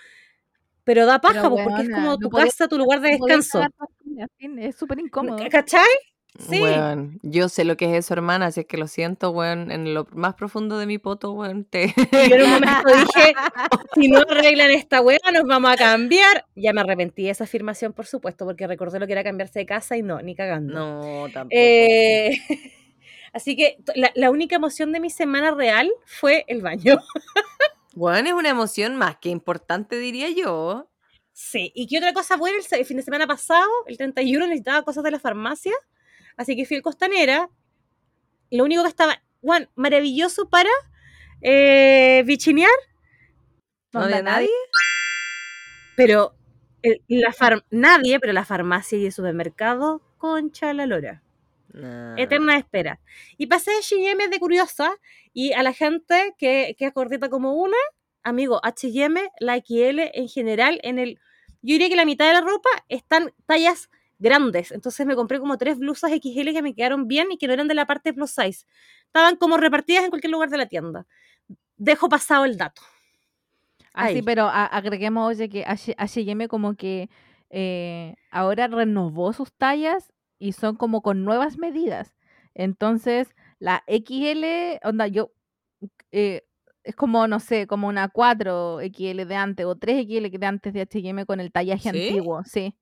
[0.83, 3.25] pero da paja, Pero, porque es como no tu podía- casa, tu lugar de No
[3.25, 3.61] descanso.
[4.59, 5.37] Es súper incómodo.
[5.49, 5.87] ¿Cachai?
[6.37, 6.61] Sí.
[6.61, 9.93] Weón, yo sé lo que es eso, hermana, así es que lo siento, weón, en
[9.93, 11.93] lo más profundo de mi poto, weón, te...
[12.11, 13.33] Yo en un momento dije,
[13.95, 16.45] si no arreglan esta weá, nos vamos a cambiar.
[16.55, 19.65] Ya me arrepentí de esa afirmación, por supuesto, porque recordé lo que era cambiarse de
[19.65, 20.73] casa y no, ni cagando.
[20.73, 21.55] No, tampoco.
[21.57, 22.31] Eh,
[23.33, 26.97] así que la, la única emoción de mi semana real fue el baño.
[27.95, 30.89] Weón, es una emoción más que importante, diría yo.
[31.31, 35.03] Sí, y qué otra cosa buena, el fin de semana pasado, el 31, necesitaba cosas
[35.03, 35.73] de la farmacia,
[36.37, 37.49] así que fui al Costanera.
[38.51, 40.69] Lo único que estaba, bueno, maravilloso para
[41.41, 42.71] eh, bichinear,
[43.93, 44.49] ¿No de nadie?
[45.95, 46.35] pero
[46.81, 51.21] el- la far- nadie, pero la farmacia y el supermercado, concha la lora.
[52.17, 52.99] Eterna espera.
[53.37, 54.95] Y pasé de H&M de curiosa
[55.33, 57.75] y a la gente que, que es cortita como una,
[58.23, 61.15] amigo, H&M, la XL en general, en el,
[61.61, 63.89] yo diría que la mitad de la ropa están tallas
[64.19, 64.71] grandes.
[64.71, 67.67] Entonces me compré como tres blusas XL que me quedaron bien y que no eran
[67.67, 68.65] de la parte plus size.
[69.07, 71.05] Estaban como repartidas en cualquier lugar de la tienda.
[71.77, 72.81] Dejo pasado el dato.
[73.93, 74.21] Ah, sí, Ahí.
[74.21, 77.09] pero a- agreguemos, oye, que H&M como que
[77.49, 82.15] eh, ahora renovó sus tallas y son como con nuevas medidas.
[82.53, 85.31] Entonces, la XL, onda, yo,
[86.11, 86.43] eh,
[86.83, 90.73] es como, no sé, como una 4 XL de antes o 3 XL de antes
[90.73, 91.89] de H&M con el tallaje ¿Sí?
[91.89, 92.75] antiguo, sí.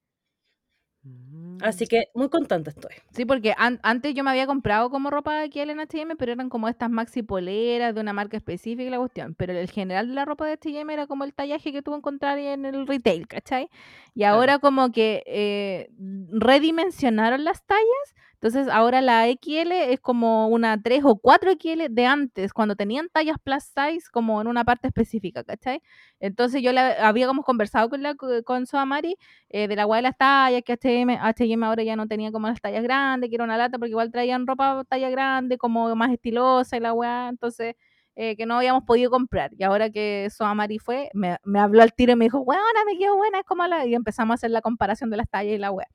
[1.64, 2.92] Así que muy contenta estoy.
[3.12, 6.50] Sí, porque an- antes yo me había comprado como ropa XL en H&M, pero eran
[6.50, 9.34] como estas maxi poleras de una marca específica y la cuestión.
[9.36, 12.38] Pero el general de la ropa de H&M era como el tallaje que tú encontrar
[12.38, 13.70] en el retail, ¿cachai?
[14.14, 15.90] Y ahora como que eh,
[16.32, 22.06] redimensionaron las tallas, entonces ahora la XL es como una 3 o 4 XL de
[22.06, 25.82] antes, cuando tenían tallas plus size como en una parte específica, ¿cachai?
[26.20, 29.16] Entonces yo la, habíamos conversado con la con Soamari
[29.48, 32.50] eh, de la guay de las tallas, que H&M, H&M ahora ya no tenía como
[32.50, 36.12] las tallas grandes, que era una lata, porque igual traían ropa talla grande, como más
[36.12, 37.76] estilosa y la weá, entonces
[38.18, 39.52] eh, que no habíamos podido comprar.
[39.58, 43.16] Y ahora que Soamari fue, me, habló al tiro y me dijo, weona, me quedó
[43.16, 43.86] buena, es como la...
[43.86, 45.88] Y empezamos a hacer la comparación de las tallas y la wea.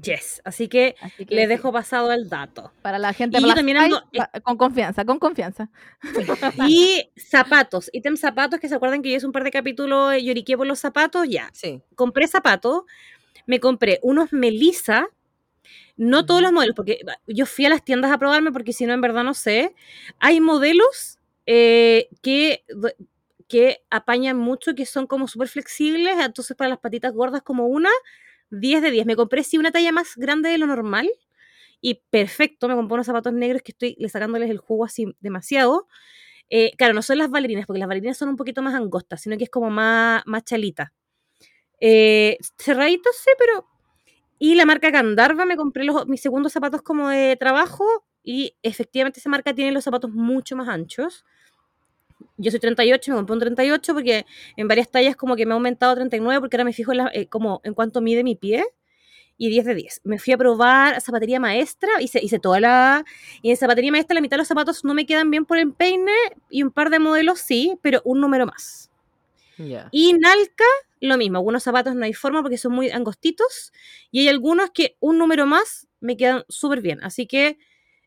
[0.00, 0.40] Yes.
[0.44, 2.72] Así que Así que le sí, dejo pasado el dato.
[2.82, 5.70] para la gente plus también ando- eh, con confianza, con confianza.
[6.68, 10.56] Y zapatos, ítem zapatos, que se acuerdan que yo hice un par de capítulos, lloriqué
[10.56, 11.50] por los zapatos, ya.
[11.52, 11.82] Sí.
[11.96, 12.82] Compré zapatos,
[13.46, 15.06] me compré unos Melissa,
[15.96, 18.92] no todos los modelos, porque yo fui a las tiendas a probarme, porque si no,
[18.94, 19.74] en verdad no sé.
[20.20, 22.62] Hay modelos eh, que,
[23.48, 27.90] que apañan mucho, que son como súper flexibles, entonces para las patitas gordas como una,
[28.50, 29.06] 10 de 10.
[29.06, 31.08] Me compré sí una talla más grande de lo normal.
[31.80, 35.86] Y perfecto, me compré unos zapatos negros que estoy le sacándoles el jugo así demasiado.
[36.50, 39.36] Eh, claro, no son las bailarinas, porque las bailarinas son un poquito más angostas, sino
[39.38, 40.92] que es como más, más chalita.
[41.80, 43.66] Eh, cerraditos, sí, pero.
[44.38, 47.84] Y la marca Gandarva, me compré los, mis segundos zapatos como de trabajo.
[48.22, 51.24] Y efectivamente, esa marca tiene los zapatos mucho más anchos.
[52.38, 54.24] Yo soy 38, me compré un 38 porque
[54.56, 56.98] en varias tallas como que me ha aumentado a 39 porque ahora me fijo en,
[56.98, 58.64] la- eh, como en cuánto mide mi pie
[59.36, 60.00] y 10 de 10.
[60.04, 63.04] Me fui a probar zapatería maestra, hice, hice toda la...
[63.42, 65.72] Y en zapatería maestra la mitad de los zapatos no me quedan bien por el
[65.72, 66.12] peine
[66.50, 68.90] y un par de modelos sí, pero un número más.
[69.58, 69.88] Ya.
[69.90, 70.64] Y Nalca,
[71.00, 73.72] lo mismo, algunos zapatos no hay forma porque son muy angostitos
[74.10, 77.02] y hay algunos que un número más me quedan súper bien.
[77.02, 77.58] Así que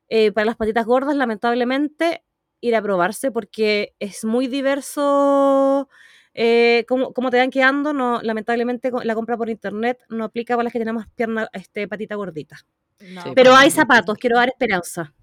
[0.10, 2.24] eh, para las patitas gordas, lamentablemente,
[2.62, 5.90] ir a probarse porque es muy diverso
[6.34, 7.94] eh, cómo, cómo te van quedando.
[7.94, 12.16] No, lamentablemente la compra por internet no aplica para las que tenemos pierna, este, patita
[12.16, 12.58] gordita.
[13.00, 13.76] No, Sí, Pero hay totalmente.
[13.76, 15.14] zapatos, quiero dar esperanza.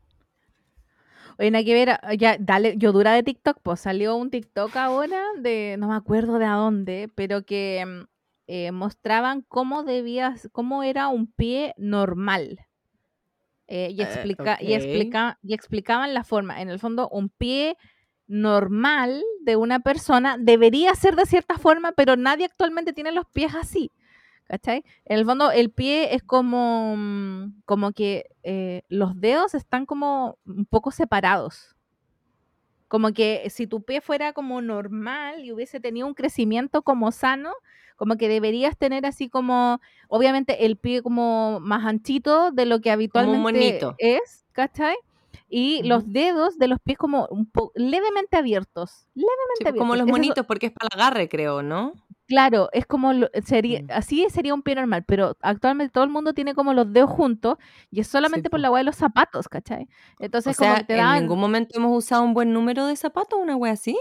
[1.38, 4.74] Oye, nada que ver, ah, ya, dale, yo dura de TikTok, pues salió un TikTok
[4.76, 8.06] ahora de, no me acuerdo de a dónde, pero que mm,
[8.48, 12.66] eh, mostraban cómo debías, cómo era un pie normal.
[13.68, 14.82] Eh, y, Eh, explica, y, ok.
[14.82, 16.60] explica, y explicaban la forma.
[16.60, 17.76] En el fondo, un pie
[18.26, 23.54] normal de una persona debería ser de cierta forma, pero nadie actualmente tiene los pies
[23.54, 23.92] así.
[24.46, 24.82] ¿Cachai?
[25.04, 30.38] En el fondo, el pie es como, mm, como que eh, los dedos están como
[30.46, 31.76] un poco separados.
[32.88, 37.52] Como que si tu pie fuera como normal y hubiese tenido un crecimiento como sano,
[37.98, 42.90] como que deberías tener así como, obviamente, el pie como más anchito de lo que
[42.90, 44.96] habitualmente es, ¿cachai?
[45.50, 49.06] Y los dedos de los pies como un po- levemente abiertos.
[49.14, 49.98] Levemente Sí, pues, como abiertos.
[49.98, 51.92] los Ese es- monitos, porque es para el agarre, creo, ¿no?
[52.26, 53.86] Claro, es como lo- sería, Mm.
[53.90, 57.56] así sería un pie normal, pero actualmente todo el mundo tiene como los dedos juntos
[57.90, 58.62] y es solamente por po.
[58.62, 59.88] la hueá de los zapatos, ¿cachai?
[60.20, 62.96] Entonces o sea, como que te ¿en ningún momento hemos usado un buen número de
[62.96, 63.98] zapatos, una wea así?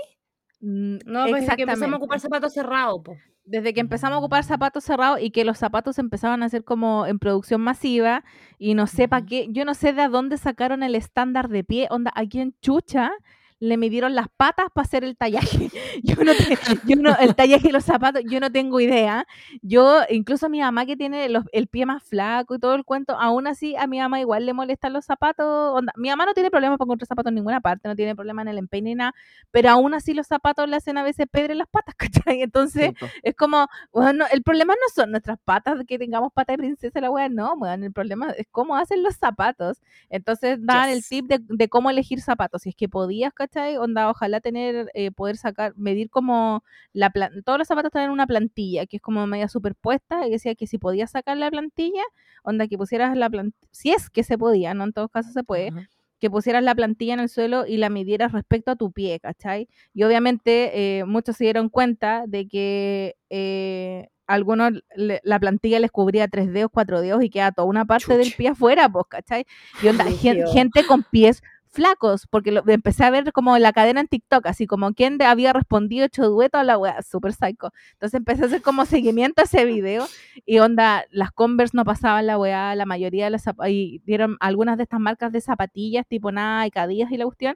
[0.59, 3.01] Mm, No, pues desde que empezamos a ocupar zapatos cerrados.
[3.03, 3.17] po.
[3.45, 7.05] Desde que empezamos a ocupar zapatos cerrados y que los zapatos empezaban a ser como
[7.05, 8.25] en producción masiva
[8.57, 11.87] y no sé para qué, yo no sé de dónde sacaron el estándar de pie,
[11.89, 13.11] onda, aquí en Chucha
[13.59, 15.71] le midieron las patas para hacer el tallaje.
[16.03, 19.25] Yo no, te- yo no, el tallaje de los zapatos, yo no tengo idea.
[19.63, 23.17] Yo, incluso mi mamá que tiene los- el pie más flaco y todo el cuento,
[23.19, 25.73] aún así a mi mamá igual le molestan los zapatos.
[25.75, 28.43] onda, mi mamá no tiene problemas para encontrar zapatos en ninguna parte, no tiene problema
[28.43, 29.13] en el empeine ni nada,
[29.51, 31.95] pero aún así los zapatos le hacen a veces pedre en las patas,
[32.27, 32.41] ¿cachai?
[32.43, 33.07] Entonces, po.
[33.23, 37.09] es como, bueno, el problema no son nuestras patas, que tengamos pata de princesa, la
[37.09, 39.81] wea, no, weón, el problema es cómo hacen los zapatos.
[40.09, 41.09] Entonces, dan el Yes.
[41.09, 42.61] tip de, de cómo elegir zapatos.
[42.61, 43.46] Si es que podías, ¿cachai?
[43.79, 46.63] Onda, ojalá tener, eh, poder sacar, medir como
[46.93, 50.55] la plan todos los zapatos traen una plantilla, que es como media superpuesta, y decía
[50.55, 52.03] que si podías sacar la plantilla,
[52.43, 55.43] onda, que pusieras la plantilla, si es que se podía, no en todos casos se
[55.43, 55.71] puede,
[56.19, 59.67] que pusieras la plantilla en el suelo y la midieras respecto a tu pie, ¿cachai?
[59.93, 65.91] Y obviamente eh, muchos se dieron cuenta de que eh, algunos le- la plantilla les
[65.91, 69.45] cubría tres dedos, cuatro dedos y queda toda una parte del pie afuera, pues, ¿cachai?
[69.83, 70.05] Y onda,
[70.51, 71.41] gente con pies
[71.77, 75.53] flacos, porque lo, empecé a ver como la cadena en TikTok, así como quién había
[75.53, 77.71] respondido hecho dueto a la wea, super psycho.
[77.93, 80.07] Entonces empecé a hacer como seguimiento a ese video
[80.43, 84.77] y onda, las Converse no pasaban la weá, la mayoría de las y dieron algunas
[84.77, 87.55] de estas marcas de zapatillas, tipo Nike, Adidas y la cuestión,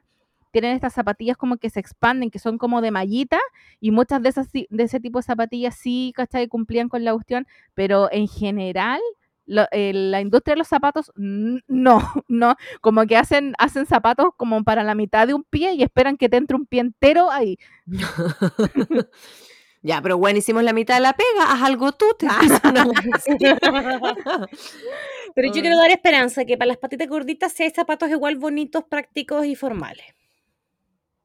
[0.52, 3.40] tienen estas zapatillas como que se expanden, que son como de mallita,
[3.80, 6.46] y muchas de esas de ese tipo de zapatillas sí, ¿cachai?
[6.46, 9.00] Cumplían con la cuestión, pero en general
[9.46, 11.62] lo- eh, la industria de los zapatos no,
[12.28, 16.16] no, como que hacen, hacen zapatos como para la mitad de un pie y esperan
[16.16, 17.58] que te entre un pie entero ahí.
[19.82, 22.84] ya, pero bueno, hicimos la mitad de la pega, haz algo tú, te empiezan a
[22.84, 23.56] decir.
[25.34, 29.44] Pero yo quiero dar esperanza que para las patitas gorditas hay zapatos igual bonitos, prácticos
[29.46, 30.04] y formales.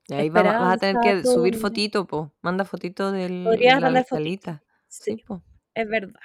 [0.08, 2.32] Y ahí va- vas a tener que subir fotito, po.
[2.42, 4.16] Manda fotito del Podrías la fotito.
[4.16, 4.64] salita.
[4.88, 5.44] Sí, Sí, po.
[5.74, 6.20] es verdad.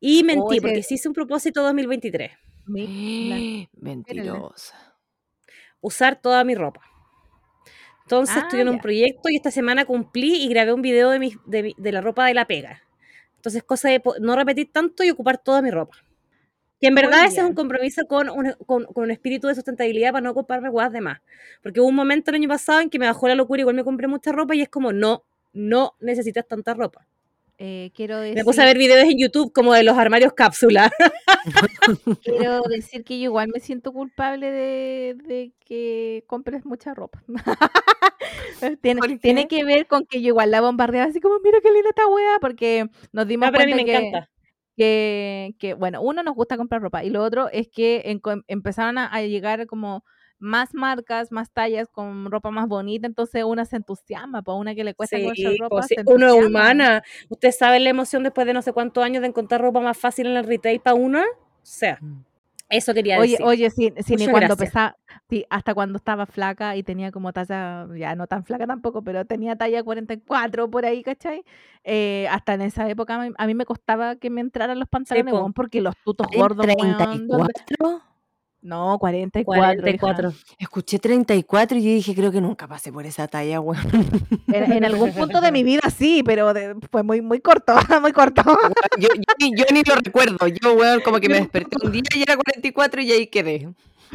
[0.00, 0.60] Y mentí, Oye.
[0.60, 2.30] porque sí hice un propósito 2023.
[2.66, 4.96] Mi- la- Mentirosa.
[5.80, 6.80] Usar toda mi ropa.
[8.04, 8.82] Entonces Ah, estoy en un ya.
[8.82, 12.00] proyecto y esta semana cumplí y grabé un video de, mi- de, mi- de la
[12.00, 12.82] ropa de la pega.
[13.36, 15.96] Entonces, cosa de no repetir tanto y ocupar toda mi ropa.
[16.80, 19.54] Que en Muy verdad ese es un compromiso con un, con, con un espíritu de
[19.54, 21.20] sustentabilidad para no ocuparme guas de más.
[21.62, 23.84] Porque hubo un momento el año pasado en que me bajó la locura, igual me
[23.84, 27.06] compré mucha ropa y es como, no, no necesitas tanta ropa.
[27.58, 30.90] Eh, quiero decir, Me puse a ver videos en YouTube como de los armarios cápsula.
[32.22, 37.22] quiero decir que yo igual me siento culpable de, de que compres mucha ropa.
[38.82, 41.70] tiene, ¿Por tiene que ver con que yo igual la bombardeaba así como, mira qué
[41.72, 44.30] linda esta wea, porque nos dimos No, pero a mí cuenta me que, encanta.
[44.76, 48.98] que, que, bueno, uno nos gusta comprar ropa y lo otro es que en- empezaron
[48.98, 50.04] a, a llegar como
[50.38, 54.84] más marcas, más tallas con ropa más bonita, entonces una se entusiasma, pues una que
[54.84, 57.02] le cuesta encontrar Sí, ropa pues sí, se uno es humana.
[57.28, 60.26] Usted sabe la emoción después de no sé cuántos años de encontrar ropa más fácil
[60.28, 61.20] en el retail para uno.
[61.20, 61.24] O
[61.62, 62.20] sea, Mm.
[62.70, 63.46] eso quería Oye, decir.
[63.46, 64.96] oye, sí, sí, ni cuando pesaba,
[65.30, 69.24] sí, hasta cuando estaba flaca y tenía como talla, ya no tan flaca tampoco, pero
[69.24, 71.42] tenía talla 44 por ahí, ¿cachai?
[71.84, 74.88] Eh, hasta en esa época a mí, a mí me costaba que me entraran los
[74.88, 75.38] pantalones, po.
[75.40, 76.96] weón, porque los tutos ¿En gordos, weón,
[77.26, 78.02] ¿dónde- 34?
[78.60, 80.32] No, 44, 44.
[80.58, 83.80] Escuché 34 y yo dije, creo que nunca pasé por esa talla, weón.
[84.48, 88.12] En, en algún punto de mi vida sí, pero de- fue muy, muy corto, muy
[88.12, 88.42] corto.
[88.98, 90.48] Yo, yo ni, yo ni lo recuerdo.
[90.48, 93.68] Yo, weón, como que me desperté un día y era 44 y ahí quedé.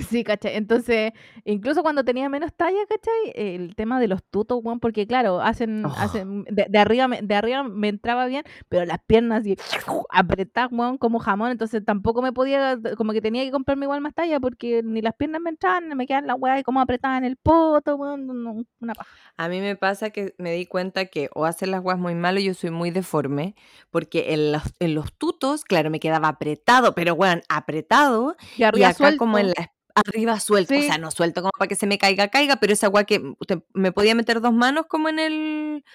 [0.09, 0.55] Sí, ¿cachai?
[0.55, 1.11] Entonces,
[1.45, 3.33] incluso cuando tenía menos talla, ¿cachai?
[3.35, 5.93] El tema de los tutos, weón, porque claro, hacen, Oh.
[5.97, 9.55] hacen de, de arriba, me- de arriba me entraba bien, pero las piernas y
[10.09, 14.13] apretadas, weón, como jamón, entonces tampoco me podía, como que tenía que comprarme igual más
[14.13, 17.25] talla, porque ni las piernas me entraban, me quedaban las weas y como apretadas en
[17.25, 19.09] el poto, weón, una paja.
[19.37, 22.37] A mí me pasa que me di cuenta que o hacen las guas muy mal
[22.37, 23.55] o yo soy muy deforme,
[23.91, 29.15] porque en los, en los tutos, claro, me quedaba apretado, pero weón, apretado, Y acá
[29.17, 32.27] como en la arriba suelto, o sea, no suelto como para que se me caiga,
[32.29, 35.85] caiga, pero esa agua que usted- me podía meter dos manos como en el,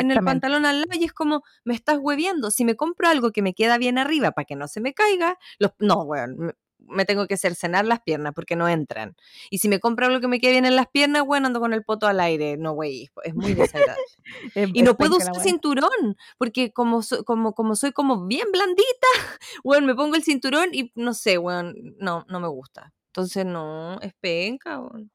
[0.00, 2.50] en el pantalón al lado y es como, me estás hueviando.
[2.50, 5.38] Si me compro algo que me queda bien arriba para que no se me caiga,
[5.58, 9.16] los, no, weón, me, me tengo que cercenar las piernas porque no entran.
[9.50, 11.72] Y si me compro algo que me quede bien en las piernas, bueno, ando con
[11.74, 12.56] el poto al aire.
[12.56, 14.02] No, güey, es muy desagradable.
[14.54, 19.08] Es- Y no puedo usar cinturón, porque como, so- como, como soy como bien blandita,
[19.64, 22.92] weón, me pongo el cinturón y no sé, weón, no, no me gusta.
[23.08, 25.10] Entonces, no, es penca, weón.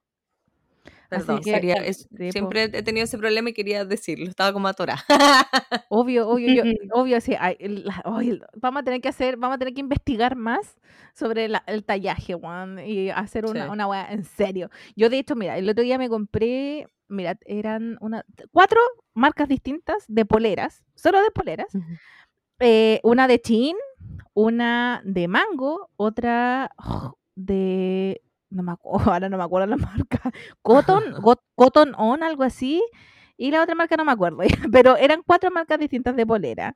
[1.08, 2.32] Perdón, que, quería- exacto, es- sí, po.
[2.32, 5.04] siempre he tenido ese problema y quería decirlo, estaba como atorada.
[5.88, 6.62] Obvio, obvio, yo,
[6.92, 7.36] obvio, sí.
[7.38, 10.34] ay, el- la- ay, el- vamos a tener que hacer, vamos a tener que investigar
[10.34, 10.76] más
[11.14, 13.70] sobre la- el tallaje, Juan, y hacer una, Sí.
[13.70, 14.70] una weá en serio.
[14.96, 18.80] Yo, de hecho, mira, el otro día me compré, mira, eran una, cuatro
[19.12, 21.68] marcas distintas de poleras, solo de poleras.
[22.58, 23.76] Eh, una de Chin,
[24.32, 28.20] una de Mango, otra oh, de.
[28.50, 30.32] No me acuerdo, ahora no me acuerdo la marca.
[30.62, 32.82] Cotton, Got- Cotton On, algo así.
[33.36, 34.38] Y la otra marca no me acuerdo.
[34.72, 36.74] Pero eran cuatro marcas distintas de polera.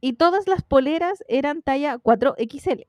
[0.00, 2.86] Y todas las poleras eran talla 4XL.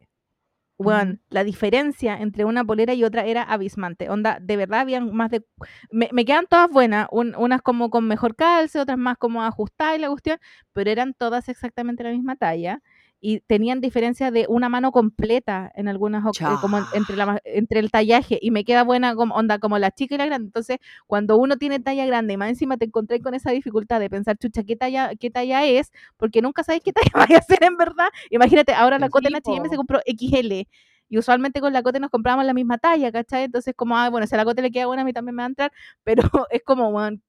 [0.78, 4.10] Bueno, la diferencia entre una polera y otra era abismante.
[4.10, 5.46] Onda, de verdad habían más de.
[5.92, 7.08] Me, me quedan todas buenas.
[7.12, 10.40] un- unas como con mejor calce, otras más como ajustadas y la cuestión.
[10.74, 12.82] Pero eran todas exactamente la misma talla.
[13.22, 16.24] Y tenían diferencia de una mano completa en algunas.
[16.26, 18.40] eh, como en- entre, la, entre el tallaje.
[18.42, 20.48] Y me queda buena como, onda como la chica y la grande.
[20.48, 20.78] Entonces,
[21.08, 24.38] cuando uno tiene talla grande y más encima te encontré con esa dificultad de pensar,
[24.38, 25.92] chucha, ¿qué talla, qué talla es?
[26.18, 28.08] Porque nunca sabes qué talla vaya a ser en verdad.
[28.30, 30.68] Imagínate, ahora la Sí, Cote en H&M se compró XL.
[31.12, 33.46] Y usualmente con la Cote nos comprábamos la misma talla, ¿cachai?
[33.46, 35.42] Entonces, como, ah, bueno, si a la Cote le queda buena, a mí también me
[35.42, 35.72] va a entrar.
[36.04, 36.22] Pero
[36.52, 37.22] es como, weón,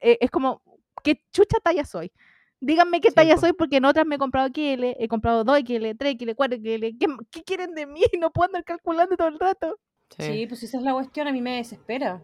[0.00, 0.62] eh, es como,
[1.02, 2.12] ¿qué chucha talla soy?
[2.64, 3.40] Díganme qué Sí, talla po.
[3.42, 6.96] soy, porque en otras me he comprado XL, he comprado 2XL, 3XL, 4XL.
[6.98, 8.00] ¿Qué, ¿Qué quieren de mí?
[8.20, 9.78] No puedo andar calculando todo el rato.
[10.18, 12.22] Sí, pues esa es la cuestión, a mí me desespera.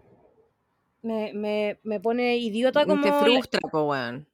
[1.02, 3.02] Me, me, me pone idiota como...
[3.02, 4.26] Te la- frustra, po, weón.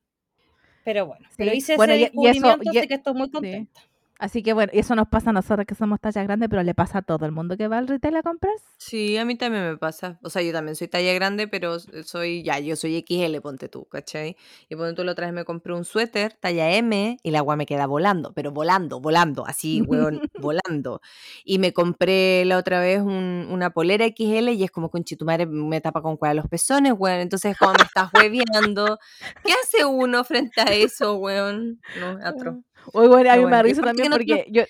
[0.84, 3.30] Pero bueno, pero Sí, hice bueno, ese y- y eso- y- así que estoy muy
[3.30, 3.80] contenta.
[4.18, 6.74] Así que bueno, y eso nos pasa a nosotros que somos talla grande, pero le
[6.74, 8.54] pasa a todo el mundo que va al retail a comprar.
[8.78, 10.18] Sí, a mí también me pasa.
[10.22, 13.68] O sea, yo también soy talla grande, pero s- soy, ya, yo soy XL, ponte
[13.68, 14.36] tú, ¿cachai?
[14.68, 17.56] Y ponte tú la otra vez me compré un suéter, talla M, y la agua
[17.56, 21.00] me queda volando, pero volando, volando, así, weón, volando.
[21.44, 25.46] Y me compré la otra vez un- una polera XL y es como con chitumare
[25.46, 27.20] me tapa con cuál los pezones, weón.
[27.20, 28.98] Entonces, como me estás hueviando,
[29.44, 31.82] ¿qué hace uno frente a eso, weón?
[31.94, 32.62] No, atro.
[32.92, 34.62] Oye, bueno, a mí me bueno, risa también no- porque yo...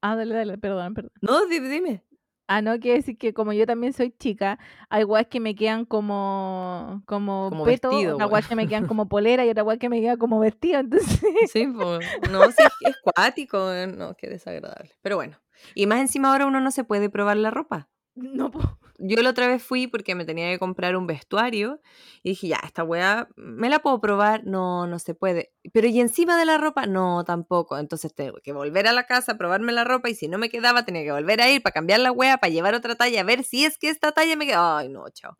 [0.00, 1.12] Ah, dale, dale, perdón, perdón.
[1.20, 2.04] No, di- dime.
[2.48, 4.58] Ah, no, quiere decir que como yo también soy chica,
[4.90, 9.08] hay guas que me quedan como, como, Como peto, vestido, guas que me quedan como
[9.08, 11.22] polera y otra guas que me queda como vestido, entonces...
[11.52, 11.98] Sí, po.
[12.30, 13.58] no, sí, es, cuático,
[13.96, 14.90] no, qué desagradable.
[15.02, 15.38] Pero bueno,
[15.74, 17.88] y más encima ahora uno no se puede probar la ropa.
[18.14, 18.78] No puedo.
[18.98, 21.80] Yo la otra vez fui porque me tenía que comprar un vestuario
[22.22, 24.44] y dije, ya, esta weá, ¿me la puedo probar?
[24.44, 25.52] No, no se puede.
[25.72, 26.86] Pero ¿y encima de la ropa?
[26.86, 27.78] No, tampoco.
[27.78, 30.84] Entonces tengo que volver a la casa, probarme la ropa y si no me quedaba
[30.84, 33.44] tenía que volver a ir para cambiar la weá, para llevar otra talla, a ver
[33.44, 34.78] si es que esta talla me queda.
[34.78, 35.36] Ay, no, chao.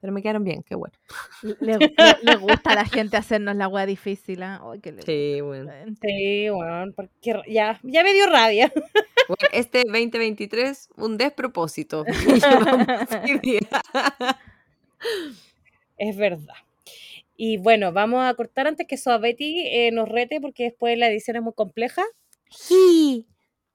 [0.00, 0.94] Pero me quedaron bien, qué bueno.
[1.42, 1.92] Le, le-
[2.22, 4.42] le gusta a la gente hacernos la wea difícil.
[4.44, 4.62] ¿ah?
[4.64, 5.72] Ay, que le Sí, bueno.
[6.00, 8.72] Sí, bueno, porque ya, ya me dio rabia.
[9.26, 12.04] Bueno, este 2023, un despropósito.
[15.98, 16.54] Es verdad.
[17.36, 21.36] Y bueno, vamos a cortar antes que Soabetti eh, nos rete porque después la edición
[21.36, 22.02] es muy compleja.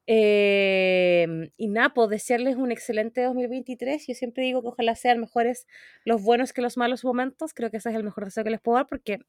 [0.05, 4.05] Eh, y Napo, desearles un excelente 2023.
[4.07, 5.65] Yo siempre digo que ojalá sean mejores
[6.05, 7.53] los buenos que los malos momentos.
[7.53, 9.19] Creo que ese es el mejor deseo que les puedo dar porque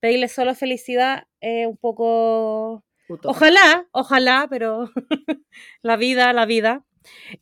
[0.00, 2.84] pedirles solo felicidad es un poco...
[3.24, 4.90] Ojalá, ojalá, pero
[5.82, 6.84] la vida, la vida.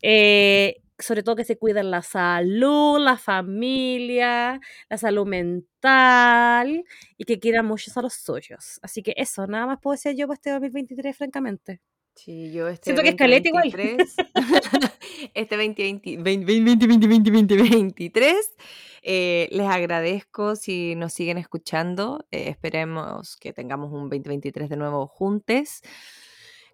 [0.02, 6.84] Eh, sobre todo que se cuiden la salud, la familia, la salud mental
[7.18, 8.78] y que quieran muchos a los suyos.
[8.82, 11.80] Así que eso, nada más puedo decir yo para este 2023, francamente.
[12.16, 13.70] Sí, yo este Siento que es igual.
[13.70, 14.16] 2023,
[15.34, 18.54] este 2020, 2020, 2020, 2023,
[19.02, 22.24] eh, les agradezco si nos siguen escuchando.
[22.30, 25.82] eh, esperemos que tengamos un 2023 de nuevo juntos.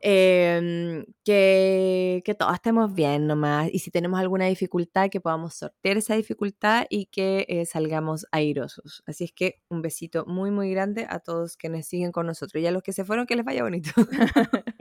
[0.02, 3.70] Em, que, que todos estemos bien nomás.
[3.72, 9.02] Y si tenemos alguna dificultad, que podamos sortear esa dificultad y que eh, salgamos airosos.
[9.06, 12.62] Así es que un besito muy, muy grande a todos quienes siguen con nosotros.
[12.62, 13.90] Y a los que se fueron, que les vaya bonito.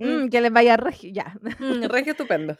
[0.00, 1.10] Mm, que les vaya regio.
[1.12, 1.38] Ya.
[1.60, 2.56] Mm, Regio estupendo.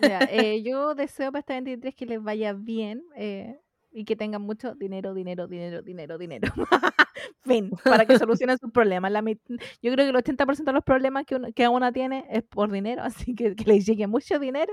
[0.00, 3.60] Ya, eh, yo deseo para este 23 que les vaya bien eh,
[3.94, 6.52] y que tengan mucho dinero, dinero, dinero, dinero, dinero.
[7.44, 9.12] fin, para que solucionen sus problemas.
[9.12, 12.42] La yo creo que el 80% de los problemas que, uno, que una tiene es
[12.42, 14.72] por dinero, así que que les llegue mucho dinero,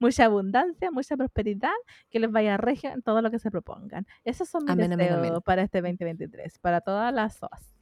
[0.00, 1.70] mucha abundancia, mucha prosperidad,
[2.10, 4.06] que les vaya regio en todo lo que se propongan.
[4.24, 5.40] Esos son mis Amén, amén, deseos amén.
[5.44, 7.72] para este 2023, para todas las SOAS.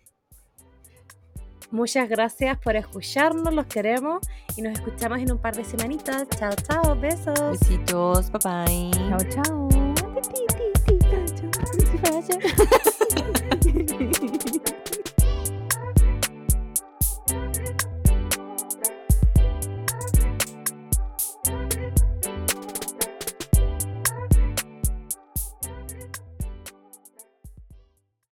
[1.71, 4.27] Muchas gracias por escucharnos, los queremos
[4.57, 6.29] y nos escuchamos en un par de semanitas.
[6.31, 7.53] Chao, chao, besos.
[7.53, 8.91] Besitos, bye bye.
[9.09, 9.69] Chao, chao.
[12.01, 12.22] フラッ
[14.44, 14.49] シ